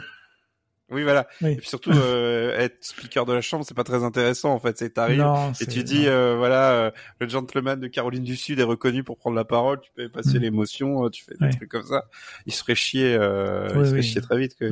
Oui, 0.92 1.04
voilà. 1.04 1.28
Et 1.42 1.56
puis 1.56 1.68
surtout, 1.68 1.92
euh, 1.92 2.58
être 2.58 2.78
speaker 2.82 3.26
de 3.26 3.34
la 3.34 3.42
Chambre, 3.42 3.66
c'est 3.68 3.74
pas 3.74 3.84
très 3.84 4.04
intéressant 4.04 4.54
en 4.54 4.60
fait. 4.60 4.78
C'est 4.78 4.92
t'arrives 4.92 5.26
et 5.60 5.66
tu 5.66 5.84
dis, 5.84 6.08
euh, 6.08 6.36
voilà, 6.38 6.72
euh, 6.72 6.92
le 7.20 7.28
gentleman 7.28 7.80
de 7.80 7.88
Caroline 7.88 8.24
du 8.24 8.36
Sud 8.36 8.60
est 8.60 8.64
reconnu 8.64 9.04
pour 9.04 9.18
prendre 9.18 9.36
la 9.36 9.46
parole. 9.46 9.82
Tu 9.82 9.92
peux 9.96 10.08
passer 10.08 10.38
mm. 10.40 10.42
l'émotion, 10.42 11.10
tu 11.10 11.26
fais 11.26 11.36
des 11.40 11.56
trucs 11.56 11.70
comme 11.70 11.86
ça. 11.86 12.06
Il 12.46 12.54
se 12.54 12.62
ferait 12.62 12.76
chier, 12.76 13.14
il 13.14 13.18
se 13.18 13.90
ferait 13.90 14.02
chier 14.02 14.22
très 14.22 14.38
vite. 14.38 14.56
Que... 14.56 14.70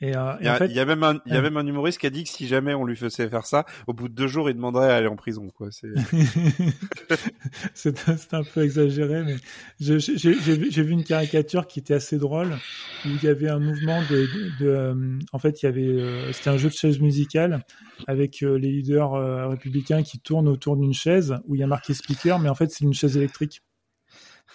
Et, 0.00 0.16
euh, 0.16 0.34
il, 0.40 0.46
y 0.46 0.48
a, 0.48 0.54
en 0.54 0.58
fait, 0.58 0.66
il 0.66 0.76
y 0.76 0.80
a 0.80 0.84
même 0.84 1.02
un, 1.02 1.20
il 1.26 1.34
y 1.34 1.36
a 1.36 1.42
même 1.42 1.56
un 1.56 1.66
humoriste 1.66 1.98
qui 1.98 2.06
a 2.06 2.10
dit 2.10 2.22
que 2.22 2.30
si 2.30 2.46
jamais 2.46 2.72
on 2.72 2.84
lui 2.84 2.94
faisait 2.94 3.28
faire 3.28 3.46
ça, 3.46 3.66
au 3.88 3.92
bout 3.92 4.08
de 4.08 4.14
deux 4.14 4.28
jours, 4.28 4.48
il 4.48 4.54
demanderait 4.54 4.92
à 4.92 4.96
aller 4.96 5.08
en 5.08 5.16
prison. 5.16 5.48
Quoi. 5.56 5.70
C'est, 5.72 5.88
c'est, 7.74 8.34
un 8.34 8.44
peu 8.44 8.62
exagéré, 8.62 9.24
mais 9.24 9.36
j'ai, 9.80 9.96
vu, 9.98 10.92
une 10.92 11.02
caricature 11.02 11.66
qui 11.66 11.80
était 11.80 11.94
assez 11.94 12.16
drôle 12.16 12.56
où 13.04 13.08
il 13.08 13.24
y 13.24 13.28
avait 13.28 13.48
un 13.48 13.58
mouvement 13.58 14.00
de, 14.08 14.28
de, 14.60 14.68
euh, 14.68 15.18
en 15.32 15.38
fait, 15.40 15.62
il 15.62 15.66
y 15.66 15.68
avait, 15.68 15.82
euh, 15.82 16.32
c'était 16.32 16.50
un 16.50 16.58
jeu 16.58 16.68
de 16.68 16.74
chaise 16.74 17.00
musicale 17.00 17.64
avec 18.06 18.40
les 18.40 18.58
leaders 18.58 19.48
républicains 19.50 20.04
qui 20.04 20.20
tournent 20.20 20.48
autour 20.48 20.76
d'une 20.76 20.94
chaise 20.94 21.34
où 21.46 21.56
il 21.56 21.58
y 21.60 21.64
a 21.64 21.66
marqué 21.66 21.92
speaker, 21.92 22.38
mais 22.38 22.48
en 22.48 22.54
fait, 22.54 22.70
c'est 22.70 22.84
une 22.84 22.94
chaise 22.94 23.16
électrique. 23.16 23.62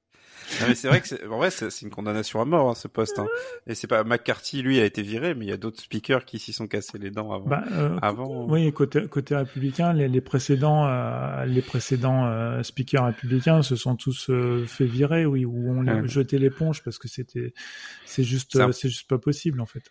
mais 0.68 0.76
c'est 0.76 0.88
vrai 0.88 1.02
que 1.02 1.08
c'est, 1.08 1.26
en 1.26 1.38
vrai, 1.38 1.52
c'est, 1.52 1.82
une 1.82 1.90
condamnation 1.90 2.42
à 2.42 2.46
mort, 2.46 2.70
hein, 2.70 2.76
ce 2.76 2.88
poste. 2.88 3.20
Hein. 3.20 3.28
Et 3.68 3.76
c'est 3.76 3.88
pas 3.88 4.04
McCarthy, 4.04 4.62
lui, 4.62 4.80
a 4.80 4.86
été 4.86 5.02
viré, 5.02 5.36
mais 5.36 5.46
il 5.46 5.50
y 5.50 5.54
a 5.54 5.58
d'autres 5.58 5.82
speakers 5.82 6.26
qui 6.26 6.40
s'y 6.40 6.54
sont 6.54 6.68
cassés 6.68 6.98
les 6.98 7.12
dents 7.12 7.32
avant. 7.32 7.48
Bah, 7.48 7.64
euh, 7.72 7.98
avant... 8.02 8.48
Oui, 8.48 8.72
côté, 8.74 9.08
côté 9.08 9.36
républicain, 9.36 9.94
les, 9.94 10.08
les 10.08 10.22
précédents, 10.22 10.88
euh, 10.88 11.46
les 11.46 11.62
précédents 11.62 12.26
euh, 12.28 12.64
speakers 12.64 13.06
républicains 13.06 13.62
se 13.62 13.76
sont 13.76 13.96
tous 13.96 14.30
euh, 14.30 14.66
fait 14.66 14.86
virer, 14.86 15.26
oui, 15.26 15.46
ou 15.46 15.70
on 15.70 15.88
a 15.88 16.06
jeté 16.08 16.38
l'éponge 16.38 16.84
parce 16.84 16.98
que 16.98 17.08
c'était, 17.08 17.54
c'est 18.06 18.24
juste, 18.24 18.58
c'est 18.72 18.90
juste 18.90 19.10
pas 19.10 19.18
possible 19.18 19.62
en 19.62 19.66
fait. 19.66 19.84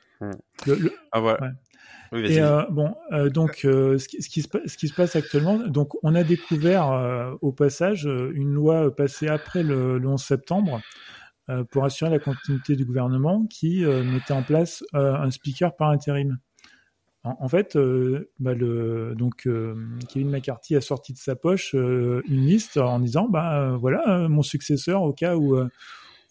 ah 1.13 1.21
voilà. 1.21 1.53
Et 2.13 2.41
euh, 2.41 2.63
bon, 2.71 2.95
euh, 3.13 3.31
donc 3.31 3.65
euh, 3.65 3.99
ce, 3.99 4.09
qui, 4.09 4.23
ce, 4.23 4.29
qui 4.29 4.43
se, 4.43 4.49
ce, 4.67 4.77
qui, 4.77 4.89
se, 4.89 4.95
passe 4.95 5.17
actuellement, 5.17 5.59
donc 5.59 5.93
on 6.03 6.15
a 6.15 6.23
découvert 6.25 6.91
euh, 6.93 7.35
au 7.41 7.53
passage 7.53 8.05
une 8.05 8.53
loi 8.53 8.95
passée 8.95 9.29
après 9.29 9.63
le, 9.63 9.99
le 9.99 10.09
11 10.09 10.23
septembre 10.23 10.81
pour 11.71 11.85
assurer 11.85 12.11
la 12.11 12.19
continuité 12.19 12.75
du 12.75 12.85
gouvernement 12.85 13.47
qui 13.47 13.85
mettait 13.85 14.33
en 14.33 14.43
place 14.43 14.83
un 14.93 15.31
speaker 15.31 15.77
par 15.77 15.91
intérim. 15.91 16.39
En, 17.23 17.37
en 17.39 17.49
fait, 17.49 17.79
bah 18.41 18.53
le, 18.53 19.15
donc 19.17 19.49
Kevin 20.09 20.29
McCarthy 20.29 20.75
a 20.75 20.81
sorti 20.81 21.13
de 21.13 21.19
sa 21.19 21.37
poche 21.37 21.73
une 21.75 22.47
liste 22.47 22.79
en 22.79 22.99
disant 22.99 23.29
bah 23.29 23.77
voilà 23.79 24.27
mon 24.29 24.43
successeur 24.43 25.03
au 25.03 25.13
cas 25.13 25.37
où 25.37 25.57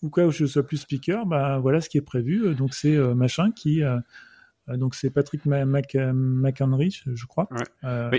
au 0.03 0.09
cas 0.09 0.25
où 0.25 0.31
je 0.31 0.45
sois 0.45 0.63
plus 0.63 0.77
speaker, 0.77 1.25
bah 1.25 1.59
voilà 1.59 1.79
ce 1.79 1.87
qui 1.87 1.97
est 1.97 2.01
prévu. 2.01 2.53
Donc 2.53 2.73
c'est 2.73 2.97
machin 2.97 3.51
qui 3.51 3.83
euh, 3.83 3.97
donc 4.67 4.95
c'est 4.95 5.09
Patrick 5.09 5.45
McHenry, 5.45 7.01
je 7.05 7.25
crois, 7.25 7.47
euh, 7.83 8.11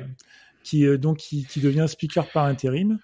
qui 0.63 0.87
euh, 0.87 0.97
donc 0.97 1.19
qui, 1.19 1.61
devient 1.61 1.87
speaker 1.89 2.31
par 2.31 2.45
intérim. 2.45 2.99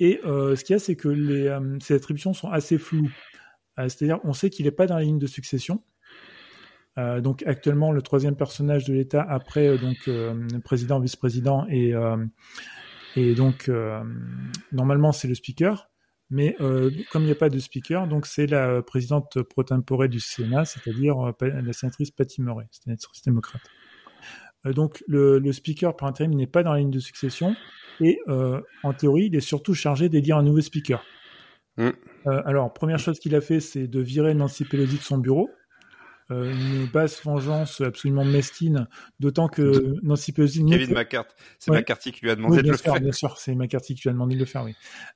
Et 0.00 0.20
ce 0.24 0.64
qu'il 0.64 0.74
y 0.74 0.76
a, 0.76 0.80
c'est 0.80 0.96
que 0.96 1.08
les, 1.08 1.56
ces 1.80 1.94
attributions 1.94 2.34
sont 2.34 2.50
assez 2.50 2.76
floues. 2.78 3.10
C'est-à-dire, 3.76 4.18
on 4.24 4.32
sait 4.32 4.50
qu'il 4.50 4.64
n'est 4.64 4.72
pas 4.72 4.86
dans 4.86 4.96
la 4.96 5.02
ligne 5.02 5.20
de 5.20 5.28
succession. 5.28 5.84
donc 6.96 7.44
actuellement, 7.46 7.92
le 7.92 8.02
troisième 8.02 8.34
personnage 8.34 8.84
de 8.84 8.94
l'État 8.94 9.22
après 9.22 9.78
donc 9.78 10.10
président, 10.64 10.98
vice-président 10.98 11.66
et 11.68 11.94
et 13.14 13.34
donc 13.34 13.70
normalement 14.72 15.12
c'est 15.12 15.28
le 15.28 15.36
speaker. 15.36 15.91
Mais 16.30 16.56
euh, 16.60 16.90
comme 17.10 17.22
il 17.22 17.26
n'y 17.26 17.32
a 17.32 17.36
pas 17.36 17.50
de 17.50 17.58
speaker, 17.58 18.06
donc 18.06 18.26
c'est 18.26 18.46
la 18.46 18.82
présidente 18.82 19.42
pro 19.42 19.62
tempore 19.64 20.08
du 20.08 20.18
Sénat, 20.18 20.64
c'est-à-dire 20.64 21.20
euh, 21.20 21.32
la 21.40 21.72
sénatrice 21.72 22.10
Patty 22.10 22.40
Murray, 22.40 22.66
sénatrice 22.70 23.22
démocrate. 23.22 23.62
Euh, 24.66 24.72
donc 24.72 25.04
le, 25.06 25.38
le, 25.38 25.52
speaker 25.52 25.94
par 25.94 26.08
intérim 26.08 26.34
n'est 26.34 26.46
pas 26.46 26.62
dans 26.62 26.72
la 26.72 26.78
ligne 26.78 26.90
de 26.90 27.00
succession 27.00 27.54
et 28.00 28.18
euh, 28.28 28.60
en 28.82 28.94
théorie, 28.94 29.26
il 29.26 29.36
est 29.36 29.40
surtout 29.40 29.74
chargé 29.74 30.08
d'élire 30.08 30.38
un 30.38 30.42
nouveau 30.42 30.60
speaker. 30.60 31.04
Mm. 31.78 31.90
alors 32.26 32.70
première 32.72 32.98
chose 32.98 33.18
qu'il 33.18 33.34
a 33.34 33.40
fait, 33.40 33.58
c'est 33.58 33.86
de 33.86 34.00
virer 34.00 34.34
Nancy 34.34 34.64
Pelosi 34.64 34.98
de 34.98 35.02
son 35.02 35.18
bureau. 35.18 35.50
Une 36.30 36.86
basse 36.86 37.22
vengeance 37.24 37.80
absolument 37.80 38.24
mesquine, 38.24 38.86
d'autant 39.20 39.48
que 39.48 39.96
Nancy 40.02 40.32
Pelosi... 40.32 40.64
Kevin 40.64 40.94
McCarthy, 40.94 41.34
c'est 41.58 41.70
McCarthy 41.70 42.12
qui 42.12 42.22
lui 42.22 42.30
a 42.30 42.36
demandé 42.36 42.62
de 42.62 42.70
le 42.70 42.76
faire. 42.76 43.00
Bien 43.00 43.12
sûr, 43.12 43.36
c'est 43.38 43.54
McCarthy 43.54 43.94
qui 43.94 44.02
lui 44.02 44.10
a 44.10 44.12
demandé 44.12 44.34
de 44.34 44.40
le 44.40 44.46
faire, 44.46 44.64
oui. 44.64 44.74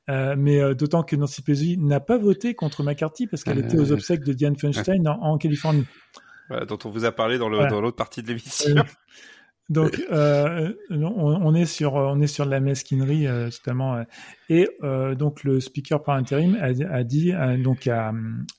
mais 0.09 0.74
d'autant 0.74 1.02
que 1.02 1.16
Nancy 1.16 1.42
Pelosi 1.42 1.78
n'a 1.78 2.00
pas 2.00 2.18
voté 2.18 2.54
contre 2.54 2.82
McCarthy 2.82 3.26
parce 3.26 3.44
qu'elle 3.44 3.59
était 3.59 3.78
aux 3.78 3.92
obsèques 3.92 4.24
de 4.24 4.32
Diane 4.32 4.57
Feinstein 4.57 5.07
en, 5.07 5.38
Californie. 5.38 5.86
dont 6.68 6.78
on 6.84 6.90
vous 6.90 7.04
a 7.04 7.12
parlé 7.12 7.38
dans 7.38 7.48
l'autre 7.48 7.96
partie 7.96 8.22
de 8.22 8.28
l'émission. 8.28 8.84
Donc, 9.68 10.00
euh, 10.12 10.72
on, 10.90 11.54
est 11.54 11.66
sur, 11.66 11.94
on 11.94 12.20
est 12.20 12.26
sur 12.26 12.46
de 12.46 12.50
la 12.50 12.61
mesquinerie 12.61 13.26
euh, 13.26 13.50
totalement. 13.50 13.96
Euh, 13.96 14.02
et 14.48 14.68
euh, 14.82 15.14
donc, 15.14 15.44
le 15.44 15.61
speaker 15.61 16.02
par 16.02 16.16
intérim 16.16 16.57
a, 16.61 16.68
a 16.94 17.04
dit, 17.04 17.32
donc 17.62 17.86
a, 17.86 18.12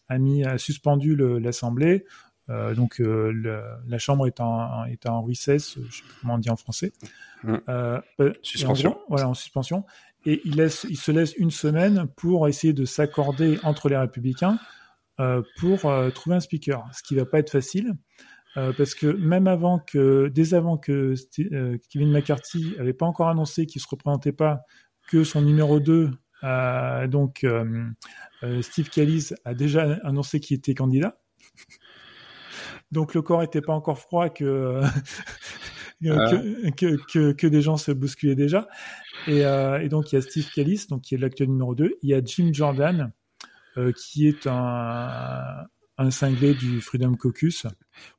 a, 0.10 0.18
mis, 0.18 0.44
a 0.44 0.58
suspendu 0.58 1.16
l'assemblée. 1.16 2.06
Euh, 2.50 2.74
donc, 2.74 3.00
le, 3.00 3.62
la 3.88 3.98
chambre 3.98 4.28
est 4.28 4.40
en, 4.40 4.86
est 4.86 5.08
en 5.08 5.22
recess, 5.22 5.78
je 5.90 5.98
sais 5.98 6.04
pas 6.04 6.14
comment 6.22 6.36
on 6.36 6.38
dit 6.38 6.50
en 6.50 6.56
français. 6.56 6.94
Mmh. 7.44 7.58
suspension. 8.42 9.00
voilà, 9.10 9.30
en 9.30 9.34
suspension. 9.34 9.86
Et 10.26 10.42
il 10.44 10.56
laisse, 10.56 10.86
il 10.90 10.98
se 10.98 11.12
laisse 11.12 11.34
une 11.38 11.52
semaine 11.52 12.08
pour 12.16 12.48
essayer 12.48 12.74
de 12.74 12.86
s'accorder 12.86 13.60
entre 13.64 13.90
les 13.90 13.98
républicains 13.98 14.60
pour 15.60 15.92
trouver 16.14 16.36
un 16.36 16.40
speaker, 16.40 16.86
ce 16.94 17.02
qui 17.04 17.16
va 17.16 17.26
pas 17.26 17.40
être 17.40 17.52
facile. 17.52 17.96
Euh, 18.58 18.74
parce 18.76 18.96
que 18.96 19.06
même 19.06 19.48
avant 19.48 19.78
que, 19.78 20.30
dès 20.34 20.56
avant 20.56 20.78
que 20.78 21.14
euh, 21.40 21.78
Kevin 21.90 22.12
McCarthy 22.12 22.74
avait 22.80 22.94
pas 22.94 23.06
encore 23.06 23.30
annoncé 23.30 23.68
qu'il 23.68 23.82
se 23.82 23.88
représentait 23.88 24.32
pas, 24.32 24.62
que 25.08 25.24
son 25.24 25.42
numéro 25.42 25.80
2, 25.80 26.10
euh, 26.44 27.08
donc 27.08 27.46
Steve 28.62 28.90
Callis, 28.90 29.30
a 29.46 29.54
déjà 29.54 29.98
annoncé 30.04 30.40
qu'il 30.40 30.58
était 30.58 30.74
candidat. 30.74 31.20
Donc 32.92 33.14
le 33.14 33.22
corps 33.22 33.44
était 33.44 33.62
pas 33.62 33.74
encore 33.74 34.00
froid 34.00 34.30
que 34.30 34.82
ah. 36.06 36.32
que, 36.78 36.98
que, 37.12 37.32
que, 37.32 37.48
des 37.48 37.62
gens 37.62 37.78
se 37.78 37.92
bousculaient 37.92 38.36
déjà. 38.36 38.68
Et, 39.28 39.40
et 39.40 39.90
donc 39.90 40.12
il 40.12 40.16
y 40.16 40.18
a 40.18 40.22
Steve 40.22 40.50
Callis, 40.54 40.86
donc 40.90 41.02
qui 41.02 41.16
est 41.16 41.18
l'actuel 41.18 41.50
numéro 41.50 41.74
2. 41.76 41.96
Il 42.04 42.10
y 42.10 42.14
a 42.14 42.22
Jim 42.24 42.50
Jordan, 42.54 43.12
qui 43.96 44.28
est 44.28 44.46
un, 44.46 45.66
un 45.98 46.12
cinglé 46.12 46.54
du 46.54 46.80
Freedom 46.82 47.16
Caucus. 47.16 47.66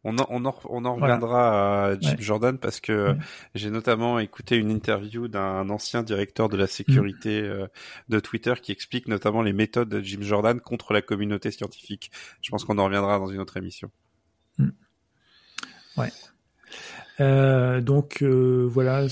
On 0.03 0.19
en, 0.19 0.27
on 0.31 0.45
en, 0.45 0.55
on 0.65 0.85
en 0.85 0.95
reviendra 0.97 1.87
à 1.87 2.01
Jim 2.01 2.17
Jordan 2.19 2.59
parce 2.59 2.81
que 2.81 3.17
j'ai 3.55 3.71
notamment 3.71 4.19
écouté 4.19 4.57
une 4.57 4.71
interview 4.71 5.29
d'un 5.29 5.71
ancien 5.71 6.03
directeur 6.03 6.49
de 6.49 6.57
la 6.57 6.67
sécurité 6.67 7.43
mm. 7.43 7.45
euh, 7.45 7.67
de 8.09 8.21
Twitter 8.21 8.55
qui 8.61 8.73
explique 8.73 9.07
notamment 9.07 9.43
les 9.43 9.53
méthodes 9.53 9.89
de 9.89 10.01
Jim 10.01 10.23
Jordan 10.23 10.61
contre 10.61 10.93
la 10.93 11.03
communauté 11.03 11.51
scientifique. 11.53 12.11
Je 12.43 12.51
pense 12.51 12.65
qu'on 12.65 12.79
en 12.79 12.85
reviendra 12.85 13.19
dans 13.19 13.29
une 13.29 13.41
autre 13.41 13.57
émission. 13.57 13.91
Mm. 14.59 14.69
Ouais. 15.97 16.13
Euh, 17.21 17.81
donc 17.81 18.23
euh, 18.23 18.69
voilà. 18.71 19.07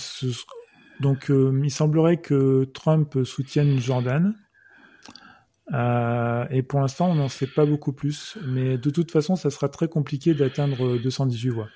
Donc 1.01 1.30
il 1.30 1.70
semblerait 1.70 2.18
que 2.18 2.64
Trump 2.72 3.24
soutienne 3.24 3.78
Jordan. 3.78 4.34
Euh, 5.72 6.47
et 6.51 6.62
pour 6.62 6.80
l'instant, 6.80 7.11
on 7.11 7.16
n'en 7.16 7.28
sait 7.28 7.49
pas 7.49 7.66
beaucoup 7.66 7.92
plus. 7.92 8.38
Mais 8.47 8.78
de 8.78 8.90
toute 8.90 9.11
façon, 9.11 9.36
ça 9.36 9.51
sera 9.51 9.68
très 9.68 9.88
compliqué 9.88 10.34
d'atteindre 10.34 10.99
218 10.99 11.51
voix. 11.51 11.68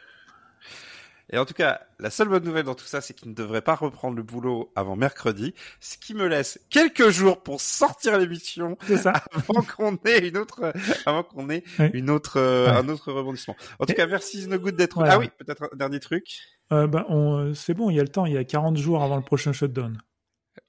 Et 1.32 1.38
en 1.38 1.44
tout 1.44 1.54
cas, 1.54 1.80
la 1.98 2.10
seule 2.10 2.28
bonne 2.28 2.44
nouvelle 2.44 2.64
dans 2.64 2.74
tout 2.74 2.86
ça, 2.86 3.00
c'est 3.00 3.14
qu'il 3.14 3.28
ne 3.28 3.34
devrait 3.34 3.62
pas 3.62 3.74
reprendre 3.74 4.16
le 4.16 4.22
boulot 4.22 4.72
avant 4.74 4.96
mercredi, 4.96 5.54
ce 5.80 5.96
qui 5.96 6.14
me 6.14 6.26
laisse 6.26 6.60
quelques 6.70 7.10
jours 7.10 7.42
pour 7.42 7.60
sortir 7.60 8.18
l'émission 8.18 8.76
avant 9.32 9.62
qu'on 9.62 9.96
ait 10.06 10.28
une 10.28 10.36
autre, 10.36 10.72
avant 11.06 11.22
qu'on 11.22 11.48
ait 11.50 11.62
une 11.92 12.10
autre, 12.10 12.38
euh, 12.38 12.68
un 12.72 12.88
autre 12.88 13.12
rebondissement. 13.12 13.56
En 13.78 13.86
tout 13.86 13.94
cas, 13.94 14.06
merci 14.06 14.46
Good 14.46 14.76
d'être. 14.76 15.02
Ah 15.06 15.18
oui, 15.18 15.30
peut-être 15.38 15.70
un 15.72 15.76
dernier 15.76 16.00
truc. 16.00 16.40
Euh, 16.72 16.86
bah, 16.86 17.06
on... 17.08 17.54
c'est 17.54 17.74
bon, 17.74 17.90
il 17.90 17.96
y 17.96 18.00
a 18.00 18.02
le 18.02 18.08
temps. 18.08 18.26
Il 18.26 18.32
y 18.32 18.38
a 18.38 18.44
40 18.44 18.76
jours 18.76 19.02
avant 19.02 19.16
le 19.16 19.22
prochain 19.22 19.52
shutdown. 19.52 19.98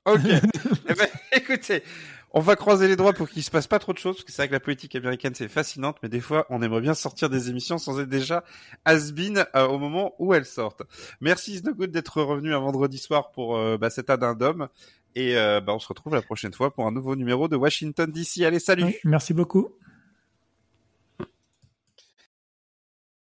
Ok. 0.06 0.22
eh 0.90 0.94
ben, 0.94 1.08
écoutez, 1.34 1.84
on 2.34 2.40
va 2.40 2.56
croiser 2.56 2.88
les 2.88 2.96
doigts 2.96 3.14
pour 3.14 3.30
qu'il 3.30 3.44
se 3.44 3.52
passe 3.52 3.68
pas 3.68 3.80
trop 3.80 3.94
de 3.94 3.98
choses, 3.98 4.18
parce 4.18 4.26
que 4.26 4.32
c'est 4.32 4.42
vrai 4.42 4.48
que 4.48 4.54
la 4.54 4.60
politique 4.60 4.96
américaine 4.96 5.34
c'est 5.36 5.48
fascinante, 5.48 5.98
mais 6.02 6.10
des 6.10 6.22
fois 6.22 6.46
on 6.50 6.62
aimerait 6.62 6.82
bien 6.82 6.94
sortir 6.94 7.30
des 7.30 7.50
émissions 7.50 7.78
sans 7.78 8.00
être 8.00 8.10
déjà 8.10 8.44
has-been 8.86 9.46
euh, 9.56 9.68
au 9.68 9.78
moment 9.78 10.14
où 10.20 10.34
elles 10.34 10.46
sortent. 10.46 10.84
Merci 11.20 11.58
Snowgood 11.58 11.92
d'être 11.92 12.22
revenu 12.22 12.54
un 12.54 12.60
vendredi 12.60 12.98
soir 12.98 13.32
pour 13.32 13.58
euh, 13.58 13.78
bah, 13.78 13.90
cet 13.90 14.10
addendum, 14.10 14.68
et 15.16 15.38
euh, 15.38 15.60
bah, 15.62 15.74
on 15.74 15.80
se 15.80 15.88
retrouve 15.88 16.16
la 16.16 16.22
prochaine 16.22 16.54
fois 16.54 16.74
pour 16.74 16.88
un 16.88 16.92
nouveau 16.92 17.16
numéro 17.16 17.48
de 17.48 17.56
Washington 17.56 18.10
DC. 18.10 18.44
Allez, 18.44 18.60
salut 18.60 18.96
Merci 19.04 19.34
beaucoup 19.34 19.70